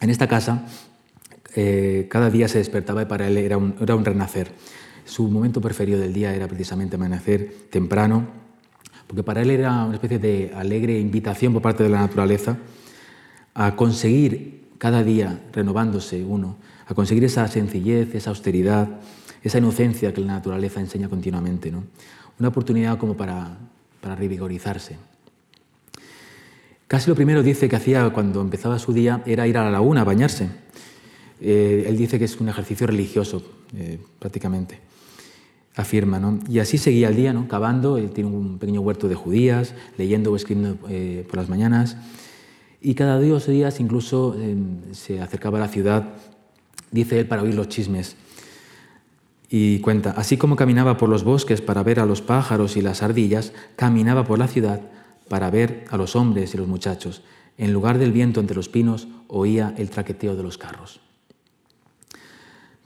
En 0.00 0.08
esta 0.08 0.28
casa, 0.28 0.64
eh, 1.56 2.06
cada 2.08 2.30
día 2.30 2.48
se 2.48 2.58
despertaba 2.58 3.02
y 3.02 3.06
para 3.06 3.26
él 3.26 3.36
era 3.36 3.58
un, 3.58 3.74
era 3.80 3.96
un 3.96 4.04
renacer. 4.04 4.52
Su 5.04 5.28
momento 5.28 5.60
preferido 5.60 5.98
del 5.98 6.12
día 6.12 6.34
era 6.34 6.46
precisamente 6.46 6.94
amanecer 6.94 7.52
temprano, 7.68 8.28
porque 9.08 9.24
para 9.24 9.42
él 9.42 9.50
era 9.50 9.84
una 9.84 9.94
especie 9.94 10.20
de 10.20 10.52
alegre 10.54 11.00
invitación 11.00 11.52
por 11.52 11.62
parte 11.62 11.82
de 11.82 11.88
la 11.88 11.98
naturaleza 11.98 12.58
a 13.54 13.74
conseguir 13.74 14.70
cada 14.78 15.02
día, 15.02 15.40
renovándose 15.52 16.24
uno, 16.24 16.56
a 16.86 16.94
conseguir 16.94 17.24
esa 17.24 17.46
sencillez, 17.48 18.14
esa 18.14 18.30
austeridad, 18.30 18.88
esa 19.42 19.58
inocencia 19.58 20.12
que 20.12 20.20
la 20.20 20.34
naturaleza 20.34 20.80
enseña 20.80 21.08
continuamente. 21.08 21.70
¿no? 21.70 21.84
Una 22.38 22.48
oportunidad 22.48 22.98
como 22.98 23.16
para, 23.16 23.56
revigorizarse. 24.02 24.96
Casi 26.86 27.08
lo 27.08 27.14
primero 27.14 27.42
dice 27.42 27.68
que 27.68 27.76
hacía 27.76 28.10
cuando 28.10 28.40
empezaba 28.40 28.78
su 28.78 28.92
día 28.92 29.22
era 29.26 29.46
ir 29.46 29.58
a 29.58 29.64
la 29.64 29.70
laguna 29.70 30.00
a 30.00 30.04
bañarse. 30.04 30.48
Eh, 31.40 31.84
él 31.86 31.96
dice 31.96 32.18
que 32.18 32.24
es 32.24 32.40
un 32.40 32.48
ejercicio 32.48 32.86
religioso, 32.86 33.42
eh, 33.76 33.98
prácticamente, 34.18 34.78
afirma. 35.76 36.18
¿no? 36.18 36.40
Y 36.48 36.58
así 36.58 36.78
seguía 36.78 37.08
el 37.08 37.16
día, 37.16 37.32
¿no? 37.32 37.46
cavando, 37.46 37.98
él 37.98 38.10
tiene 38.10 38.30
un 38.30 38.58
pequeño 38.58 38.80
huerto 38.80 39.08
de 39.08 39.14
judías, 39.14 39.74
leyendo 39.98 40.32
o 40.32 40.36
escribiendo 40.36 40.78
eh, 40.88 41.24
por 41.28 41.36
las 41.36 41.48
mañanas. 41.48 41.96
Y 42.80 42.94
cada 42.94 43.20
dos 43.20 43.46
días 43.46 43.78
incluso 43.78 44.34
se 44.92 45.20
acercaba 45.20 45.58
a 45.58 45.60
la 45.60 45.68
ciudad, 45.68 46.14
dice 46.90 47.20
él, 47.20 47.26
para 47.26 47.42
oír 47.42 47.54
los 47.54 47.68
chismes 47.68 48.16
y 49.52 49.80
cuenta, 49.80 50.12
así 50.12 50.36
como 50.36 50.54
caminaba 50.54 50.96
por 50.96 51.08
los 51.08 51.24
bosques 51.24 51.60
para 51.60 51.82
ver 51.82 51.98
a 51.98 52.06
los 52.06 52.22
pájaros 52.22 52.76
y 52.76 52.82
las 52.82 53.02
ardillas, 53.02 53.52
caminaba 53.74 54.24
por 54.24 54.38
la 54.38 54.46
ciudad 54.46 54.80
para 55.28 55.50
ver 55.50 55.84
a 55.90 55.96
los 55.96 56.14
hombres 56.14 56.54
y 56.54 56.56
los 56.56 56.68
muchachos. 56.68 57.22
En 57.58 57.72
lugar 57.72 57.98
del 57.98 58.12
viento 58.12 58.38
entre 58.38 58.54
los 58.54 58.68
pinos, 58.68 59.08
oía 59.26 59.74
el 59.76 59.90
traqueteo 59.90 60.36
de 60.36 60.44
los 60.44 60.56
carros. 60.56 61.00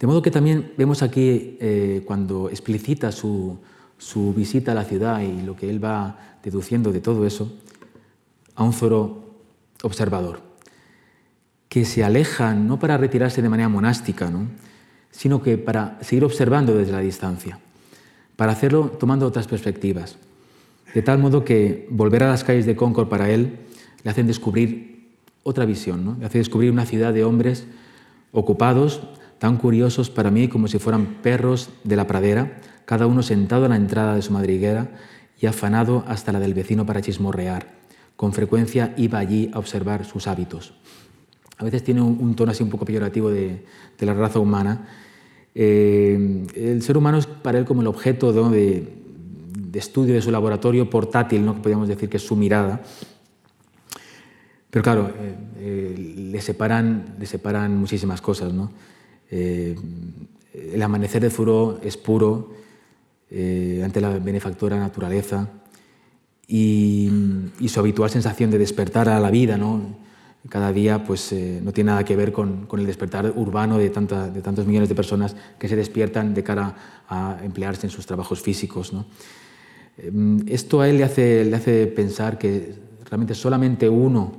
De 0.00 0.06
modo 0.06 0.22
que 0.22 0.30
también 0.30 0.72
vemos 0.78 1.02
aquí, 1.02 1.58
eh, 1.60 2.02
cuando 2.06 2.48
explicita 2.48 3.12
su, 3.12 3.58
su 3.98 4.32
visita 4.32 4.72
a 4.72 4.74
la 4.74 4.84
ciudad 4.84 5.20
y 5.20 5.42
lo 5.42 5.54
que 5.56 5.68
él 5.68 5.84
va 5.84 6.38
deduciendo 6.42 6.92
de 6.92 7.00
todo 7.00 7.26
eso, 7.26 7.52
a 8.54 8.64
un 8.64 8.72
zoro 8.72 9.34
observador, 9.82 10.40
que 11.68 11.84
se 11.84 12.04
aleja 12.04 12.54
no 12.54 12.78
para 12.78 12.96
retirarse 12.96 13.42
de 13.42 13.48
manera 13.50 13.68
monástica, 13.68 14.30
¿no? 14.30 14.48
Sino 15.16 15.42
que 15.42 15.58
para 15.58 15.96
seguir 16.02 16.24
observando 16.24 16.74
desde 16.74 16.92
la 16.92 17.00
distancia, 17.00 17.58
para 18.36 18.52
hacerlo 18.52 18.92
tomando 18.98 19.26
otras 19.26 19.46
perspectivas. 19.46 20.16
De 20.92 21.02
tal 21.02 21.18
modo 21.18 21.44
que 21.44 21.86
volver 21.90 22.24
a 22.24 22.28
las 22.28 22.44
calles 22.44 22.66
de 22.66 22.76
Concord 22.76 23.08
para 23.08 23.30
él 23.30 23.58
le 24.02 24.10
hacen 24.10 24.26
descubrir 24.26 25.12
otra 25.44 25.64
visión, 25.64 26.04
¿no? 26.04 26.16
le 26.18 26.26
hace 26.26 26.38
descubrir 26.38 26.70
una 26.70 26.84
ciudad 26.84 27.12
de 27.12 27.24
hombres 27.24 27.66
ocupados, 28.32 29.02
tan 29.38 29.56
curiosos 29.56 30.10
para 30.10 30.30
mí 30.30 30.48
como 30.48 30.66
si 30.68 30.78
fueran 30.78 31.18
perros 31.22 31.70
de 31.84 31.96
la 31.96 32.06
pradera, 32.06 32.58
cada 32.84 33.06
uno 33.06 33.22
sentado 33.22 33.66
a 33.66 33.68
la 33.68 33.76
entrada 33.76 34.16
de 34.16 34.22
su 34.22 34.32
madriguera 34.32 34.90
y 35.40 35.46
afanado 35.46 36.04
hasta 36.08 36.32
la 36.32 36.40
del 36.40 36.54
vecino 36.54 36.86
para 36.86 37.02
chismorrear. 37.02 37.68
Con 38.16 38.32
frecuencia 38.32 38.94
iba 38.96 39.18
allí 39.18 39.50
a 39.52 39.58
observar 39.58 40.04
sus 40.04 40.26
hábitos. 40.26 40.74
A 41.58 41.64
veces 41.64 41.84
tiene 41.84 42.00
un, 42.00 42.34
tono 42.34 42.50
así 42.50 42.62
un 42.62 42.70
poco 42.70 42.84
peyorativo 42.84 43.30
de, 43.30 43.64
de 43.98 44.06
la 44.06 44.14
raza 44.14 44.40
humana, 44.40 44.88
eh, 45.54 46.46
el 46.54 46.82
ser 46.82 46.96
humano 46.96 47.18
es 47.18 47.26
para 47.26 47.58
él 47.58 47.64
como 47.64 47.80
el 47.80 47.86
objeto 47.86 48.32
de, 48.50 48.88
estudio 49.72 50.14
de 50.14 50.22
su 50.22 50.30
laboratorio 50.30 50.90
portátil, 50.90 51.44
¿no? 51.44 51.54
que 51.54 51.60
podríamos 51.60 51.88
decir 51.88 52.08
que 52.08 52.16
es 52.16 52.26
su 52.26 52.36
mirada. 52.36 52.82
Pero 54.70 54.82
claro, 54.82 55.08
eh, 55.08 55.34
eh, 55.58 56.14
le, 56.32 56.40
separan, 56.40 57.16
le 57.18 57.26
separan 57.26 57.76
muchísimas 57.76 58.20
cosas. 58.20 58.52
¿no? 58.52 58.72
el 59.30 60.80
amanecer 60.80 61.20
de 61.20 61.30
Furo 61.30 61.80
es 61.82 61.96
puro 61.96 62.52
ante 63.82 64.00
la 64.00 64.10
benefactora 64.18 64.78
naturaleza 64.78 65.48
y, 66.46 67.10
y, 67.58 67.68
su 67.68 67.80
habitual 67.80 68.10
sensación 68.10 68.52
de 68.52 68.58
despertar 68.58 69.08
a 69.08 69.18
la 69.18 69.32
vida, 69.32 69.56
¿no? 69.56 70.04
Cada 70.48 70.72
día 70.72 71.04
pues, 71.04 71.32
eh, 71.32 71.60
no 71.62 71.72
tiene 71.72 71.90
nada 71.90 72.04
que 72.04 72.16
ver 72.16 72.32
con, 72.32 72.68
el 72.70 72.86
despertar 72.86 73.32
urbano 73.34 73.78
de, 73.78 73.88
de, 73.88 74.42
tantos 74.42 74.66
millones 74.66 74.88
de 74.88 74.94
personas 74.94 75.36
que 75.58 75.68
se 75.68 75.76
despiertan 75.76 76.34
de 76.34 76.42
cara 76.42 76.76
a 77.08 77.38
emplearse 77.42 77.86
en 77.86 77.90
sus 77.90 78.04
trabajos 78.04 78.42
físicos. 78.42 78.92
Em, 79.96 80.40
esto 80.46 80.80
a 80.80 80.88
él 80.88 80.98
le 80.98 81.04
hace, 81.04 81.44
le 81.44 81.56
hace 81.56 81.86
pensar 81.86 82.36
que 82.36 82.74
realmente 83.08 83.34
solamente 83.34 83.88
uno 83.88 84.32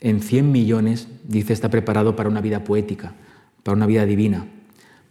en 0.00 0.20
100 0.20 0.50
millones, 0.50 1.08
dice, 1.24 1.52
está 1.52 1.68
preparado 1.68 2.16
para 2.16 2.28
una 2.28 2.40
vida 2.40 2.64
poética, 2.64 3.14
para 3.62 3.76
una 3.76 3.86
vida 3.86 4.06
divina, 4.06 4.46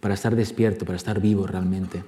para 0.00 0.14
estar 0.14 0.34
despierto, 0.34 0.84
para 0.84 0.96
estar 0.96 1.20
vivo 1.20 1.46
realmente. 1.46 2.02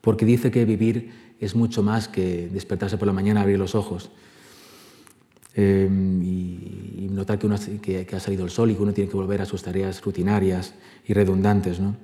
Porque 0.00 0.26
dice 0.26 0.50
que 0.50 0.64
vivir 0.64 1.12
es 1.38 1.54
mucho 1.54 1.82
más 1.82 2.08
que 2.08 2.48
despertarse 2.52 2.98
por 2.98 3.06
la 3.06 3.12
mañana, 3.14 3.42
abrir 3.42 3.58
los 3.58 3.74
ojos 3.74 4.10
Em, 5.54 6.22
y, 6.22 7.08
notar 7.10 7.38
que, 7.38 8.06
ha 8.10 8.20
salido 8.20 8.44
el 8.44 8.50
sol 8.50 8.70
y 8.70 8.74
que 8.74 8.82
uno 8.82 8.94
tiene 8.94 9.10
que 9.10 9.16
volver 9.16 9.42
a 9.42 9.44
sus 9.44 9.62
tareas 9.62 10.02
rutinarias 10.02 10.74
y 11.06 11.12
redundantes. 11.12 11.78
¿no? 11.78 11.94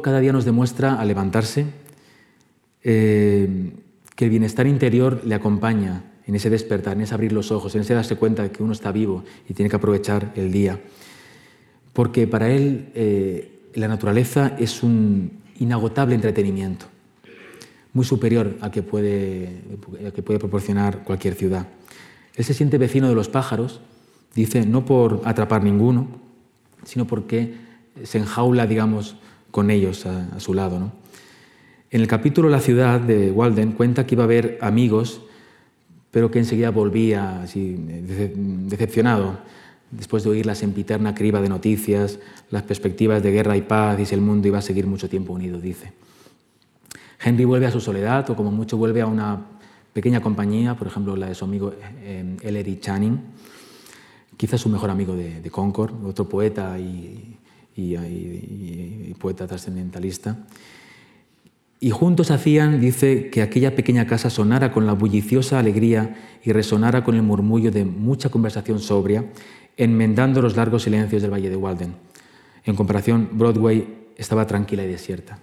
cada 0.00 0.20
día 0.20 0.32
nos 0.32 0.44
demuestra 0.44 0.94
al 0.94 1.08
levantarse 1.08 1.66
em, 2.82 3.72
que 4.14 4.24
el 4.24 4.30
bienestar 4.30 4.68
interior 4.68 5.22
le 5.24 5.34
acompaña 5.34 6.04
en 6.26 6.36
ese 6.36 6.50
despertar, 6.50 6.96
en 6.96 7.02
ese 7.02 7.14
abrir 7.14 7.32
los 7.32 7.50
ojos, 7.50 7.74
en 7.74 7.80
ese 7.80 7.94
darse 7.94 8.14
cuenta 8.16 8.44
de 8.44 8.50
que 8.52 8.62
uno 8.62 8.72
está 8.72 8.92
vivo 8.92 9.24
y 9.48 9.54
tiene 9.54 9.68
que 9.68 9.76
aprovechar 9.76 10.32
el 10.36 10.52
día. 10.52 10.80
Porque 11.92 12.28
para 12.28 12.48
él 12.48 12.90
eh, 12.94 13.70
la 13.74 13.88
naturaleza 13.88 14.54
es 14.58 14.84
un 14.84 15.42
inagotable 15.58 16.14
entretenimiento, 16.14 16.86
muy 17.94 18.04
superior 18.04 18.56
al 18.60 18.70
que, 18.70 18.82
puede, 18.82 19.62
que 20.14 20.22
puede 20.22 20.38
proporcionar 20.38 21.04
cualquier 21.04 21.34
ciudad. 21.34 21.68
Él 22.34 22.44
se 22.44 22.52
siente 22.52 22.76
vecino 22.76 23.08
de 23.08 23.14
los 23.14 23.28
pájaros, 23.28 23.80
dice, 24.34 24.66
no 24.66 24.84
por 24.84 25.22
atrapar 25.24 25.62
ninguno, 25.62 26.08
sino 26.84 27.06
porque 27.06 27.54
se 28.02 28.18
enjaula, 28.18 28.66
digamos, 28.66 29.16
con 29.52 29.70
ellos 29.70 30.04
a, 30.06 30.40
su 30.40 30.52
lado. 30.52 30.80
¿no? 30.80 30.92
En 31.92 32.00
el 32.00 32.08
capítulo 32.08 32.48
La 32.48 32.60
ciudad 32.60 33.00
de 33.00 33.30
Walden 33.30 33.72
cuenta 33.72 34.04
que 34.04 34.16
iba 34.16 34.24
a 34.24 34.26
haber 34.26 34.58
amigos, 34.60 35.20
pero 36.10 36.32
que 36.32 36.40
enseguida 36.40 36.70
volvía 36.70 37.44
decepcionado, 37.54 39.38
después 39.92 40.24
de 40.24 40.30
oír 40.30 40.46
la 40.46 40.56
sempiterna 40.56 41.14
criba 41.14 41.40
de 41.40 41.48
noticias, 41.48 42.18
las 42.50 42.64
perspectivas 42.64 43.22
de 43.22 43.30
guerra 43.30 43.56
y 43.56 43.62
paz, 43.62 44.00
y 44.00 44.06
si 44.06 44.16
el 44.16 44.20
mundo 44.20 44.48
iba 44.48 44.58
a 44.58 44.62
seguir 44.62 44.88
mucho 44.88 45.08
tiempo 45.08 45.32
unido, 45.32 45.60
dice. 45.60 45.92
Henry 47.24 47.44
vuelve 47.44 47.66
a 47.66 47.70
su 47.70 47.80
soledad, 47.80 48.28
o 48.30 48.36
como 48.36 48.50
mucho 48.50 48.76
vuelve 48.76 49.00
a 49.00 49.06
una 49.06 49.40
pequeña 49.92 50.20
compañía, 50.20 50.76
por 50.76 50.88
ejemplo 50.88 51.16
la 51.16 51.28
de 51.28 51.34
su 51.34 51.44
amigo 51.44 51.72
eh, 51.80 52.36
Ellery 52.42 52.78
Channing, 52.80 53.18
quizás 54.36 54.60
su 54.60 54.68
mejor 54.68 54.90
amigo 54.90 55.16
de, 55.16 55.50
Concord, 55.50 56.04
otro 56.04 56.28
poeta 56.28 56.78
y, 56.78 57.38
y 57.76 59.14
poeta 59.18 59.46
trascendentalista. 59.46 60.36
Y 61.80 61.90
juntos 61.90 62.30
hacían, 62.30 62.80
dice, 62.80 63.30
que 63.30 63.42
aquella 63.42 63.74
pequeña 63.74 64.06
casa 64.06 64.30
sonara 64.30 64.72
con 64.72 64.86
la 64.86 64.92
bulliciosa 64.92 65.58
alegría 65.58 66.16
y 66.42 66.52
resonara 66.52 67.04
con 67.04 67.14
el 67.14 67.22
murmullo 67.22 67.70
de 67.70 67.84
mucha 67.84 68.28
conversación 68.28 68.80
sobria, 68.80 69.24
enmendando 69.76 70.40
los 70.40 70.56
largos 70.56 70.82
silencios 70.82 71.22
del 71.22 71.32
Valle 71.32 71.50
de 71.50 71.56
Walden. 71.56 71.94
En 72.64 72.76
comparación, 72.76 73.28
Broadway 73.32 73.86
estaba 74.16 74.46
tranquila 74.46 74.84
y 74.84 74.88
desierta. 74.88 75.38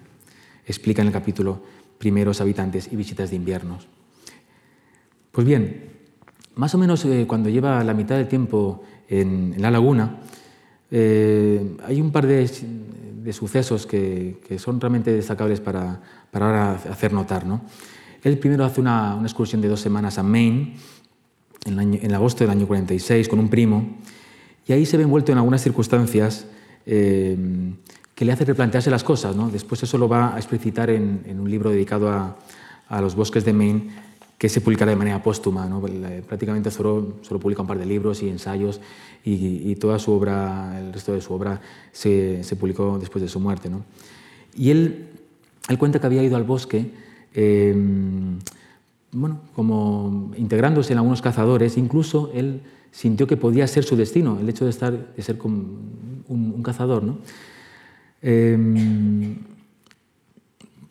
Explica 0.66 1.02
en 1.02 1.08
el 1.08 1.14
capítulo 1.14 1.62
Primeros 1.98 2.42
habitantes 2.42 2.92
y 2.92 2.96
visitas 2.96 3.30
de 3.30 3.36
inviernos. 3.36 3.88
Pues 5.32 5.46
bien, 5.46 5.92
más 6.56 6.76
o 6.76 6.78
menos 6.78 7.06
eh, 7.06 7.26
cuando 7.28 7.50
lleva 7.50 7.84
la 7.84 7.94
mitad 7.94 8.18
del 8.18 8.28
tiempo 8.28 8.84
en, 9.08 9.56
la 9.58 9.72
laguna, 9.72 10.20
eh, 10.90 11.78
hay 11.86 12.02
un 12.02 12.12
par 12.12 12.28
de, 12.28 12.48
sucesos 13.32 13.86
que, 13.86 14.40
son 14.58 14.82
realmente 14.82 15.14
destacables 15.14 15.62
para, 15.62 16.02
ahora 16.34 16.74
hacer 16.74 17.14
notar. 17.14 17.46
¿no? 17.46 17.62
Él 18.24 18.38
primero 18.40 18.66
hace 18.66 18.82
una, 18.82 19.20
excursión 19.22 19.62
de 19.62 19.70
dos 19.70 19.80
semanas 19.80 20.18
a 20.18 20.24
Maine, 20.24 20.76
en, 21.66 22.14
agosto 22.14 22.44
del 22.44 22.52
año 22.52 22.68
46, 22.68 23.30
con 23.30 23.40
un 23.40 23.50
primo, 23.50 23.98
y 24.68 24.74
ahí 24.74 24.86
se 24.86 24.98
ve 24.98 25.04
envuelto 25.04 25.32
en 25.32 25.38
algunas 25.38 25.62
circunstancias 25.62 26.46
eh, 26.86 27.38
que 28.22 28.26
le 28.26 28.34
hacen 28.34 28.46
replantearse 28.46 28.92
las 28.92 29.04
cosas. 29.04 29.36
¿no? 29.36 29.50
Después 29.50 29.82
eso 29.82 29.98
lo 29.98 30.08
va 30.08 30.36
a 30.36 30.38
explicitar 30.38 30.92
en, 30.92 31.40
un 31.40 31.50
libro 31.50 31.72
dedicado 31.72 32.08
a, 32.08 33.02
los 33.02 33.16
bosques 33.16 33.44
de 33.44 33.52
Maine, 33.52 33.90
que 34.38 34.48
se 34.48 34.62
publicará 34.62 34.92
de 34.92 34.96
manera 34.96 35.24
póstuma. 35.24 35.66
¿no? 35.66 35.82
Prácticamente 36.28 36.70
solo, 36.70 37.16
solo, 37.24 37.40
publica 37.40 37.64
un 37.64 37.68
par 37.68 37.80
de 37.80 37.86
libros 37.88 38.22
y 38.22 38.30
ensayos 38.30 38.80
y, 39.26 39.74
toda 39.78 39.98
su 39.98 40.12
obra, 40.12 40.80
el 40.80 40.94
resto 40.94 41.14
de 41.14 41.22
su 41.22 41.34
obra 41.34 41.62
se, 41.92 42.44
se 42.44 42.56
publicó 42.56 43.00
después 43.00 43.24
de 43.24 43.28
su 43.28 43.40
muerte. 43.40 43.72
¿no? 43.72 43.86
Y 44.56 44.70
él, 44.70 45.08
él, 45.68 45.80
cuenta 45.80 46.00
que 46.00 46.06
había 46.06 46.22
ido 46.22 46.36
al 46.38 46.44
bosque 46.44 46.92
eh, 47.34 47.74
bueno, 49.14 49.40
como 49.56 50.32
integrándose 50.38 50.94
en 50.94 51.00
algunos 51.00 51.24
cazadores, 51.24 51.76
incluso 51.76 52.30
él 52.36 52.62
sintió 52.92 53.26
que 53.26 53.36
podía 53.36 53.66
ser 53.66 53.84
su 53.84 53.96
destino, 53.96 54.38
el 54.40 54.48
hecho 54.48 54.66
de, 54.66 54.70
estar, 54.70 55.16
de 55.16 55.24
ser 55.24 55.40
un, 55.44 56.24
un 56.28 56.62
cazador. 56.62 57.02
¿no? 57.02 57.18
Eh, 58.22 58.58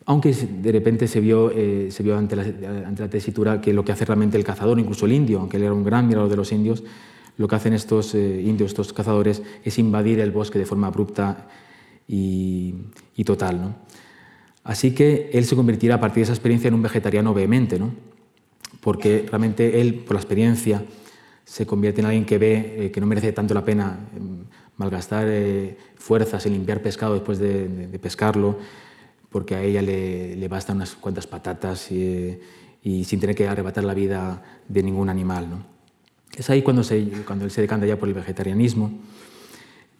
aunque 0.05 0.33
de 0.33 0.71
repente 0.71 1.07
se 1.07 1.19
vio, 1.19 1.51
eh, 1.55 1.89
ante, 2.13 2.35
la, 2.35 3.09
tesitura 3.09 3.61
que 3.61 3.71
lo 3.71 3.85
que 3.85 3.91
hace 3.91 4.03
realmente 4.03 4.37
el 4.37 4.43
cazador, 4.43 4.79
incluso 4.79 5.05
el 5.05 5.13
indio, 5.13 5.39
aunque 5.39 5.57
él 5.57 5.63
era 5.63 5.73
un 5.73 5.83
gran 5.83 6.07
mirador 6.07 6.29
de 6.29 6.35
los 6.35 6.51
indios, 6.51 6.83
lo 7.37 7.47
que 7.47 7.55
hacen 7.55 7.73
estos 7.73 8.13
eh, 8.15 8.41
indios, 8.43 8.71
estos 8.71 8.93
cazadores, 8.93 9.41
es 9.63 9.79
invadir 9.79 10.19
el 10.19 10.31
bosque 10.31 10.59
de 10.59 10.65
forma 10.65 10.87
abrupta 10.87 11.47
y, 12.07 12.73
total. 13.23 13.61
¿no? 13.61 13.75
Así 14.63 14.91
que 14.91 15.29
él 15.31 15.45
se 15.45 15.55
convertirá 15.55 15.95
a 15.95 15.99
partir 16.01 16.17
de 16.17 16.23
esa 16.23 16.33
experiencia 16.33 16.67
en 16.67 16.73
un 16.73 16.81
vegetariano 16.81 17.33
vehemente, 17.33 17.79
¿no? 17.79 17.91
porque 18.81 19.25
realmente 19.29 19.79
él, 19.79 19.93
por 19.93 20.15
la 20.15 20.19
experiencia, 20.19 20.83
se 21.45 21.65
convierte 21.65 22.01
en 22.01 22.07
alguien 22.07 22.25
que 22.25 22.37
ve 22.37 22.75
eh, 22.77 22.91
que 22.91 22.99
no 22.99 23.07
merece 23.07 23.31
tanto 23.31 23.53
la 23.53 23.63
pena 23.63 23.99
malgastar 24.81 25.27
fuerzas 25.95 26.45
en 26.45 26.53
limpiar 26.53 26.81
pescado 26.81 27.13
después 27.13 27.39
de, 27.39 27.99
pescarlo, 28.01 28.57
porque 29.29 29.55
a 29.55 29.61
ella 29.61 29.81
le, 29.81 30.35
le 30.35 30.47
bastan 30.47 30.77
unas 30.77 30.95
cuantas 30.95 31.27
patatas 31.27 31.91
y, 31.91 32.39
sin 32.83 33.19
tener 33.19 33.35
que 33.35 33.47
arrebatar 33.47 33.83
la 33.83 33.93
vida 33.93 34.41
de 34.67 34.83
ningún 34.83 35.09
animal. 35.09 35.49
¿no? 35.49 35.63
Es 36.35 36.49
ahí 36.49 36.61
cuando, 36.61 36.83
se, 36.83 37.07
cuando 37.25 37.45
él 37.45 37.51
se 37.51 37.61
decanta 37.61 37.85
ya 37.85 37.97
por 37.97 38.07
el 38.07 38.13
vegetarianismo. 38.13 38.91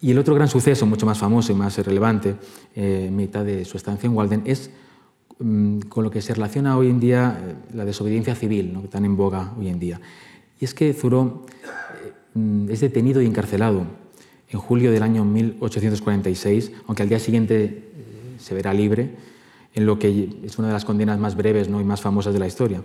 Y 0.00 0.10
el 0.10 0.18
otro 0.18 0.34
gran 0.34 0.48
suceso, 0.48 0.84
mucho 0.84 1.06
más 1.06 1.18
famoso 1.18 1.52
y 1.52 1.54
más 1.54 1.78
relevante, 1.78 2.34
eh, 2.74 3.06
en 3.06 3.16
mitad 3.16 3.44
de 3.44 3.64
su 3.64 3.76
estancia 3.76 4.08
en 4.08 4.16
Walden, 4.16 4.42
es 4.44 4.70
mm, 5.38 5.80
con 5.82 6.02
lo 6.02 6.10
que 6.10 6.20
se 6.20 6.34
relaciona 6.34 6.76
hoy 6.76 6.90
en 6.90 6.98
día 6.98 7.40
eh, 7.40 7.54
la 7.74 7.84
desobediencia 7.84 8.34
civil, 8.34 8.72
¿no? 8.72 8.80
tan 8.82 9.04
en 9.04 9.16
boga 9.16 9.52
hoy 9.56 9.68
en 9.68 9.78
día. 9.78 10.00
Y 10.58 10.64
es 10.64 10.74
que 10.74 10.90
eh, 10.90 10.94
mm, 12.34 12.70
es 12.70 12.80
detenido 12.80 13.22
y 13.22 13.26
encarcelado 13.26 14.01
en 14.52 14.58
julio 14.58 14.92
del 14.92 15.02
año 15.02 15.24
1846, 15.24 16.72
aunque 16.86 17.02
al 17.02 17.08
día 17.08 17.18
siguiente 17.18 17.90
se 18.38 18.54
verá 18.54 18.72
libre, 18.74 19.10
en 19.74 19.86
lo 19.86 19.98
que 19.98 20.28
es 20.44 20.58
una 20.58 20.68
de 20.68 20.74
las 20.74 20.84
condenas 20.84 21.18
más 21.18 21.36
breves 21.36 21.68
¿no? 21.68 21.80
y 21.80 21.84
más 21.84 22.00
famosas 22.00 22.34
de 22.34 22.38
la 22.38 22.46
historia. 22.46 22.82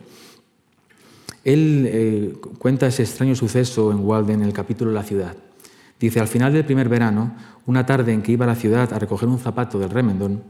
Él 1.44 1.88
eh, 1.88 2.34
cuenta 2.58 2.88
ese 2.88 3.04
extraño 3.04 3.36
suceso 3.36 3.92
en 3.92 4.00
Walden 4.00 4.42
en 4.42 4.48
el 4.48 4.54
capítulo 4.54 4.92
La 4.92 5.04
ciudad. 5.04 5.36
Dice, 6.00 6.20
al 6.20 6.28
final 6.28 6.54
del 6.54 6.66
primer 6.66 6.90
verano, 6.90 7.36
una 7.66 7.86
tarde 7.86 8.14
en 8.14 8.22
que 8.22 8.32
iba 8.32 8.46
a 8.46 8.48
la 8.48 8.56
ciudad 8.56 8.94
a 8.94 9.00
recoger 9.00 9.28
un 9.28 9.40
zapato 9.40 9.80
del 9.80 9.90
remendón, 9.90 10.44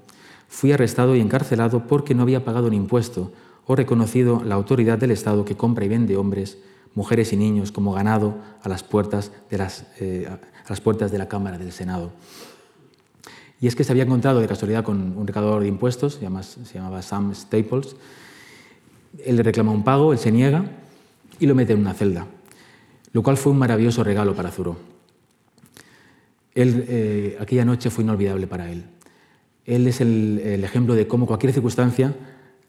fui 0.48 0.72
arrestado 0.72 1.16
y 1.16 1.20
encarcelado 1.20 1.88
porque 1.88 2.14
no 2.14 2.24
había 2.24 2.46
pagado 2.46 2.68
un 2.68 2.74
impuesto 2.74 3.32
o 3.66 3.76
reconocido 3.76 4.44
la 4.44 4.56
autoridad 4.56 4.98
del 4.98 5.12
Estado 5.12 5.46
que 5.46 5.58
compra 5.58 5.86
y 5.86 5.90
vende 5.90 6.18
hombres, 6.18 6.58
mujeres 6.98 7.32
y 7.32 7.38
niños 7.38 7.72
como 7.72 7.94
ganado 7.94 8.40
a 8.64 8.70
las 8.70 8.82
puertas 8.82 9.32
de, 9.52 9.68
eh, 10.00 10.28
las 10.68 10.82
puertas 10.82 11.12
de 11.12 11.20
la 11.20 11.28
Cámara 11.28 11.60
del 11.60 11.72
Senado. 11.72 12.12
Y 13.62 13.68
es 13.68 13.76
que 13.76 13.84
se 13.84 13.92
había 13.92 14.02
encontrado 14.02 14.40
de 14.40 14.48
casualidad 14.48 14.84
con 14.84 15.16
un 15.16 15.28
recaudador 15.28 15.62
de 15.62 15.68
impuestos, 15.68 16.16
se, 16.16 16.22
llamaba 16.74 17.04
Sam 17.04 17.36
Staples. 17.36 17.96
Él 19.24 19.36
le 19.36 19.44
reclama 19.44 19.72
un 19.72 19.84
pago, 19.84 20.12
él 20.12 20.18
se 20.18 20.32
niega 20.32 20.66
y 21.40 21.46
lo 21.46 21.54
mete 21.54 21.74
en 21.74 21.82
una 21.82 21.94
celda, 21.94 22.26
lo 23.14 23.22
cual 23.22 23.38
fue 23.38 23.52
un 23.52 23.60
maravilloso 23.60 24.04
regalo 24.04 24.36
para 24.36 24.50
Zuro. 24.50 24.76
Él, 26.56 26.84
eh, 26.88 27.38
aquella 27.40 27.64
noche 27.64 27.92
fue 27.92 28.04
inolvidable 28.04 28.48
para 28.48 28.72
él. 28.72 28.86
Él 29.66 29.86
es 29.86 30.02
el, 30.02 30.64
ejemplo 30.64 30.96
de 30.96 31.06
cómo 31.06 31.28
cualquier 31.28 31.54
circunstancia 31.54 32.16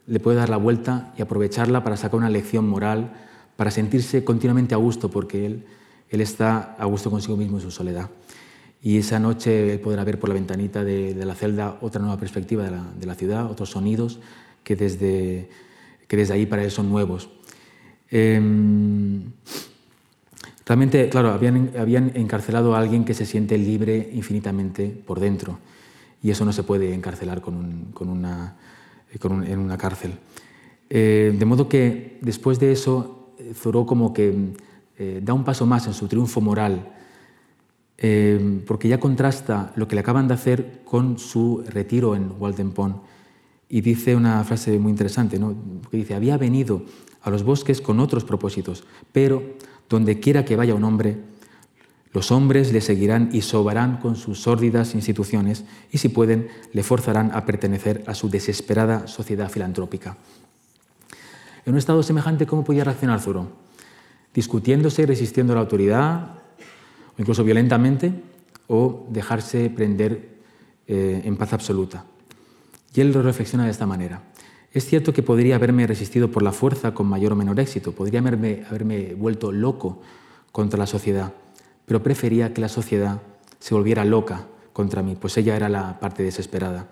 le 0.06 0.20
puede 0.20 0.36
dar 0.36 0.50
la 0.50 0.58
vuelta 0.58 1.14
y 1.16 1.22
aprovecharla 1.22 1.82
para 1.82 1.96
sacar 1.96 2.18
una 2.18 2.28
lección 2.28 2.68
moral, 2.68 3.12
para 3.58 3.72
sentirse 3.72 4.22
continuamente 4.22 4.72
a 4.72 4.78
gusto, 4.78 5.10
porque 5.10 5.44
él, 5.44 5.64
él 6.10 6.20
está 6.20 6.76
a 6.78 6.84
gusto 6.84 7.10
consigo 7.10 7.36
mismo 7.36 7.56
en 7.56 7.62
su 7.64 7.72
soledad 7.72 8.08
y 8.82 8.98
esa 8.98 9.18
noche 9.18 9.78
podrá 9.78 10.04
ver 10.04 10.18
por 10.18 10.28
la 10.28 10.34
ventanita 10.34 10.84
de, 10.84 11.14
la 11.14 11.34
celda 11.34 11.78
otra 11.80 12.00
nueva 12.00 12.16
perspectiva 12.16 12.64
de 12.64 13.06
la, 13.06 13.14
ciudad, 13.14 13.50
otros 13.50 13.70
sonidos 13.70 14.20
que 14.62 14.76
desde, 14.76 15.48
que 16.06 16.16
desde 16.16 16.34
ahí 16.34 16.46
para 16.46 16.62
él 16.62 16.70
son 16.70 16.88
nuevos. 16.88 17.28
Em, 18.10 19.22
realmente, 20.64 21.08
claro, 21.08 21.30
habían, 21.30 21.72
habían 21.76 22.12
encarcelado 22.14 22.76
a 22.76 22.78
alguien 22.78 23.04
que 23.04 23.14
se 23.14 23.26
siente 23.26 23.58
libre 23.58 24.10
infinitamente 24.12 24.88
por 24.88 25.18
dentro 25.18 25.58
y 26.22 26.30
eso 26.30 26.44
no 26.44 26.52
se 26.52 26.62
puede 26.62 26.94
encarcelar 26.94 27.40
con, 27.40 27.86
con 27.92 28.08
una, 28.08 28.56
con 29.18 29.44
en 29.44 29.58
una 29.58 29.76
cárcel. 29.76 30.12
Eh, 30.88 31.34
de 31.36 31.44
modo 31.44 31.68
que 31.68 32.18
después 32.22 32.60
de 32.60 32.72
eso, 32.72 33.17
Zoró 33.54 33.86
como 33.86 34.12
que 34.12 34.54
eh, 34.96 35.20
da 35.22 35.32
un 35.32 35.44
paso 35.44 35.66
más 35.66 35.86
en 35.86 35.94
su 35.94 36.08
triunfo 36.08 36.40
moral 36.40 36.92
eh, 38.00 38.62
porque 38.64 38.86
ya 38.86 39.00
contrasta 39.00 39.72
lo 39.74 39.88
que 39.88 39.96
le 39.96 40.00
acaban 40.00 40.28
de 40.28 40.34
hacer 40.34 40.82
con 40.84 41.18
su 41.18 41.64
retiro 41.66 42.14
en 42.14 42.32
Walden 42.38 42.70
Pond. 42.70 42.96
Y 43.68 43.80
dice 43.80 44.14
una 44.14 44.42
frase 44.44 44.78
muy 44.78 44.90
interesante, 44.90 45.38
¿no? 45.38 45.54
que 45.90 45.98
dice, 45.98 46.14
había 46.14 46.38
venido 46.38 46.82
a 47.22 47.30
los 47.30 47.42
bosques 47.42 47.80
con 47.80 47.98
otros 47.98 48.24
propósitos, 48.24 48.84
pero 49.12 49.42
donde 49.88 50.20
quiera 50.20 50.44
que 50.44 50.56
vaya 50.56 50.76
un 50.76 50.84
hombre, 50.84 51.18
los 52.12 52.30
hombres 52.30 52.72
le 52.72 52.80
seguirán 52.80 53.30
y 53.32 53.42
sobarán 53.42 53.98
con 53.98 54.16
sus 54.16 54.40
sórdidas 54.40 54.94
instituciones 54.94 55.64
y 55.90 55.98
si 55.98 56.08
pueden 56.08 56.48
le 56.72 56.82
forzarán 56.82 57.32
a 57.34 57.44
pertenecer 57.44 58.04
a 58.06 58.14
su 58.14 58.30
desesperada 58.30 59.08
sociedad 59.08 59.50
filantrópica. 59.50 60.16
En 61.68 61.74
un 61.74 61.78
estado 61.78 62.02
semejante, 62.02 62.46
¿cómo 62.46 62.64
podía 62.64 62.82
reaccionar 62.82 63.20
Zuro? 63.20 63.46
discutiéndose 64.32 65.04
resistiendo 65.04 65.52
a 65.52 65.56
la 65.56 65.60
autoridad, 65.60 66.38
o 67.10 67.14
incluso 67.18 67.44
violentamente, 67.44 68.10
o 68.68 69.06
dejarse 69.10 69.68
prender 69.68 70.30
eh, 70.86 71.20
en 71.26 71.36
paz 71.36 71.52
absoluta. 71.52 72.06
Y 72.94 73.02
él 73.02 73.12
lo 73.12 73.20
reflexiona 73.20 73.66
de 73.66 73.70
esta 73.70 73.84
manera. 73.84 74.22
Es 74.72 74.86
cierto 74.86 75.12
que 75.12 75.22
podría 75.22 75.56
haberme 75.56 75.86
resistido 75.86 76.30
por 76.30 76.42
la 76.42 76.52
fuerza 76.52 76.94
con 76.94 77.06
mayor 77.06 77.32
o 77.32 77.36
menor 77.36 77.60
éxito, 77.60 77.92
podría 77.92 78.20
haberme, 78.20 78.64
haberme 78.66 79.14
vuelto 79.14 79.52
loco 79.52 80.00
contra 80.52 80.78
la 80.78 80.86
sociedad, 80.86 81.34
pero 81.84 82.02
prefería 82.02 82.54
que 82.54 82.62
la 82.62 82.70
sociedad 82.70 83.20
se 83.58 83.74
volviera 83.74 84.06
loca 84.06 84.46
contra 84.72 85.02
mí, 85.02 85.16
pues 85.20 85.36
ella 85.36 85.54
era 85.54 85.68
la 85.68 86.00
parte 86.00 86.22
desesperada. 86.22 86.88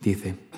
Dice, 0.00 0.49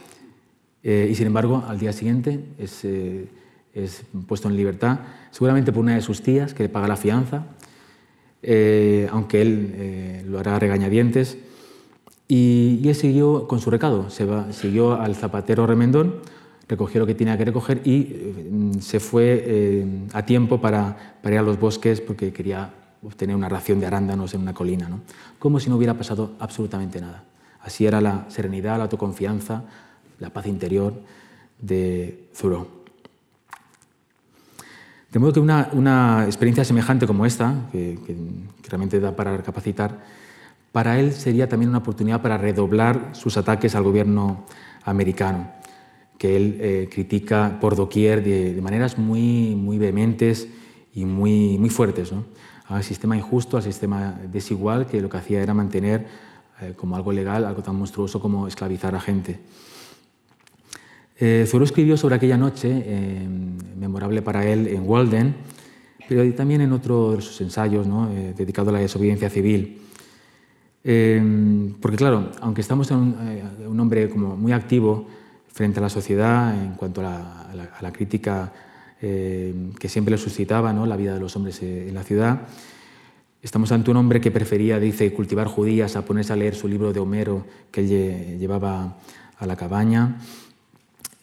eh, 0.85 1.09
y 1.11 1.14
sin 1.14 1.26
embargo, 1.26 1.64
al 1.66 1.78
día 1.78 1.93
siguiente 1.93 2.45
es, 2.59 2.85
eh, 2.85 3.28
es, 3.74 4.05
puesto 4.26 4.49
en 4.49 4.57
libertad, 4.57 5.01
seguramente 5.30 5.72
por 5.72 5.83
una 5.83 5.95
de 5.95 6.01
sus 6.01 6.22
tías 6.22 6.55
que 6.55 6.64
le 6.64 6.68
paga 6.68 6.89
la 6.89 6.97
fianza, 6.97 7.45
eh, 8.43 9.09
aunque 9.12 9.43
él 9.43 10.24
lo 10.26 10.41
hará 10.41 10.57
a 10.57 10.59
regañadientes. 10.59 11.39
Y, 12.26 12.80
y, 12.83 12.89
él 12.89 12.95
siguió 12.95 13.47
con 13.47 13.61
su 13.61 13.70
recado, 13.70 14.09
se 14.09 14.24
va, 14.24 14.53
siguió 14.53 14.95
al 14.95 15.14
zapatero 15.14 15.66
remendón, 15.66 16.16
recogió 16.66 17.01
lo 17.01 17.07
que 17.07 17.14
tenía 17.14 17.37
que 17.37 17.45
recoger 17.45 17.87
y 17.87 18.72
se 18.80 19.01
fue 19.01 19.85
a 20.12 20.24
tiempo 20.24 20.61
para, 20.61 21.18
para, 21.22 21.35
ir 21.35 21.41
a 21.41 21.43
los 21.43 21.61
bosques 21.61 22.01
porque 22.01 22.33
quería 22.33 22.72
obtener 23.03 23.37
una 23.37 23.51
ración 23.51 23.80
de 23.80 23.87
arándanos 23.87 24.33
en 24.33 24.41
una 24.41 24.55
colina, 24.55 24.89
¿no? 24.89 25.01
como 25.39 25.61
si 25.61 25.68
no 25.68 25.76
hubiera 25.76 25.95
pasado 25.95 26.33
absolutamente 26.39 27.01
nada. 27.01 27.24
Así 27.61 27.85
era 27.85 28.01
la 28.01 28.24
serenidad, 28.28 28.78
la 28.78 28.85
autoconfianza, 28.85 29.64
la 30.22 30.30
paz 30.30 30.46
interior 30.46 30.94
de 31.60 32.28
Thoreau. 32.38 32.66
De 35.12 35.18
modo 35.18 35.32
que 35.34 35.40
una, 35.40 36.24
experiencia 36.24 36.64
semejante 36.64 37.06
como 37.06 37.26
esta, 37.26 37.68
que, 37.70 37.98
realmente 38.66 38.98
da 38.98 39.14
para 39.14 39.36
recapacitar, 39.36 40.00
para 40.72 40.98
él 40.98 41.12
sería 41.12 41.48
también 41.48 41.68
una 41.68 41.78
oportunidad 41.78 42.22
para 42.22 42.38
redoblar 42.38 43.10
sus 43.12 43.36
ataques 43.36 43.74
al 43.74 43.82
gobierno 43.82 44.46
americano, 44.84 45.50
que 46.16 46.36
él 46.36 46.56
eh, 46.60 46.88
critica 46.90 47.58
por 47.60 47.76
doquier 47.76 48.24
de, 48.24 48.58
maneras 48.62 48.96
muy, 48.96 49.54
muy 49.54 49.76
vehementes 49.76 50.48
y 50.94 51.04
muy, 51.04 51.58
muy 51.58 51.68
fuertes, 51.68 52.10
¿no? 52.10 52.24
al 52.68 52.82
sistema 52.82 53.16
injusto, 53.16 53.58
al 53.58 53.62
sistema 53.62 54.18
desigual, 54.32 54.86
que 54.86 55.02
lo 55.02 55.10
que 55.10 55.18
hacía 55.18 55.42
era 55.42 55.52
mantener 55.52 56.06
eh, 56.62 56.74
como 56.76 56.96
algo 56.96 57.12
legal 57.12 57.44
algo 57.44 57.62
tan 57.62 57.76
monstruoso 57.76 58.20
como 58.20 58.46
esclavizar 58.46 58.94
a 58.94 59.00
gente. 59.00 59.40
Eh, 61.24 61.46
escribió 61.62 61.96
sobre 61.96 62.16
aquella 62.16 62.36
noche, 62.36 62.82
eh, 62.84 63.28
memorable 63.78 64.22
para 64.22 64.44
él, 64.44 64.66
en 64.66 64.82
Walden, 64.84 65.36
pero 66.08 66.28
también 66.34 66.62
en 66.62 66.72
otro 66.72 67.14
de 67.14 67.22
sus 67.22 67.40
ensayos 67.40 67.86
eh, 67.86 68.34
dedicado 68.36 68.70
a 68.70 68.72
la 68.72 68.80
desobediencia 68.80 69.30
civil. 69.30 69.78
porque 71.80 71.96
claro, 71.96 72.32
aunque 72.40 72.60
estamos 72.60 72.90
en 72.90 73.14
un, 73.68 73.78
hombre 73.78 74.10
como 74.10 74.36
muy 74.36 74.50
activo 74.50 75.06
frente 75.46 75.78
a 75.78 75.82
la 75.82 75.90
sociedad 75.90 76.60
en 76.60 76.74
cuanto 76.74 77.02
a 77.02 77.52
la, 77.80 77.92
crítica 77.92 78.52
que 79.00 79.88
siempre 79.88 80.10
le 80.10 80.18
suscitaba 80.18 80.72
¿no? 80.72 80.86
la 80.86 80.96
vida 80.96 81.14
de 81.14 81.20
los 81.20 81.36
hombres 81.36 81.62
en 81.62 81.94
la 81.94 82.02
ciudad, 82.02 82.48
estamos 83.40 83.70
ante 83.70 83.92
un 83.92 83.96
hombre 83.96 84.20
que 84.20 84.32
prefería, 84.32 84.80
dice, 84.80 85.12
cultivar 85.12 85.46
judías 85.46 85.94
a 85.94 86.04
ponerse 86.04 86.32
a 86.32 86.36
leer 86.36 86.56
su 86.56 86.66
libro 86.66 86.92
de 86.92 86.98
Homero 86.98 87.46
que 87.70 87.82
él 87.82 88.40
llevaba 88.40 88.96
a 89.38 89.46
la 89.46 89.54
cabaña. 89.54 90.18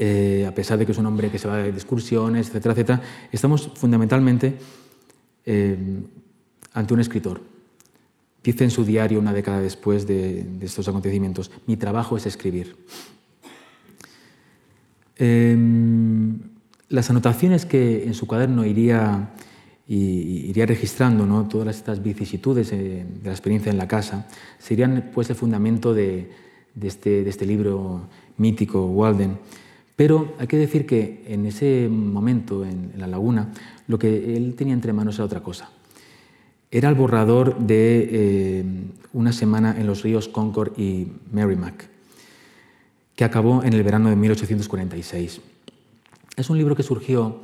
Eh, 0.01 0.45
a 0.47 0.55
pesar 0.55 0.79
de 0.79 0.85
que 0.85 0.93
es 0.93 0.97
un 0.97 1.05
hombre 1.07 1.29
que 1.29 1.37
se 1.37 1.45
va 1.45 1.57
de 1.57 1.69
excursiones, 1.71 2.47
etcétera, 2.47 2.71
etcétera, 2.71 3.01
estamos 3.33 3.69
fundamentalmente 3.75 4.55
eh, 5.45 5.77
ante 6.71 6.93
un 6.93 7.01
escritor. 7.01 7.41
Dice 8.41 8.63
en 8.63 8.71
su 8.71 8.85
diario 8.85 9.19
una 9.19 9.33
década 9.33 9.59
después 9.59 10.07
de, 10.07 10.45
estos 10.61 10.87
acontecimientos, 10.87 11.51
mi 11.67 11.75
trabajo 11.75 12.15
es 12.15 12.25
escribir. 12.25 12.77
Em, 15.17 16.39
las 16.87 17.09
anotaciones 17.09 17.65
que 17.65 18.05
en 18.05 18.13
su 18.13 18.25
cuaderno 18.25 18.63
iría, 18.65 19.33
iría 19.85 20.65
registrando, 20.65 21.25
¿no? 21.25 21.49
todas 21.49 21.75
estas 21.75 22.01
vicisitudes 22.01 22.71
eh, 22.71 23.05
de 23.05 23.25
la 23.25 23.33
experiencia 23.33 23.69
en 23.69 23.77
la 23.77 23.89
casa, 23.89 24.29
serían 24.59 25.11
pues 25.13 25.29
el 25.29 25.35
fundamento 25.35 25.93
de, 25.93 26.31
este, 26.81 27.25
de 27.25 27.29
este 27.29 27.45
libro 27.45 28.07
mítico, 28.37 28.85
Walden. 28.85 29.37
Pero 29.99 30.33
hay 30.39 30.47
que 30.47 30.55
decir 30.55 30.85
que 30.85 31.25
en 31.27 31.45
ese 31.45 31.89
momento, 31.91 32.63
en, 32.63 32.93
la 32.95 33.05
laguna, 33.05 33.51
lo 33.87 33.99
que 33.99 34.37
él 34.37 34.55
tenía 34.55 34.73
entre 34.73 34.93
manos 34.93 35.15
era 35.15 35.25
otra 35.25 35.43
cosa. 35.43 35.71
Era 36.71 36.87
el 36.87 36.95
borrador 36.95 37.57
de 37.57 38.07
eh, 38.09 38.63
Una 39.11 39.33
semana 39.33 39.75
en 39.77 39.85
los 39.85 40.01
ríos 40.01 40.29
Concord 40.29 40.79
y 40.79 41.11
Merrimack, 41.33 41.89
que 43.13 43.25
acabó 43.25 43.61
en 43.61 43.73
el 43.73 43.83
verano 43.83 44.09
de 44.09 44.15
1846. 44.15 45.41
Es 46.37 46.49
un 46.49 46.57
libro 46.57 46.77
que 46.77 46.83
surgió 46.83 47.41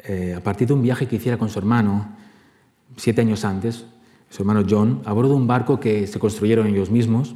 eh, 0.00 0.34
a 0.36 0.42
partir 0.42 0.68
de 0.68 0.74
un 0.74 0.82
viaje 0.82 1.06
que 1.06 1.16
hiciera 1.16 1.38
con 1.38 1.48
su 1.48 1.58
hermano 1.58 2.18
siete 2.98 3.22
años 3.22 3.46
antes, 3.46 3.86
su 4.28 4.42
hermano 4.42 4.62
John, 4.68 5.00
a 5.06 5.14
bordo 5.14 5.30
de 5.30 5.36
un 5.36 5.46
barco 5.46 5.80
que 5.80 6.06
se 6.06 6.18
construyeron 6.18 6.66
ellos 6.66 6.90
mismos. 6.90 7.34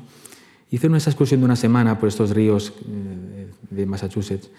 Hicieron 0.73 0.97
esa 0.97 1.11
excursión 1.11 1.39
de 1.41 1.45
una 1.45 1.55
semana 1.55 2.01
por 2.01 2.09
estos 2.09 2.31
ríos 2.31 2.73
eh, 2.89 3.47
de 3.71 3.87
Massachusetts. 3.87 4.51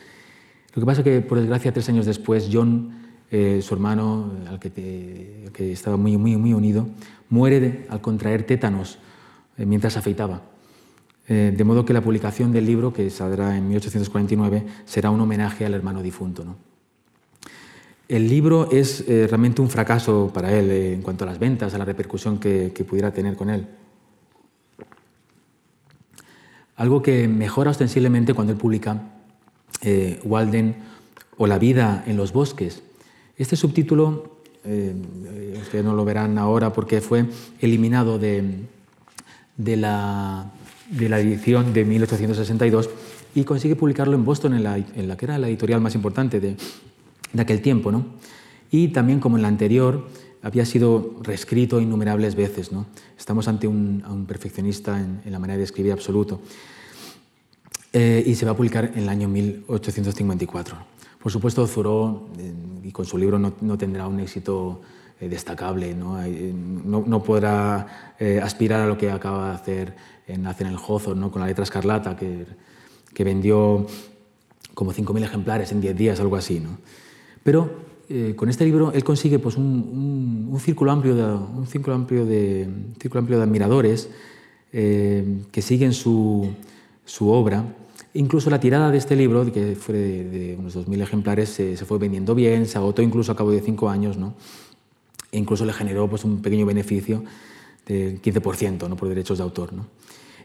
Lo 0.74 0.80
que 0.80 0.86
pasa 0.86 1.02
es 1.02 1.04
que, 1.04 1.22
por 1.22 1.40
desgracia, 1.40 1.72
tres 1.72 1.88
años 1.90 2.06
después, 2.06 2.50
John, 2.52 2.92
eh, 3.30 3.62
su 3.62 3.74
hermano, 3.74 4.32
al 4.48 4.60
que, 4.60 5.44
estaba 5.72 5.98
muy, 5.98 6.18
muy, 6.18 6.54
unido, 6.54 6.88
muere 7.30 7.86
al 7.90 8.02
contraer 8.02 8.44
tétanos 8.44 8.98
eh, 9.58 9.66
mientras 9.66 9.98
afeitaba. 9.98 10.42
Eh, 11.28 11.54
de 11.56 11.64
modo 11.64 11.86
que 11.86 11.94
la 11.94 12.02
publicación 12.02 12.52
del 12.52 12.66
libro, 12.66 12.92
que 12.92 13.10
saldrá 13.10 13.58
en 13.58 13.68
1849, 13.70 14.66
será 14.86 15.10
un 15.10 15.22
homenaje 15.22 15.66
al 15.66 15.74
hermano 15.74 16.02
difunto. 16.02 16.44
El 18.08 18.28
libro 18.28 18.70
es 18.72 19.08
realmente 19.08 19.62
un 19.62 19.70
fracaso 19.70 20.30
para 20.34 20.52
él 20.54 20.70
en 20.70 21.02
cuanto 21.02 21.24
a 21.24 21.28
las 21.28 21.40
ventas, 21.40 21.74
a 21.74 21.78
la 21.78 21.86
repercusión 21.86 22.38
que 22.38 22.86
pudiera 22.88 23.12
tener 23.12 23.36
con 23.36 23.50
él 23.50 23.66
algo 26.76 27.02
que 27.02 27.28
mejora 27.28 27.72
ostensiblemente 27.72 28.34
cuando 28.34 28.54
él 28.54 28.60
publica 28.60 29.02
eh, 29.82 30.20
Walden 30.24 30.76
o 31.38 31.48
La 31.48 31.58
vida 31.58 32.04
en 32.08 32.18
los 32.18 32.32
bosques. 32.32 32.84
Este 33.38 33.56
subtítulo, 33.56 34.38
eh, 34.64 34.94
ustedes 35.62 35.84
no 35.84 35.94
lo 35.94 36.06
verán 36.06 36.38
ahora 36.38 36.72
porque 36.72 37.02
fue 37.02 37.26
eliminado 37.60 38.20
de, 38.20 38.66
de, 39.58 39.78
la, 39.78 40.52
de, 40.90 41.10
la, 41.10 41.20
edición 41.20 41.74
de 41.74 41.86
1862 41.86 42.90
y 43.36 43.44
consigue 43.44 43.76
publicarlo 43.76 44.16
en 44.16 44.26
Boston, 44.26 44.54
en 44.54 44.64
la, 44.64 44.78
en 44.78 45.08
la 45.08 45.18
que 45.18 45.26
era 45.26 45.40
la 45.40 45.48
editorial 45.48 45.82
más 45.82 45.96
importante 45.96 46.40
de, 46.40 46.56
de 47.34 47.42
aquel 47.42 47.62
tiempo. 47.62 47.92
¿no? 47.92 48.06
Y 48.70 48.90
también, 48.90 49.20
como 49.20 49.38
en 49.38 49.42
la 49.42 49.48
anterior, 49.48 50.08
había 50.44 50.66
sido 50.66 51.16
reescrito 51.22 51.80
innumerables 51.80 52.36
veces. 52.36 52.72
¿no? 52.72 52.86
Estamos 53.18 53.48
ante 53.48 53.66
un, 53.66 54.04
un 54.08 54.26
perfeccionista 54.26 55.00
en, 55.00 55.22
en, 55.26 55.32
la 55.32 55.40
manera 55.40 55.58
de 55.58 55.64
escribir 55.64 55.94
absoluto. 55.94 56.42
Eh, 57.94 58.24
y 58.26 58.36
se 58.36 58.46
va 58.46 58.52
a 58.52 58.56
publicar 58.56 58.92
en 58.94 59.04
el 59.04 59.10
año 59.10 59.30
1854. 59.30 60.76
Por 61.22 61.32
supuesto, 61.32 61.66
Thoreau, 61.66 62.28
eh, 62.38 62.52
y 62.84 62.92
con 62.92 63.06
su 63.06 63.18
libro, 63.18 63.40
no, 63.40 63.54
no 63.62 63.78
tendrá 63.78 64.08
un 64.08 64.20
éxito 64.20 64.82
eh, 65.20 65.30
destacable, 65.30 65.96
no, 65.96 66.20
no, 66.26 67.24
podrá 67.24 68.16
aspirar 68.42 68.82
a 68.82 68.88
lo 68.88 68.98
que 68.98 69.12
acaba 69.12 69.50
de 69.50 69.56
hacer 69.56 69.96
en 70.28 70.42
Nace 70.42 70.64
en 70.64 70.72
el 70.72 70.78
¿no? 71.16 71.32
con 71.32 71.40
la 71.40 71.48
letra 71.48 71.64
escarlata, 71.64 72.18
que, 72.18 72.46
que 73.14 73.24
vendió 73.24 73.86
como 74.74 74.92
5.000 74.92 75.24
ejemplares 75.24 75.72
en 75.72 75.80
10 75.80 75.96
días, 75.96 76.20
algo 76.20 76.36
así. 76.36 76.60
¿no? 76.60 76.80
Pero 77.44 77.93
eh, 78.16 78.36
con 78.36 78.48
este 78.48 78.64
libro 78.64 78.92
él 78.94 79.04
consigue 79.04 79.40
pues, 79.40 79.58
un, 79.58 80.48
un, 80.52 80.60
círculo, 80.60 80.92
amplio 80.92 81.16
de, 81.16 81.24
un 81.24 81.66
círculo, 81.66 81.96
amplio 81.96 82.26
de, 82.28 82.68
círculo 83.00 83.22
amplio 83.22 83.38
de 83.40 83.44
admiradores 83.44 84.08
eh, 84.72 85.42
que 85.52 85.64
siguen 85.64 85.94
su, 85.94 86.48
su, 87.06 87.30
obra. 87.30 87.66
Incluso 88.14 88.52
la 88.52 88.60
tirada 88.60 88.92
de 88.92 89.00
este 89.00 89.16
libro, 89.16 89.52
que 89.52 89.76
fue 89.76 89.96
de, 89.96 90.30
de 90.30 90.56
unos 90.56 90.78
2.000 90.78 91.02
ejemplares, 91.02 91.50
se, 91.50 91.76
se, 91.76 91.86
fue 91.86 91.98
vendiendo 91.98 92.36
bien, 92.36 92.68
se 92.68 92.78
agotó 92.78 93.02
incluso 93.02 93.32
a 93.32 93.36
cabo 93.36 93.50
de 93.50 93.62
cinco 93.62 93.90
años, 93.90 94.16
¿no? 94.16 94.36
e 95.32 95.40
incluso 95.40 95.66
le 95.66 95.74
generó 95.74 96.08
pues, 96.08 96.24
un 96.24 96.44
pequeño 96.44 96.68
beneficio 96.68 97.24
del 97.88 98.22
15% 98.22 98.88
¿no? 98.88 98.96
por 98.96 99.10
derechos 99.10 99.40
de 99.40 99.44
autor. 99.44 99.74
¿no? 99.74 99.88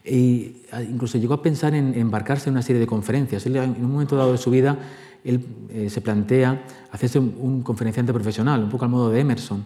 E 0.03 0.55
incluso 0.89 1.19
llegó 1.19 1.35
a 1.35 1.43
pensar 1.43 1.75
en 1.75 1.95
embarcarse 1.95 2.49
en 2.49 2.55
una 2.55 2.63
serie 2.63 2.81
de 2.81 2.87
conferencias. 2.87 3.45
En 3.45 3.59
un 3.59 3.93
momento 3.93 4.17
dado 4.17 4.33
de 4.33 4.39
su 4.39 4.51
vida 4.51 4.79
él 5.25 5.45
eh, 5.71 5.91
se 5.91 6.01
plantea 6.01 6.65
hacerse 6.91 7.19
un, 7.19 7.63
conferenciante 7.63 8.13
profesional, 8.13 8.63
un 8.63 8.71
poco 8.71 8.85
al 8.85 8.91
modo 8.91 9.11
de 9.11 9.21
Emerson, 9.21 9.65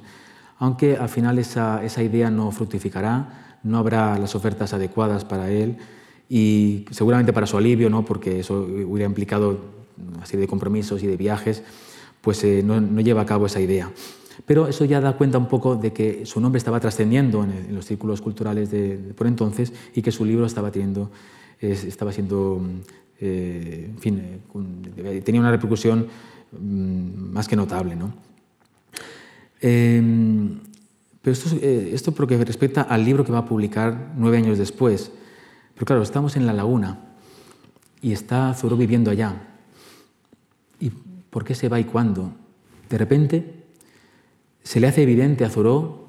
aunque 0.59 0.97
al 0.97 1.09
final 1.09 1.39
esa, 1.39 1.85
esa 1.85 2.03
idea 2.03 2.31
no 2.31 2.51
fructificará, 2.53 3.59
no 3.63 3.79
habrá 3.79 4.19
las 4.19 4.35
ofertas 4.35 4.73
adecuadas 4.75 5.25
para 5.25 5.51
él 5.51 5.77
y 6.29 6.87
seguramente 6.91 7.33
para 7.33 7.47
su 7.47 7.57
alivio, 7.57 7.91
¿no? 7.91 8.05
porque 8.05 8.41
eso 8.41 8.67
hubiera 8.89 9.07
implicado 9.07 9.59
una 10.17 10.27
serie 10.27 10.43
de 10.43 10.49
compromisos 10.49 11.03
y 11.03 11.07
de 11.07 11.17
viajes, 11.17 11.63
pues 12.21 12.43
eh, 12.45 12.63
no, 12.65 12.81
lleva 13.01 13.23
a 13.23 13.27
cabo 13.27 13.47
esa 13.47 13.61
idea. 13.61 13.91
Pero 14.47 14.67
eso 14.67 14.85
ya 14.85 15.01
da 15.01 15.17
cuenta 15.17 15.39
un 15.39 15.47
poco 15.47 15.77
de 15.77 15.93
que 15.93 16.25
su 16.25 16.41
nombre 16.41 16.59
estaba 16.59 16.81
trascendiendo 16.81 17.45
en, 17.45 17.75
los 17.75 17.85
círculos 17.85 18.23
culturales 18.23 18.71
de, 18.71 18.97
por 19.15 19.27
entonces 19.27 19.73
y 19.95 20.03
que 20.03 20.11
su 20.11 20.25
libro 20.25 20.47
estaba, 20.47 20.71
teniendo, 20.71 21.11
estaba 21.61 22.13
siendo, 22.13 22.61
en 23.25 23.99
fin, 23.99 24.43
tenía 25.25 25.41
una 25.41 25.51
repercusión 25.51 26.07
mm, 26.53 27.33
más 27.33 27.47
que 27.47 27.57
notable. 27.57 27.95
¿no? 27.95 28.13
Em, 29.61 30.59
pero 31.23 31.33
esto, 31.33 31.57
esto 31.63 32.13
por 32.13 32.23
lo 32.23 32.27
que 32.27 32.45
respecta 32.45 32.83
al 32.83 33.05
libro 33.05 33.25
que 33.25 33.33
va 33.33 33.39
a 33.39 33.47
publicar 33.47 34.13
nueve 34.17 34.39
años 34.39 34.59
después. 34.59 35.13
Pero 35.75 35.87
claro, 35.87 36.03
estamos 36.03 36.37
en 36.37 36.47
la 36.47 36.53
laguna 36.53 36.99
y 38.01 38.13
está 38.13 38.53
Zoro 38.55 38.77
viviendo 38.77 39.11
allá. 39.11 39.49
¿Y 40.81 40.91
por 41.31 41.45
qué 41.45 41.55
se 41.55 41.69
va 41.69 41.79
y 41.79 41.85
cuándo? 41.85 42.33
De 42.91 42.99
repente 42.99 43.63
se 44.65 44.81
le 44.81 44.89
hace 44.89 45.03
evidente 45.03 45.45
a 45.45 45.51
Zoro 45.51 46.07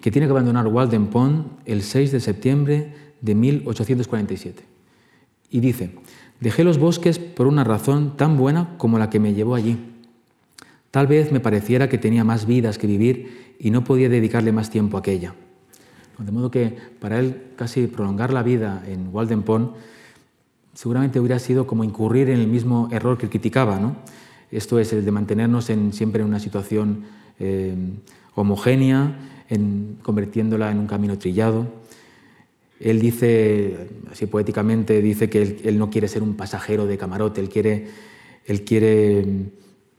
que 0.00 0.10
tiene 0.10 0.26
que 0.26 0.32
abandonar 0.32 0.66
Walden 0.66 1.06
Pond 1.08 1.46
el 1.64 1.82
6 1.82 2.12
de 2.12 2.20
septiembre 2.20 2.94
de 3.20 3.34
1847. 3.34 4.62
Y 5.50 5.60
dice, 5.60 5.94
dejé 6.40 6.64
los 6.64 6.78
bosques 6.78 7.18
por 7.18 7.46
una 7.46 7.64
razón 7.64 8.16
tan 8.16 8.36
buena 8.36 8.76
como 8.78 8.98
la 8.98 9.10
que 9.10 9.20
me 9.20 9.34
llevó 9.34 9.54
allí. 9.54 9.78
Tal 10.90 11.06
vez 11.06 11.32
me 11.32 11.40
pareciera 11.40 11.88
que 11.88 11.98
tenía 11.98 12.24
más 12.24 12.46
vidas 12.46 12.78
que 12.78 12.86
vivir 12.86 13.56
y 13.58 13.70
no 13.70 13.84
podía 13.84 14.08
dedicarle 14.08 14.52
más 14.52 14.70
tiempo 14.70 14.96
a 14.96 15.00
aquella. 15.00 15.34
De 16.18 16.32
modo 16.32 16.50
que 16.50 16.74
para 16.98 17.18
él 17.18 17.42
casi 17.56 17.86
prolongar 17.86 18.32
la 18.32 18.42
vida 18.42 18.82
en 18.86 19.08
Walden 19.12 19.42
Pond 19.42 19.72
seguramente 20.72 21.20
hubiera 21.20 21.38
sido 21.38 21.66
como 21.66 21.84
incurrir 21.84 22.30
en 22.30 22.38
el 22.40 22.48
mismo 22.48 22.88
error 22.92 23.18
que 23.18 23.28
criticaba. 23.28 23.78
¿no? 23.78 23.96
Esto 24.50 24.78
es 24.78 24.92
el 24.92 25.04
de 25.04 25.10
mantenernos 25.10 25.70
en, 25.70 25.92
siempre 25.92 26.22
en 26.22 26.28
una 26.28 26.38
situación 26.38 27.04
eh, 27.38 27.74
homogénea, 28.34 29.16
en, 29.48 29.98
convirtiéndola 30.02 30.70
en 30.70 30.78
un 30.78 30.86
camino 30.86 31.18
trillado. 31.18 31.66
Él 32.80 33.00
dice, 33.00 33.88
así 34.10 34.26
poéticamente, 34.26 35.00
dice 35.00 35.30
que 35.30 35.60
él, 35.64 35.78
no 35.78 35.90
quiere 35.90 36.08
ser 36.08 36.22
un 36.22 36.34
pasajero 36.34 36.86
de 36.86 36.98
camarote, 36.98 37.40
él 37.40 37.48
quiere, 37.48 37.86
él 38.44 38.64
quiere 38.64 39.24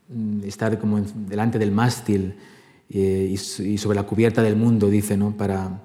mm, 0.10 0.44
estar 0.44 0.80
como 0.80 1.00
delante 1.00 1.58
del 1.58 1.72
mástil 1.72 2.36
eh, 2.90 3.28
y, 3.32 3.78
sobre 3.78 3.96
la 3.96 4.04
cubierta 4.04 4.42
del 4.42 4.56
mundo, 4.56 4.90
dice, 4.90 5.18
¿no? 5.18 5.36
para, 5.36 5.82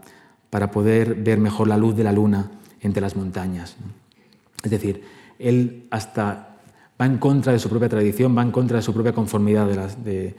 para 0.51 0.71
poder 0.71 1.15
ver 1.15 1.39
mejor 1.39 1.69
la 1.69 1.77
luz 1.77 1.97
de 1.97 2.05
la 2.05 2.13
luna 2.13 2.51
entre 2.81 3.01
las 3.01 3.17
montañas. 3.17 3.77
Es 4.63 4.71
decir, 4.71 5.03
él 5.39 5.87
hasta 5.91 6.53
va 7.01 7.07
en 7.07 7.19
contra 7.19 7.53
de 7.53 7.59
su 7.59 7.69
propia 7.69 7.89
tradición, 7.89 8.37
va 8.37 8.43
en 8.43 8.51
contra 8.51 8.77
de 8.77 8.83
su 8.83 8.93
propia 8.93 9.13
conformidad 9.13 9.67
de, 9.97 10.35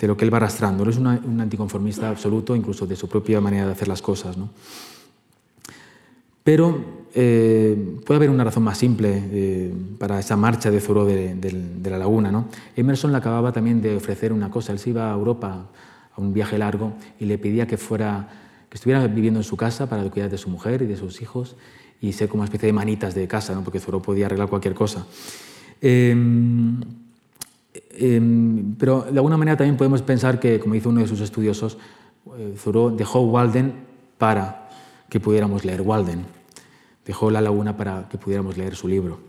lo 0.00 0.16
que 0.16 0.24
él 0.24 0.32
va 0.32 0.38
arrastrando. 0.38 0.84
No 0.84 0.90
es 0.90 0.98
un 0.98 1.40
anticonformista 1.40 2.08
absoluto, 2.08 2.54
incluso 2.54 2.86
de 2.86 2.96
su 2.96 3.08
propia 3.08 3.40
manera 3.40 3.66
de 3.66 3.72
hacer 3.72 3.88
las 3.88 4.02
cosas. 4.02 4.36
Pero 6.44 7.06
eh, 7.14 7.98
puede 8.04 8.16
haber 8.18 8.30
una 8.30 8.44
razón 8.44 8.62
más 8.62 8.76
simple 8.76 9.10
eh, 9.32 9.74
para 9.98 10.20
esa 10.20 10.36
marcha 10.36 10.70
de 10.70 10.80
Thoreau 10.80 11.06
de, 11.06 11.90
la 11.90 11.98
laguna. 11.98 12.30
¿no? 12.30 12.48
Emerson 12.76 13.10
le 13.10 13.18
acababa 13.18 13.52
también 13.52 13.80
de 13.80 13.96
ofrecer 13.96 14.32
una 14.32 14.50
cosa. 14.50 14.72
Él 14.72 14.78
se 14.78 14.90
iba 14.90 15.10
a 15.10 15.14
Europa 15.14 15.66
a 16.14 16.20
un 16.20 16.32
viaje 16.34 16.58
largo 16.58 16.92
y 17.18 17.24
le 17.24 17.38
pedía 17.38 17.66
que, 17.66 17.78
fuera, 17.78 18.28
que 18.68 18.76
estuviera 18.76 19.06
viviendo 19.06 19.40
en 19.40 19.44
su 19.44 19.56
casa 19.56 19.88
para 19.88 20.02
cuidar 20.10 20.30
de 20.30 20.38
su 20.38 20.50
mujer 20.50 20.82
y 20.82 20.86
de 20.86 20.96
sus 20.96 21.22
hijos 21.22 21.56
y 22.00 22.12
ser 22.12 22.28
como 22.28 22.42
una 22.42 22.46
especie 22.46 22.66
de 22.66 22.72
manitas 22.74 23.14
de 23.14 23.26
casa, 23.26 23.54
¿no? 23.54 23.64
porque 23.64 23.80
Thoreau 23.80 24.02
podía 24.02 24.26
arreglar 24.26 24.48
cualquier 24.48 24.74
cosa. 24.74 25.06
Em, 25.80 26.80
pero 28.78 29.02
de 29.02 29.18
alguna 29.18 29.36
manera 29.36 29.56
también 29.56 29.76
podemos 29.76 30.02
pensar 30.02 30.38
que, 30.40 30.58
como 30.58 30.74
hizo 30.74 30.88
uno 30.88 31.00
de 31.00 31.08
sus 31.08 31.20
estudiosos, 31.20 31.78
eh, 32.38 32.54
Thoreau 32.62 32.96
dejó 32.96 33.20
Walden 33.22 33.72
para 34.18 34.68
que 35.08 35.20
pudiéramos 35.20 35.64
leer 35.64 35.82
Walden, 35.82 36.24
dejó 37.04 37.30
la 37.30 37.40
laguna 37.40 37.76
para 37.76 38.08
que 38.08 38.18
pudiéramos 38.18 38.56
leer 38.56 38.76
su 38.76 38.88
libro. 38.88 39.20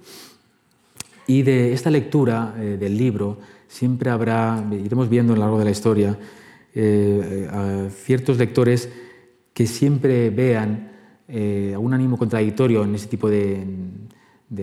Y 1.28 1.44
de 1.44 1.74
esta 1.74 1.90
lectura 1.90 2.56
eh, 2.58 2.78
del 2.80 2.98
libro 2.98 3.38
siempre 3.68 4.10
habrá, 4.10 4.64
iremos 4.72 5.10
viendo 5.10 5.34
a 5.34 5.36
lo 5.36 5.42
largo 5.42 5.60
de 5.60 5.66
la 5.66 5.72
historia, 5.72 6.18
eh, 6.74 7.90
ciertos 7.92 8.38
lectores 8.38 8.90
que 9.54 9.66
siempre 9.66 10.30
vean 10.30 10.92
eh, 11.28 11.76
un 11.78 11.94
ánimo 11.94 12.18
contradictorio 12.18 12.84
en 12.84 12.96
ese 12.96 13.08
tipo 13.08 13.30
de, 13.30 13.66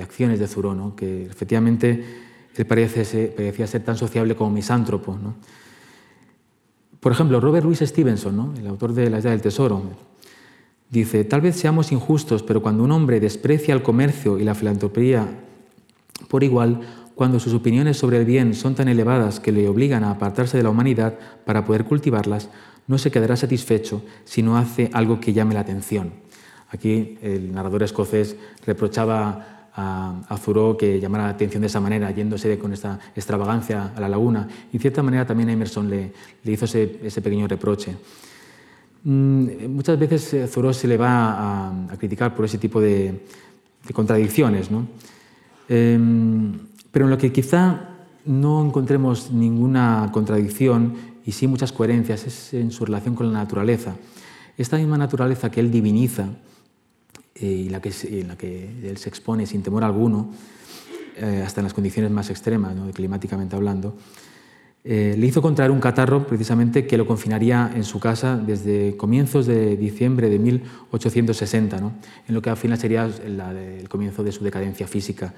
acciones 0.01 0.39
de 0.39 0.47
Zuró, 0.47 0.95
que 0.97 1.27
efectivamente 1.27 2.24
él 2.57 2.67
parece 2.67 3.33
parecía 3.37 3.67
ser 3.67 3.83
tan 3.85 3.97
sociable 3.97 4.37
como 4.37 4.51
misántropo. 4.51 5.19
Por 7.01 7.13
ejemplo, 7.13 7.41
Robert 7.41 7.65
Louis 7.65 7.81
Stevenson, 7.81 8.55
el 8.59 8.67
autor 8.67 8.93
de 8.95 9.11
La 9.11 9.19
Isla 9.19 9.31
del 9.31 9.43
Tesoro, 9.43 9.83
dice, 10.89 11.25
tal 11.25 11.41
vez 11.41 11.57
seamos 11.57 11.93
injustos, 11.93 12.43
pero 12.43 12.63
cuando 12.63 12.85
un 12.85 12.93
hombre 12.93 13.21
desprecia 13.21 13.75
el 13.75 13.83
comercio 13.83 14.39
y 14.39 14.45
la 14.45 14.55
filantropía 14.55 15.29
por 16.29 16.45
igual, 16.45 16.81
cuando 17.15 17.39
sus 17.39 17.55
opiniones 17.55 17.97
sobre 17.97 18.19
el 18.19 18.25
bien 18.25 18.55
son 18.55 18.75
tan 18.75 18.89
elevadas 18.89 19.39
que 19.41 19.53
le 19.53 19.69
obligan 19.69 20.03
a 20.05 20.11
apartarse 20.11 20.57
de 20.57 20.63
la 20.63 20.71
humanidad 20.71 21.15
para 21.45 21.65
poder 21.65 21.85
cultivarlas, 21.85 22.49
no 22.87 22.99
se 22.99 23.11
quedará 23.11 23.37
satisfecho 23.37 24.03
si 24.25 24.43
no 24.43 24.57
hace 24.57 24.91
algo 24.93 25.21
que 25.21 25.33
llame 25.33 25.55
la 25.55 25.61
atención. 25.61 26.13
Aquí 26.71 27.19
el 27.23 27.53
narrador 27.53 27.83
escocés 27.83 28.37
reprochaba 28.67 29.54
a, 29.77 30.15
a 30.29 30.77
que 30.79 31.01
llamara 31.01 31.25
la 31.25 31.31
atención 31.31 31.61
de 31.61 31.67
esa 31.67 31.81
manera, 31.81 32.11
yéndose 32.11 32.59
con 32.59 32.73
esta 32.73 32.99
extravagancia 33.15 33.93
a 33.95 34.01
la 34.01 34.09
laguna. 34.09 34.49
Y 34.73 34.79
cierta 34.79 35.03
manera 35.03 35.27
también 35.27 35.51
Emerson 35.51 35.91
le, 35.91 36.13
hizo 36.45 36.65
ese, 36.65 37.21
pequeño 37.21 37.49
reproche. 37.49 37.97
Mm, 39.03 39.67
muchas 39.69 39.99
veces 39.99 40.35
a 40.35 40.53
Thoreau 40.53 40.73
se 40.73 40.87
le 40.87 40.97
va 40.97 41.89
a, 41.91 41.97
criticar 41.99 42.35
por 42.35 42.45
ese 42.45 42.59
tipo 42.59 42.81
de, 42.81 43.25
contradicciones, 43.93 44.69
em, 45.69 46.53
pero 46.91 47.05
en 47.07 47.11
lo 47.11 47.19
que 47.19 47.33
quizá 47.33 47.91
no 48.25 48.65
encontremos 48.65 49.31
ninguna 49.31 50.09
contradicción 50.13 50.95
y 51.27 51.33
sí 51.33 51.47
muchas 51.47 51.73
coherencias 51.73 52.27
es 52.27 52.55
en 52.55 52.71
su 52.71 52.85
relación 52.85 53.15
con 53.15 53.33
la 53.33 53.41
naturaleza. 53.41 53.97
Esta 54.57 54.79
misma 54.79 54.97
naturaleza 54.97 55.51
que 55.51 55.61
él 55.61 55.71
diviniza, 55.71 56.23
eh, 56.25 56.54
y 57.35 57.69
la 57.69 57.81
que, 57.81 57.93
en 58.21 58.29
la 58.29 58.37
que 58.37 58.89
él 58.89 58.97
se 58.97 59.09
expone 59.09 59.47
sin 59.47 59.63
temor 59.63 59.85
alguno, 59.85 60.31
eh, 61.17 61.43
hasta 61.45 61.61
en 61.61 61.65
las 61.65 61.75
condiciones 61.75 62.11
más 62.11 62.31
extremas, 62.31 62.75
climáticamente 62.93 63.57
hablando, 63.57 63.97
eh, 64.85 65.15
le 65.19 65.27
hizo 65.27 65.41
contraer 65.41 65.71
un 65.71 65.81
catarro 65.81 66.27
precisamente 66.27 66.87
que 66.87 66.99
lo 66.99 67.07
confinaría 67.07 67.73
en 67.75 67.85
su 67.85 67.99
casa 67.99 68.37
desde 68.37 68.97
comienzos 68.97 69.47
de 69.47 69.77
diciembre 69.77 70.29
de 70.29 70.39
1860, 70.39 71.77
en 71.79 72.35
lo 72.35 72.43
que 72.43 72.51
al 72.51 72.57
final 72.57 72.79
sería 72.79 73.05
el 73.07 73.89
comienzo 73.89 74.23
de 74.23 74.33
su 74.33 74.45
decadencia 74.45 74.87
física. 74.87 75.33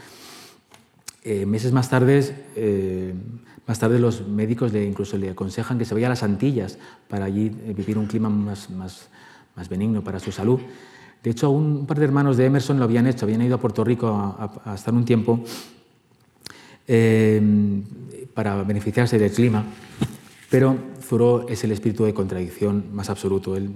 meses 1.47 1.73
más 1.73 1.89
tarde, 1.89 2.35
más 3.67 3.79
tarde 3.79 3.99
los 3.99 4.27
médicos 4.27 4.73
le, 4.73 4.85
incluso 4.85 5.17
le 5.17 5.31
aconsejan 5.31 5.79
que 5.79 5.85
se 5.85 5.95
vaya 5.95 6.07
a 6.07 6.11
las 6.11 6.23
Antillas 6.23 6.79
para 7.09 7.27
allí 7.27 7.49
vivir 7.49 7.99
un 7.99 8.07
clima 8.07 8.29
más, 8.29 8.71
más, 8.71 9.09
más 9.55 9.69
benigno 9.69 10.03
para 10.03 10.19
su 10.19 10.33
salud. 10.33 10.61
De 11.23 11.31
hecho, 11.31 11.51
un 11.51 11.87
par 11.87 11.99
de 11.99 12.05
hermanos 12.05 12.37
de 12.37 12.47
Emerson 12.47 12.79
lo 12.79 12.85
habían 12.85 13.07
hecho, 13.07 13.25
habían 13.25 13.43
ido 13.43 13.57
a 13.57 13.61
Puerto 13.61 13.83
Rico 13.83 14.09
a, 14.09 14.75
estar 14.75 14.95
un 14.95 15.05
tiempo 15.05 15.41
eh, 16.87 17.83
para 18.33 18.63
beneficiarse 18.63 19.19
del 19.19 19.33
clima, 19.33 19.65
pero 20.51 20.77
Thoreau 21.09 21.47
es 21.49 21.65
el 21.65 21.73
espíritu 21.73 22.05
de 22.05 22.15
contradicción 22.15 22.87
más 22.93 23.11
absoluto. 23.11 23.57
Él, 23.57 23.73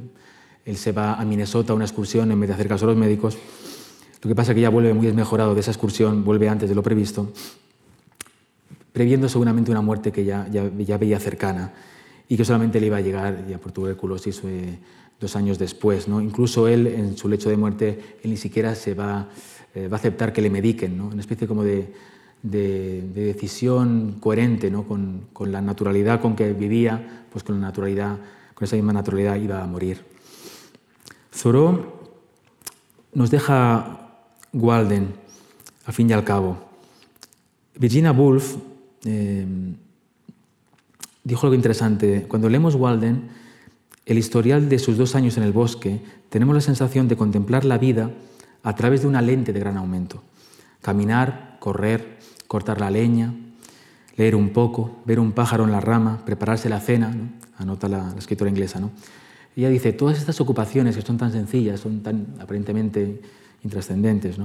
se 0.75 0.93
va 0.93 1.15
a 1.15 1.25
Minnesota 1.25 1.73
a 1.73 1.77
una 1.77 1.85
excursión 1.85 2.31
en 2.31 2.39
vez 2.39 2.49
de 2.49 2.55
hacer 2.55 2.69
caso 2.69 2.85
a 2.85 2.89
los 2.89 2.97
médicos. 2.97 3.37
Lo 4.23 4.29
que 4.29 4.35
pasa 4.35 4.53
es 4.53 4.55
que 4.55 4.61
ya 4.61 4.69
vuelve 4.69 4.95
muy 4.95 5.07
desmejorado 5.07 5.55
de 5.55 5.61
esa 5.61 5.73
excursión, 5.73 6.25
vuelve 6.25 6.49
antes 6.49 6.69
de 6.69 6.75
lo 6.75 6.83
previsto, 6.83 7.33
previendo 8.93 9.29
seguramente 9.29 9.71
una 9.71 9.81
muerte 9.81 10.13
que 10.13 10.25
ya, 10.25 10.47
veía 10.47 11.19
cercana 11.19 11.73
y 12.29 12.37
que 12.37 12.45
solamente 12.45 12.79
le 12.79 12.87
iba 12.87 12.99
a 12.99 13.01
llegar 13.01 13.47
ya 13.49 13.59
por 13.59 13.73
tuberculosis 13.73 14.43
eh, 14.45 14.79
dos 15.21 15.37
años 15.37 15.59
después. 15.59 16.09
¿no? 16.09 16.21
Incluso 16.21 16.67
él, 16.67 16.87
en 16.87 17.17
su 17.17 17.29
lecho 17.29 17.51
de 17.51 17.57
muerte, 17.57 18.17
él 18.23 18.31
ni 18.31 18.37
siquiera 18.37 18.75
se 18.75 18.95
va, 18.95 19.29
eh, 19.75 19.89
a 19.91 19.95
aceptar 19.95 20.33
que 20.33 20.43
le 20.43 20.51
mediquen, 20.51 20.97
¿no? 20.97 21.09
una 21.09 21.21
especie 21.21 21.47
como 21.47 21.63
de, 21.63 21.93
de, 22.43 23.03
decisión 23.15 24.17
coherente 24.19 24.71
¿no? 24.71 24.85
con, 24.85 25.27
con, 25.33 25.53
la 25.53 25.61
naturalidad 25.61 26.21
con 26.21 26.35
que 26.35 26.53
vivía, 26.53 27.27
pues 27.31 27.45
con 27.45 27.61
la 27.61 27.67
naturalidad, 27.67 28.19
con 28.55 28.65
esa 28.65 28.77
misma 28.77 28.93
naturalidad 28.93 29.37
iba 29.37 29.63
a 29.63 29.67
morir. 29.67 30.05
Thoreau 31.31 32.01
nos 33.15 33.31
deja 33.31 34.09
Walden, 34.53 35.15
al 35.85 35.93
fin 35.93 36.11
y 36.11 36.13
al 36.13 36.25
cabo. 36.25 36.59
Virginia 37.77 38.13
Woolf 38.13 38.57
eh, 39.05 39.47
dijo 41.25 41.47
algo 41.47 41.55
interesante. 41.55 42.27
Cuando 42.29 42.49
leemos 42.49 42.75
Walden, 42.75 43.31
el 44.07 44.19
historial 44.19 44.69
de 44.69 44.79
sus 44.79 44.97
dos 44.97 45.15
años 45.15 45.37
en 45.37 45.43
el 45.43 45.53
bosque, 45.53 46.01
tenemos 46.29 46.55
la 46.55 46.61
sensación 46.61 47.09
de 47.09 47.17
contemplar 47.17 47.65
la 47.65 47.79
vida 47.79 48.11
a 48.63 48.75
través 48.75 49.03
de 49.03 49.09
una 49.09 49.23
lente 49.23 49.53
de 49.53 49.61
gran 49.61 49.77
aumento. 49.77 50.23
Caminar, 50.83 51.57
correr, 51.61 52.19
cortar 52.47 52.81
la 52.81 52.91
leña. 52.91 53.35
leer 54.17 54.37
un 54.37 54.51
poco, 54.51 55.01
ver 55.07 55.19
un 55.19 55.33
pájaro 55.33 55.65
en 55.65 55.73
la 55.73 55.81
rama, 55.81 56.23
prepararse 56.27 56.69
la 56.69 56.81
cena, 56.81 57.17
anota 57.57 57.89
la, 57.89 58.15
escritora 58.19 58.51
inglesa. 58.51 58.79
¿no? 58.79 58.91
Ella 59.57 59.71
dice, 59.71 59.93
todas 59.93 60.19
estas 60.19 60.41
ocupaciones 60.41 60.97
que 60.97 61.03
son 61.03 61.17
tan 61.17 61.33
sencillas, 61.33 61.81
son 61.81 62.03
tan 62.03 62.27
aparentemente 62.39 63.21
intrascendentes, 63.63 64.37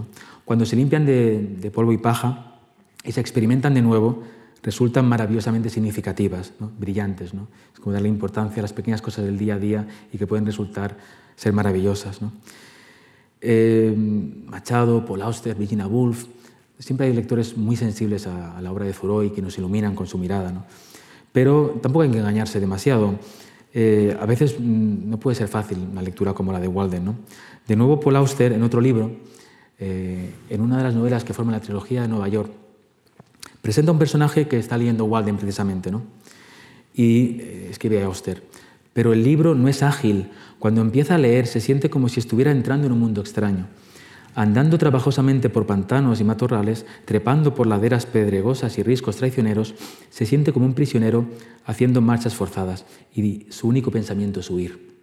cuando 0.43 0.65
se 0.65 0.75
limpian 0.75 1.05
de, 1.05 1.71
polvo 1.73 1.91
y 1.91 1.97
paja 1.97 2.57
y 3.03 3.11
se 3.11 3.21
experimentan 3.21 3.73
de 3.73 3.81
nuevo, 3.81 4.23
resultan 4.65 5.07
maravillosamente 5.07 5.69
significativas, 5.69 6.51
brillantes. 6.79 7.35
¿no? 7.35 7.47
Es 7.71 7.79
como 7.79 7.93
darle 7.93 8.09
importancia 8.09 8.61
a 8.61 8.63
las 8.63 8.73
pequeñas 8.73 8.99
cosas 8.99 9.23
del 9.23 9.37
día 9.37 9.55
a 9.55 9.59
día 9.59 9.87
y 10.11 10.17
que 10.17 10.25
pueden 10.25 10.43
resultar 10.43 10.97
ser 11.35 11.53
maravillosas. 11.53 12.19
¿no? 12.19 12.31
Eh, 13.41 13.93
Machado, 14.47 15.05
Paul 15.05 15.21
Auster, 15.21 15.55
Virginia 15.55 15.85
Woolf, 15.85 16.25
siempre 16.79 17.05
hay 17.05 17.13
lectores 17.13 17.55
muy 17.55 17.75
sensibles 17.75 18.25
a, 18.25 18.59
la 18.59 18.71
obra 18.71 18.85
de 18.85 18.93
Thoreau 18.93 19.21
y 19.21 19.29
que 19.29 19.41
nos 19.41 19.55
iluminan 19.59 19.93
con 19.93 20.07
su 20.07 20.17
mirada. 20.17 20.51
¿no? 20.51 20.65
Pero 21.31 21.79
tampoco 21.79 22.01
hay 22.01 22.09
que 22.09 22.17
engañarse 22.17 22.59
demasiado. 22.59 23.19
Eh, 23.71 24.17
a 24.19 24.25
veces 24.25 24.55
mm, 24.59 25.07
no 25.07 25.19
puede 25.19 25.35
ser 25.35 25.47
fácil 25.47 25.77
una 25.91 26.01
lectura 26.01 26.33
como 26.33 26.51
la 26.51 26.59
de 26.59 26.67
Walden. 26.67 27.05
¿no? 27.05 27.15
De 27.67 27.75
nuevo, 27.75 27.99
Paul 27.99 28.15
Auster, 28.15 28.51
en 28.51 28.63
otro 28.63 28.81
libro, 28.81 29.11
eh, 29.77 30.31
en 30.49 30.61
una 30.61 30.77
de 30.77 30.83
las 30.85 30.95
novelas 30.95 31.23
que 31.23 31.33
forman 31.33 31.53
la 31.53 31.61
trilogía 31.61 32.01
de 32.01 32.07
Nueva 32.07 32.27
York, 32.29 32.64
presenta 33.65 33.91
un 33.91 33.97
personaje 33.97 34.47
que 34.47 34.59
está 34.59 34.77
leyendo 34.77 35.05
Walden 35.05 35.37
precisamente, 35.37 35.89
¿no? 35.89 36.03
y 36.95 37.41
eh, 37.41 37.67
escribe 37.71 38.03
Auster, 38.03 38.43
pero 38.93 39.11
el 39.11 39.23
libro 39.23 39.55
no 39.55 39.67
es 39.67 39.81
ágil. 39.81 40.29
Cuando 40.59 40.81
empieza 40.81 41.15
a 41.15 41.17
leer 41.17 41.47
se 41.47 41.59
siente 41.59 41.89
como 41.89 42.07
si 42.07 42.19
estuviera 42.19 42.51
entrando 42.51 42.85
en 42.85 42.93
un 42.93 42.99
mundo 42.99 43.21
extraño. 43.21 43.65
Andando 44.35 44.77
trabajosamente 44.77 45.49
por 45.49 45.65
pantanos 45.65 46.19
y 46.19 46.23
matorrales, 46.23 46.85
trepando 47.05 47.55
por 47.55 47.67
laderas 47.67 48.05
pedregosas 48.05 48.77
y 48.77 48.83
riscos 48.83 49.15
traicioneros, 49.15 49.73
se 50.09 50.25
siente 50.27 50.53
como 50.53 50.67
un 50.67 50.73
prisionero 50.73 51.25
haciendo 51.65 52.01
marchas 52.01 52.35
forzadas 52.35 52.85
y 53.15 53.47
su 53.49 53.67
único 53.67 53.91
pensamiento 53.91 54.41
es 54.41 54.49
huir. 54.51 54.95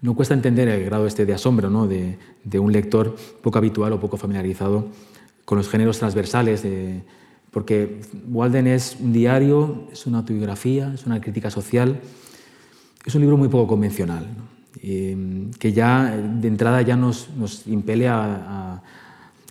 No 0.00 0.14
cuesta 0.14 0.34
entender 0.34 0.68
el 0.68 0.84
grado 0.84 1.06
este 1.06 1.24
de 1.26 1.34
asombro 1.34 1.70
¿no? 1.70 1.86
de, 1.86 2.18
un 2.58 2.72
lector 2.72 3.14
poco 3.42 3.58
habitual 3.58 3.92
o 3.92 4.00
poco 4.00 4.16
familiarizado 4.16 4.88
con 5.44 5.58
los 5.58 5.68
géneros 5.68 5.98
transversales, 5.98 6.62
porque 7.50 8.00
Walden 8.30 8.66
es 8.66 8.96
un 9.00 9.12
diario, 9.12 9.88
es 9.92 10.06
una 10.06 10.18
autobiografía, 10.18 10.92
es 10.94 11.06
una 11.06 11.20
crítica 11.20 11.50
social, 11.50 12.00
es 13.04 13.14
un 13.14 13.22
libro 13.22 13.36
muy 13.36 13.48
poco 13.48 13.68
convencional, 13.68 14.26
que 14.80 15.72
ya 15.72 16.14
de 16.16 16.48
entrada 16.48 16.82
ya 16.82 16.96
nos, 16.96 17.28
impele 17.66 18.08
a, 18.08 18.82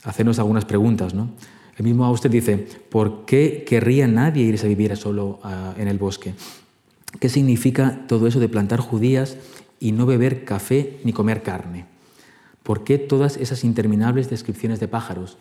hacernos 0.03 0.39
algunas 0.39 0.65
preguntas. 0.65 1.13
¿no? 1.13 1.29
El 1.77 1.85
mismo 1.85 2.05
Auster 2.05 2.31
dice, 2.31 2.57
¿por 2.89 3.25
qué 3.25 3.65
querría 3.67 4.07
nadie 4.07 4.43
irse 4.43 4.65
a 4.65 4.69
vivir 4.69 4.95
solo 4.95 5.39
en 5.77 5.87
el 5.87 5.97
bosque? 5.97 6.33
¿Qué 7.19 7.29
significa 7.29 8.05
todo 8.07 8.27
eso 8.27 8.39
de 8.39 8.49
plantar 8.49 8.79
judías 8.79 9.37
y 9.79 9.91
no 9.91 10.05
beber 10.05 10.45
café 10.45 10.99
ni 11.03 11.13
comer 11.13 11.41
carne? 11.41 11.85
¿Por 12.63 12.83
qué 12.83 12.97
todas 12.97 13.37
esas 13.37 13.63
interminables 13.63 14.29
descripciones 14.29 14.79
de 14.79 14.87
pájaros? 14.87 15.37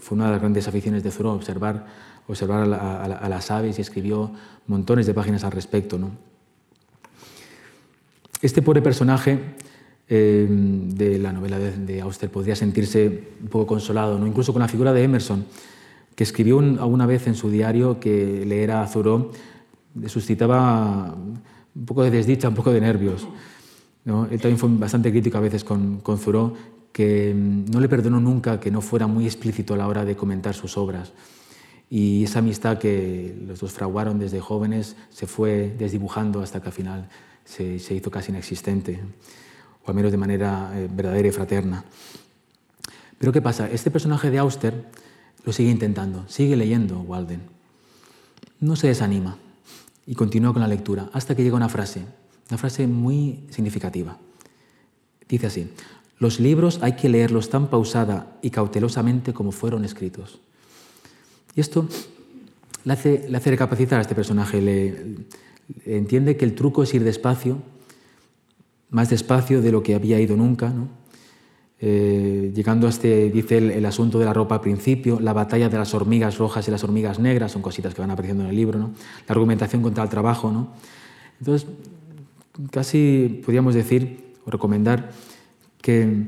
Fue 0.00 0.16
una 0.16 0.26
de 0.26 0.32
las 0.32 0.40
grandes 0.40 0.66
aficiones 0.66 1.02
de 1.02 1.10
Thoreau, 1.10 1.34
observar, 1.34 1.86
observar 2.26 2.72
a, 2.72 3.28
las 3.28 3.50
aves 3.50 3.78
y 3.78 3.82
escribió 3.82 4.32
montones 4.66 5.06
de 5.06 5.14
páginas 5.14 5.44
al 5.44 5.52
respecto. 5.52 5.98
Este 8.42 8.62
pobre 8.62 8.82
personaje 8.82 9.38
eh, 10.08 10.46
de 10.48 11.18
la 11.18 11.32
novela 11.32 11.58
de, 11.58 12.00
Auster 12.00 12.30
podría 12.30 12.56
sentirse 12.56 13.34
un 13.40 13.48
poco 13.48 13.66
consolado, 13.66 14.18
¿no? 14.18 14.26
incluso 14.26 14.52
con 14.52 14.60
la 14.60 14.68
figura 14.68 14.92
de 14.92 15.04
Emerson, 15.04 15.44
que 16.14 16.24
escribió 16.24 16.58
alguna 16.58 17.06
vez 17.06 17.26
en 17.26 17.34
su 17.34 17.50
diario 17.50 18.00
que 18.00 18.44
leer 18.44 18.72
a 18.72 18.86
Thoreau 18.90 19.30
suscitaba 20.06 21.14
un 21.74 21.84
poco 21.84 22.02
de 22.02 22.10
desdicha, 22.10 22.48
un 22.48 22.54
poco 22.54 22.72
de 22.72 22.80
nervios. 22.80 23.26
¿no? 24.04 24.26
Él 24.26 24.40
también 24.40 24.58
fue 24.58 24.68
bastante 24.72 25.10
crítico 25.10 25.38
a 25.38 25.40
veces 25.40 25.64
con, 25.64 25.98
con 26.00 26.18
que 26.92 27.34
mm, 27.34 27.70
no 27.70 27.80
le 27.80 27.88
perdonó 27.88 28.20
nunca 28.20 28.60
que 28.60 28.70
no 28.70 28.80
fuera 28.80 29.06
muy 29.06 29.26
explícito 29.26 29.74
a 29.74 29.76
la 29.76 29.86
hora 29.86 30.04
de 30.04 30.16
comentar 30.16 30.54
sus 30.54 30.76
obras. 30.76 31.12
Y 31.90 32.24
esa 32.24 32.40
amistad 32.40 32.78
que 32.78 33.34
los 33.46 33.60
dos 33.60 33.72
fraguaron 33.72 34.18
desde 34.18 34.40
jóvenes 34.40 34.96
se 35.10 35.26
fue 35.26 35.74
desdibujando 35.78 36.42
hasta 36.42 36.60
que 36.60 36.68
al 36.68 36.72
final 36.72 37.08
se, 37.44 37.94
hizo 37.94 38.10
casi 38.10 38.30
inexistente, 38.30 39.00
o 39.84 39.88
al 39.88 39.94
menos 39.94 40.12
de 40.12 40.18
manera 40.18 40.70
eh, 40.74 40.88
verdadera 40.90 41.28
y 41.28 41.32
fraterna. 41.32 41.84
Pero 43.18 43.32
¿qué 43.32 43.40
pasa? 43.40 43.70
Este 43.70 43.90
personaje 43.90 44.30
de 44.30 44.38
Auster 44.38 44.84
lo 45.44 45.52
sigue 45.52 45.70
intentando, 45.70 46.28
sigue 46.28 46.56
leyendo 46.56 47.00
Walden. 47.00 47.40
No 48.60 48.76
se 48.76 48.88
desanima 48.88 49.38
y 50.06 50.14
continúa 50.14 50.52
con 50.52 50.60
la 50.60 50.68
lectura 50.68 51.08
hasta 51.12 51.34
que 51.34 51.42
llega 51.42 51.56
una 51.56 51.68
frase, 51.68 52.04
una 52.50 52.58
frase 52.58 52.86
muy 52.86 53.46
significativa. 53.50 54.18
Dice 55.26 55.46
así, 55.46 55.70
los 56.18 56.40
libros 56.40 56.80
hay 56.82 56.92
que 56.92 57.08
leerlos 57.08 57.50
tan 57.50 57.68
pausada 57.68 58.38
y 58.42 58.50
cautelosamente 58.50 59.32
como 59.32 59.52
fueron 59.52 59.84
escritos. 59.84 60.40
Y 61.54 61.60
esto 61.60 61.88
le 62.84 62.92
hace, 62.92 63.28
le 63.28 63.36
hace 63.36 63.50
recapacitar 63.50 63.98
a 63.98 64.02
este 64.02 64.14
personaje, 64.14 64.60
le, 64.60 65.16
entiende 65.84 66.36
que 66.36 66.44
el 66.44 66.54
truco 66.54 66.82
es 66.82 66.94
ir 66.94 67.04
despacio, 67.04 67.58
más 68.90 69.10
despacio 69.10 69.60
de 69.60 69.72
lo 69.72 69.82
que 69.82 69.94
había 69.94 70.20
ido 70.20 70.36
nunca, 70.36 70.70
¿no? 70.70 70.88
Eh, 71.80 72.50
llegando 72.56 72.88
a 72.88 72.90
este, 72.90 73.30
dice 73.30 73.58
el, 73.58 73.86
asunto 73.86 74.18
de 74.18 74.24
la 74.24 74.32
ropa 74.32 74.56
al 74.56 74.60
principio, 74.60 75.20
la 75.20 75.32
batalla 75.32 75.68
de 75.68 75.78
las 75.78 75.94
hormigas 75.94 76.36
rojas 76.36 76.66
y 76.66 76.72
las 76.72 76.82
hormigas 76.82 77.20
negras, 77.20 77.52
son 77.52 77.62
cositas 77.62 77.94
que 77.94 78.00
van 78.00 78.10
apareciendo 78.10 78.42
en 78.42 78.50
el 78.50 78.56
libro, 78.56 78.80
¿no? 78.80 78.86
la 78.88 79.32
argumentación 79.32 79.80
contra 79.80 80.02
el 80.02 80.10
trabajo. 80.10 80.50
¿no? 80.50 80.72
Entonces, 81.38 81.68
casi 82.72 83.42
podríamos 83.44 83.76
decir 83.76 84.34
o 84.44 84.50
recomendar 84.50 85.12
que, 85.80 86.24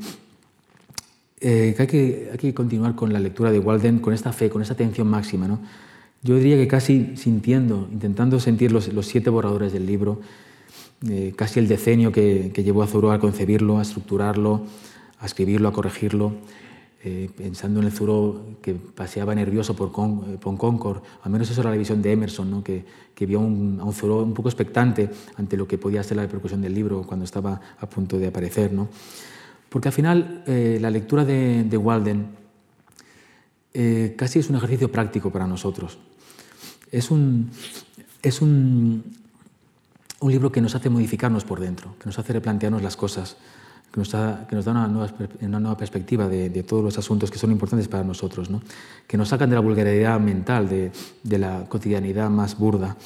eh, 1.40 1.74
hay 1.78 1.86
que, 1.86 2.28
hay 2.32 2.38
que 2.38 2.55
continuar 2.55 2.94
con 2.94 3.12
la 3.12 3.20
lectura 3.20 3.51
de 3.51 3.59
Walden 3.59 3.98
con 3.98 4.14
esta 4.14 4.32
fe, 4.32 4.51
con 4.51 4.62
esta 4.62 4.74
atención 4.74 5.09
máxima. 5.09 5.48
¿no? 5.48 5.61
Yo 6.22 6.36
diría 6.36 6.57
que 6.57 6.68
casi 6.68 7.16
sintiendo, 7.16 7.88
intentando 7.92 8.40
sentir 8.40 8.72
los, 8.72 8.92
los 8.92 9.07
siete 9.07 9.30
borradores 9.30 9.72
del 9.72 9.86
libro, 9.86 10.20
eh, 11.09 11.32
casi 11.34 11.61
el 11.61 11.68
decenio 11.68 12.12
que, 12.12 12.51
que 12.53 12.62
llevó 12.62 12.82
a 12.82 12.86
Thoreau 12.86 13.12
a 13.12 13.18
concebirlo, 13.18 13.78
a 13.78 13.82
estructurarlo, 13.82 14.66
a 15.18 15.26
escribirlo, 15.26 15.68
a 15.68 15.72
corregirlo, 15.72 16.34
eh, 17.03 17.30
pensando 17.34 17.80
en 17.80 17.86
el 17.86 17.92
Zuro 17.92 18.59
que 18.61 18.74
paseaba 18.74 19.34
nervioso 19.34 19.74
por, 19.74 19.90
Con, 19.90 20.34
eh, 20.34 20.38
por 20.38 20.59
Concord. 20.59 21.03
Al 21.22 21.32
menos 21.32 21.51
eso 21.51 21.62
era 21.62 21.70
la 21.70 21.76
visión 21.76 22.03
de 22.03 22.12
Emerson, 22.12 22.51
¿no? 22.51 22.62
que, 22.62 22.84
que, 23.14 23.24
vio 23.24 23.40
un, 23.40 23.78
a 23.80 23.84
un 23.84 23.94
Zuro 23.94 24.22
un 24.22 24.34
poco 24.34 24.51
expectante 24.51 25.09
ante 25.36 25.57
lo 25.57 25.66
que 25.66 25.78
podía 25.78 26.03
ser 26.03 26.18
la 26.18 26.24
repercusión 26.24 26.61
del 26.61 26.74
libro 26.74 27.03
cuando 27.07 27.24
estaba 27.24 27.59
a 27.78 27.88
punto 27.88 28.18
de 28.18 28.26
aparecer. 28.26 28.70
¿no? 28.74 28.88
Porque 29.70 29.88
al 29.88 29.94
final 29.94 30.44
eh, 30.46 30.78
la 30.80 30.90
lectura 30.90 31.24
de, 31.24 31.64
de 31.64 31.76
Walden 31.76 32.38
casi 34.16 34.40
es 34.40 34.50
un 34.50 34.56
ejercicio 34.56 34.90
práctico 34.92 35.30
para 35.30 35.46
nosotros. 35.46 35.98
Es 36.90 37.10
un, 37.10 37.50
es 38.20 38.42
un, 38.42 39.04
un 40.20 40.30
libro 40.30 40.52
que 40.52 40.60
nos 40.60 40.74
hace 40.74 40.90
modificarnos 40.90 41.44
por 41.44 41.60
dentro, 41.60 41.96
que 41.98 42.06
nos 42.06 42.18
hace 42.18 42.32
replantearnos 42.32 42.82
las 42.82 42.96
cosas 42.96 43.36
que 43.92 43.98
nos 43.98 44.10
da, 44.10 44.46
que 44.46 44.54
nos 44.54 44.64
da 44.64 44.72
una, 44.72 44.86
nueva, 44.86 45.12
una, 45.40 45.60
nueva, 45.60 45.76
perspectiva 45.76 46.28
de, 46.28 46.48
de, 46.48 46.62
todos 46.62 46.84
los 46.84 46.96
asuntos 46.96 47.30
que 47.30 47.38
son 47.38 47.50
importantes 47.50 47.88
para 47.88 48.04
nosotros, 48.04 48.48
¿no? 48.48 48.62
que 49.06 49.16
nos 49.16 49.28
sacan 49.28 49.50
de 49.50 49.56
la 49.56 49.60
vulgaridad 49.60 50.20
mental, 50.20 50.68
de, 50.68 50.92
de, 51.24 51.38
la 51.38 51.64
cotidianidad 51.68 52.30
más 52.30 52.56
burda, 52.56 52.96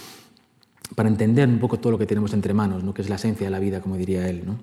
para 0.94 1.08
entender 1.08 1.48
un 1.48 1.58
poco 1.58 1.78
todo 1.78 1.92
lo 1.92 1.98
que 1.98 2.06
tenemos 2.06 2.34
entre 2.34 2.52
manos, 2.52 2.84
¿no? 2.84 2.92
que 2.92 3.00
es 3.00 3.08
la 3.08 3.14
esencia 3.14 3.46
de 3.46 3.50
la 3.50 3.60
vida, 3.60 3.80
como 3.80 3.96
diría 3.96 4.28
él. 4.28 4.42
¿no? 4.44 4.58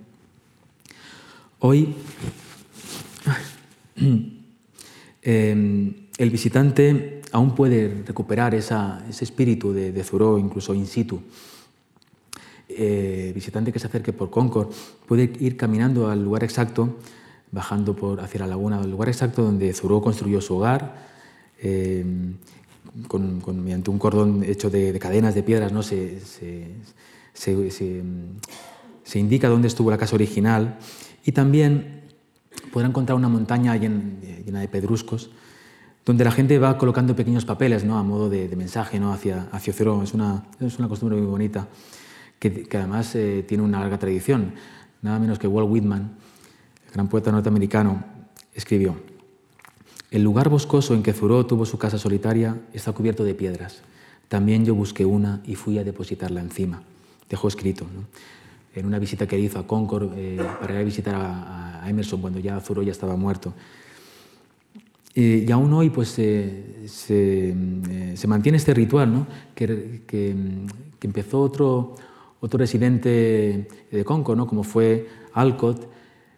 Hoy, 1.63 1.93
eh, 5.21 5.93
el 6.17 6.29
visitante 6.31 7.21
aún 7.31 7.53
puede 7.53 8.03
recuperar 8.03 8.55
ese 8.55 8.73
espíritu 9.21 9.71
de, 9.71 9.91
de 9.91 10.03
Thoreau, 10.03 10.39
incluso 10.39 10.73
in 10.73 10.87
situ, 10.87 11.21
eh, 12.67 13.31
visitante 13.35 13.71
que 13.71 13.77
se 13.77 13.85
acerque 13.85 14.11
por 14.11 14.31
Concord 14.31 14.69
puede 15.05 15.31
ir 15.39 15.55
caminando 15.55 16.09
al 16.09 16.23
lugar 16.23 16.43
exacto, 16.43 16.97
bajando 17.51 17.95
por, 17.95 18.21
hacia 18.21 18.39
la 18.39 18.47
laguna, 18.47 18.79
al 18.79 18.89
lugar 18.89 19.09
exacto 19.09 19.43
donde 19.43 19.71
Thoreau 19.71 20.01
construyó 20.01 20.41
su 20.41 20.55
hogar, 20.55 20.95
eh, 21.61 22.03
con, 23.07 23.63
mediante 23.63 23.91
un 23.91 23.99
cordón 23.99 24.43
hecho 24.43 24.71
de, 24.71 24.97
cadenas 24.97 25.35
de 25.35 25.43
piedras, 25.43 25.71
¿no? 25.71 25.83
Se, 25.83 26.21
se, 26.21 26.71
se, 27.35 29.19
indica 29.19 29.47
dónde 29.47 29.67
estuvo 29.67 29.91
la 29.91 29.99
casa 29.99 30.15
original 30.15 30.79
y 31.23 31.31
también 31.31 32.01
podrá 32.71 32.87
encontrar 32.87 33.17
una 33.17 33.29
montaña 33.29 33.75
llena, 33.75 34.59
de 34.59 34.67
pedruscos 34.67 35.29
donde 36.05 36.23
la 36.23 36.31
gente 36.31 36.57
va 36.57 36.77
colocando 36.77 37.15
pequeños 37.15 37.45
papeles 37.45 37.83
¿no? 37.83 37.97
a 37.97 38.03
modo 38.03 38.29
de, 38.29 38.53
mensaje 38.55 38.99
¿no? 38.99 39.13
hacia, 39.13 39.47
hacia 39.51 39.71
Thoreau. 39.71 40.01
Es 40.01 40.13
una, 40.13 40.43
es 40.59 40.79
una 40.79 40.87
costumbre 40.87 41.17
muy 41.17 41.27
bonita 41.27 41.67
que, 42.39 42.67
además 42.73 43.13
eh, 43.15 43.45
tiene 43.47 43.63
una 43.63 43.79
larga 43.79 43.99
tradición. 43.99 44.55
Nada 45.03 45.19
menos 45.19 45.37
que 45.37 45.47
Walt 45.47 45.69
Whitman, 45.69 46.17
el 46.87 46.93
gran 46.93 47.07
poeta 47.07 47.31
norteamericano, 47.31 48.03
escribió, 48.53 48.95
El 50.09 50.23
lugar 50.23 50.49
boscoso 50.49 50.95
en 50.95 51.03
que 51.03 51.13
Zuró 51.13 51.45
tuvo 51.45 51.65
su 51.65 51.77
casa 51.77 51.99
solitaria 51.99 52.57
está 52.73 52.91
cubierto 52.93 53.23
de 53.23 53.35
piedras. 53.35 53.81
También 54.27 54.65
yo 54.65 54.73
busqué 54.73 55.05
una 55.05 55.41
y 55.45 55.55
fui 55.55 55.77
a 55.77 55.83
depositarla 55.83 56.41
encima. 56.41 56.81
Dejó 57.29 57.47
escrito. 57.47 57.85
En 58.73 58.85
una 58.85 58.99
visita 58.99 59.27
que 59.27 59.37
hizo 59.37 59.59
a 59.59 59.67
Concord 59.67 60.13
eh, 60.15 60.37
para 60.59 60.73
ir 60.73 60.79
a 60.79 60.83
visitar 60.83 61.15
a, 61.15 61.89
Emerson 61.89 62.21
cuando 62.21 62.39
ya 62.39 62.59
Zuró 62.59 62.83
ya 62.83 62.91
estaba 62.91 63.15
muerto. 63.15 63.53
y 65.15 65.51
aún 65.51 65.73
hoy 65.73 65.89
pues, 65.89 66.09
se, 66.09 66.85
eh, 67.09 68.13
se, 68.15 68.27
mantiene 68.27 68.57
este 68.57 68.73
ritual 68.73 69.11
¿no? 69.11 69.27
que, 69.55 70.03
que, 70.05 70.35
que, 70.99 71.07
empezó 71.07 71.41
otro, 71.41 71.95
otro 72.39 72.59
residente 72.59 73.67
de 73.91 74.05
Concord, 74.05 74.37
¿no? 74.37 74.47
como 74.47 74.63
fue 74.63 75.07
Alcott, 75.33 75.89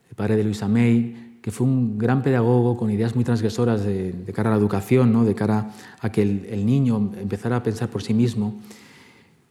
el 0.10 0.16
padre 0.16 0.38
de 0.38 0.44
Luisa 0.46 0.68
May, 0.68 1.24
que 1.44 1.52
fue 1.52 1.68
un 1.68 1.98
gran 1.98 2.24
pedagogo 2.24 2.78
con 2.78 2.90
ideas 2.90 3.16
muy 3.16 3.26
transgresoras 3.26 3.84
de, 3.84 4.14
cara 4.34 4.50
a 4.50 4.54
la 4.54 4.58
educación, 4.58 5.12
¿no? 5.12 5.26
de 5.26 5.36
cara 5.36 5.72
a 6.00 6.10
que 6.10 6.22
el, 6.22 6.66
niño 6.66 7.12
empezara 7.20 7.58
a 7.58 7.64
pensar 7.64 7.90
por 7.90 8.02
sí 8.02 8.14
mismo. 8.14 8.62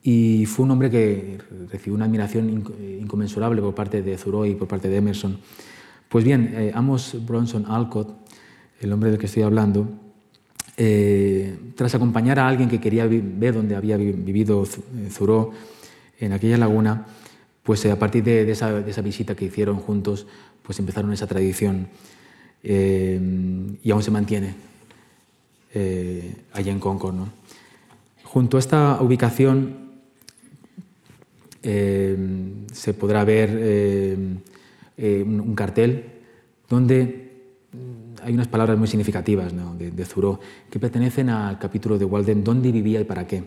Y 0.02 0.46
fue 0.46 0.64
un 0.64 0.72
hombre 0.72 0.90
que 0.90 1.38
recibió 1.70 1.94
una 1.94 2.06
admiración 2.06 2.64
inconmensurable 3.00 3.62
por 3.62 3.74
parte 3.74 4.02
de 4.02 4.16
Thoreau 4.16 4.44
y 4.46 4.54
por 4.54 4.66
parte 4.66 4.88
de 4.88 4.96
Emerson. 4.96 5.38
Pues 6.08 6.24
bien, 6.24 6.52
eh, 6.54 6.72
Amos 6.74 7.16
Bronson 7.24 7.66
Alcott, 7.66 8.08
el 8.80 8.92
hombre 8.92 9.10
del 9.10 9.18
que 9.18 9.26
estoy 9.26 9.44
hablando, 9.44 9.88
eh, 10.76 11.56
tras 11.76 11.94
acompañar 11.94 12.38
a 12.38 12.48
alguien 12.48 12.68
que 12.68 12.80
quería 12.80 13.06
ver 13.06 13.54
dónde 13.54 13.76
había 13.76 13.96
vivido 13.96 14.64
Thoreau 15.16 15.52
en 16.18 16.32
aquella 16.32 16.56
laguna, 16.56 17.06
pues 17.62 17.84
eh, 17.84 17.90
a 17.90 17.98
partir 17.98 18.24
de, 18.24 18.50
esa, 18.50 18.72
de, 18.72 18.90
esa, 18.90 19.02
visita 19.02 19.34
que 19.34 19.46
hicieron 19.46 19.76
juntos, 19.76 20.26
pues 20.62 20.78
empezaron 20.78 21.12
esa 21.12 21.26
tradición 21.26 21.88
eh, 22.62 23.20
y 23.82 23.90
aún 23.90 24.02
se 24.02 24.10
mantiene 24.10 24.54
eh, 25.74 26.34
allí 26.52 26.70
en 26.70 26.78
Concord. 26.78 27.16
Junto 28.24 28.56
a 28.56 28.60
esta 28.60 28.98
ubicación 29.00 29.81
eh, 31.62 32.16
se 32.72 32.94
podrá 32.94 33.24
ver 33.24 33.50
un, 34.98 35.54
cartel 35.54 36.04
donde 36.68 37.32
hay 38.22 38.34
unas 38.34 38.48
palabras 38.48 38.78
muy 38.78 38.88
significativas 38.88 39.52
de, 39.78 39.90
de 39.90 40.04
Thoreau 40.04 40.38
que 40.70 40.78
pertenecen 40.78 41.28
al 41.28 41.58
capítulo 41.58 41.98
de 41.98 42.04
Walden, 42.04 42.44
¿dónde 42.44 42.72
vivía 42.72 43.00
y 43.00 43.04
para 43.04 43.26
qué? 43.26 43.44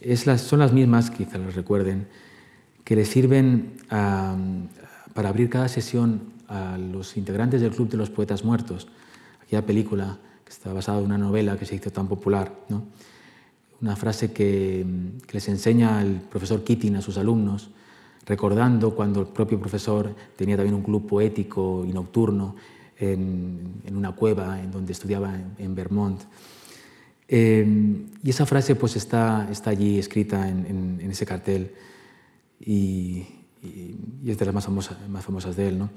Es 0.00 0.20
son 0.20 0.58
las 0.58 0.72
mismas, 0.72 1.10
quizá 1.10 1.38
las 1.38 1.54
recuerden, 1.54 2.08
que 2.84 2.96
le 2.96 3.04
sirven 3.04 3.74
para 3.88 5.28
abrir 5.28 5.48
cada 5.48 5.68
sesión 5.68 6.32
a 6.48 6.76
los 6.76 7.16
integrantes 7.16 7.60
del 7.60 7.70
Club 7.70 7.88
de 7.88 7.96
los 7.96 8.10
Poetas 8.10 8.44
Muertos, 8.44 8.88
aquella 9.42 9.64
película 9.64 10.18
que 10.44 10.50
está 10.50 10.72
basada 10.72 10.98
en 10.98 11.04
una 11.06 11.18
novela 11.18 11.56
que 11.56 11.66
se 11.66 11.76
hizo 11.76 11.90
tan 11.90 12.08
popular. 12.08 12.52
Una 13.82 13.96
frase 13.96 14.32
que, 14.32 14.86
les 15.32 15.48
enseña 15.48 16.00
el 16.00 16.20
profesor 16.20 16.62
Keating 16.62 16.96
a 16.96 17.02
sus 17.02 17.18
alumnos, 17.18 17.70
recordando 18.24 18.94
cuando 18.94 19.20
el 19.20 19.26
propio 19.26 19.58
profesor 19.58 20.14
tenía 20.36 20.56
también 20.56 20.76
un 20.76 20.82
club 20.82 21.08
poético 21.08 21.84
y 21.84 21.92
nocturno 21.92 22.54
en, 22.96 23.82
una 23.92 24.12
cueva 24.12 24.60
en 24.62 24.70
donde 24.70 24.92
estudiaba 24.92 25.34
en, 25.58 25.74
Vermont. 25.74 26.22
Eh, 27.26 27.66
y 28.22 28.30
esa 28.30 28.46
frase 28.46 28.76
pues 28.76 28.94
está, 28.94 29.48
está 29.50 29.70
allí 29.70 29.98
escrita 29.98 30.48
en, 30.48 31.00
en 31.00 31.10
ese 31.10 31.26
cartel 31.26 31.72
y, 32.60 33.26
y, 33.62 34.30
es 34.30 34.38
de 34.38 34.44
las 34.44 34.54
más 34.54 34.64
famosas, 34.64 35.08
más 35.08 35.24
famosas 35.24 35.56
de 35.56 35.68
él. 35.68 35.78
¿no? 35.78 35.90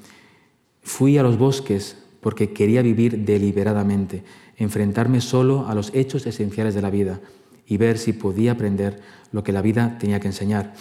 Fui 0.81 1.17
a 1.17 1.23
los 1.23 1.38
bosques 1.38 1.97
porque 2.21 2.53
quería 2.53 2.81
vivir 2.81 3.19
deliberadamente, 3.25 4.23
enfrentarme 4.57 5.21
solo 5.21 5.67
a 5.67 5.75
los 5.75 5.93
hechos 5.93 6.25
esenciales 6.25 6.73
de 6.73 6.81
la 6.81 6.89
vida 6.89 7.19
y 7.68 7.78
ver 7.78 7.97
si 7.97 8.13
podía 8.13 8.53
aprender 8.53 9.01
lo 9.32 9.43
que 9.43 9.51
la 9.51 9.61
vida 9.61 9.97
tenía 9.99 10.20
que 10.20 10.28
enseñar, 10.28 10.74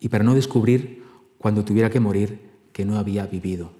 y 0.00 0.08
para 0.08 0.24
no 0.24 0.34
descubrir, 0.34 1.04
cuando 1.38 1.64
tuviera 1.64 1.90
que 1.90 2.00
morir, 2.00 2.50
que 2.72 2.84
no 2.84 2.98
había 2.98 3.26
vivido. 3.26 3.72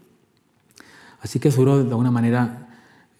Así 1.20 1.38
que 1.38 1.50
Zuro, 1.50 1.82
de 1.82 1.90
alguna 1.90 2.10
manera, 2.10 2.68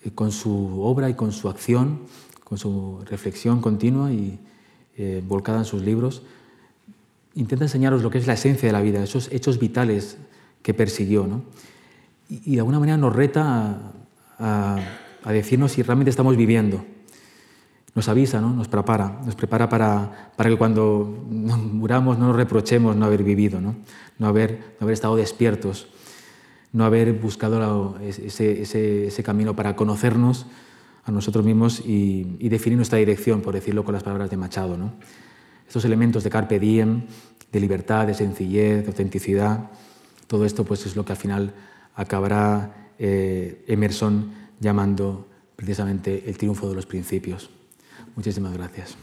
eh, 0.05 0.11
con 0.11 0.33
su 0.33 0.83
obra 0.83 1.09
y 1.09 1.15
con 1.15 1.33
su 1.33 1.49
acción, 1.49 2.03
con 2.45 2.59
su 2.59 3.01
reflexión 3.09 3.61
continua 3.61 4.13
y 4.13 4.39
eh, 4.97 5.23
volcada 5.27 5.59
en 5.59 5.65
sus 5.65 5.83
libros, 5.83 6.23
intenta 7.35 7.65
enseñaros 7.65 8.03
lo 8.03 8.11
que 8.11 8.19
es 8.19 8.27
la 8.27 8.35
esencia 8.35 8.69
de 8.69 8.73
la 8.73 8.83
vida, 8.83 9.03
esos 9.03 9.31
hechos 9.33 9.59
vitales 9.59 10.19
que 10.63 10.75
persiguió. 10.75 11.27
¿no? 11.27 11.43
Y, 12.29 12.55
de 12.55 12.59
alguna 12.59 12.79
manera 12.79 12.99
nos 12.99 13.15
reta 13.15 13.93
a, 14.39 14.81
decirnos 15.27 15.73
si 15.73 15.83
realmente 15.83 16.11
estamos 16.11 16.37
viviendo. 16.37 16.85
Nos 17.95 18.09
avisa, 18.09 18.41
¿no? 18.41 18.51
nos 18.55 18.69
prepara, 18.69 19.21
nos 19.25 19.35
prepara 19.35 19.69
para, 19.69 20.33
que 20.37 20.57
cuando 20.57 21.05
muramos 21.29 22.19
no 22.19 22.29
nos 22.29 22.37
reprochemos 22.37 22.97
no 22.97 23.05
haber 23.05 23.23
vivido, 23.23 23.61
no, 23.61 23.77
no, 24.19 24.27
haber, 24.27 24.77
estado 24.89 25.17
despiertos, 25.17 25.89
no 26.73 26.85
haber 26.85 27.13
buscado 27.13 27.99
ese, 28.01 29.23
camino 29.23 29.55
para 29.55 29.77
conocernos 29.77 30.47
a 31.05 31.13
nosotros 31.13 31.45
mismos 31.45 31.81
y, 31.81 32.37
y, 32.39 32.49
definir 32.49 32.77
nuestra 32.77 32.99
dirección, 32.99 33.43
por 33.43 33.53
decirlo 33.53 33.85
con 33.85 33.93
las 33.93 34.05
palabras 34.05 34.31
de 34.31 34.37
Machado. 34.37 34.79
¿no? 34.79 34.93
Estos 35.67 35.85
elementos 35.85 36.25
de 36.25 36.31
carpe 36.31 36.59
diem, 36.59 37.03
de 37.51 37.61
libertad, 37.61 38.07
de 38.07 38.15
sencillez, 38.15 38.83
de 38.83 38.89
autenticidad, 38.89 39.71
todo 40.27 40.47
esto 40.47 40.65
pues 40.65 40.87
es 40.87 40.97
lo 40.97 41.05
que 41.05 41.13
al 41.13 41.19
final 41.19 41.53
acabará 41.95 42.91
eh, 42.99 43.65
Emerson 43.67 44.33
llamando 44.61 45.29
precisamente 45.57 46.25
el 46.27 46.39
triunfo 46.39 46.69
de 46.69 46.75
los 46.75 46.87
principios. 46.87 47.51
Muchísimas 48.17 48.53
gracias. 48.53 48.97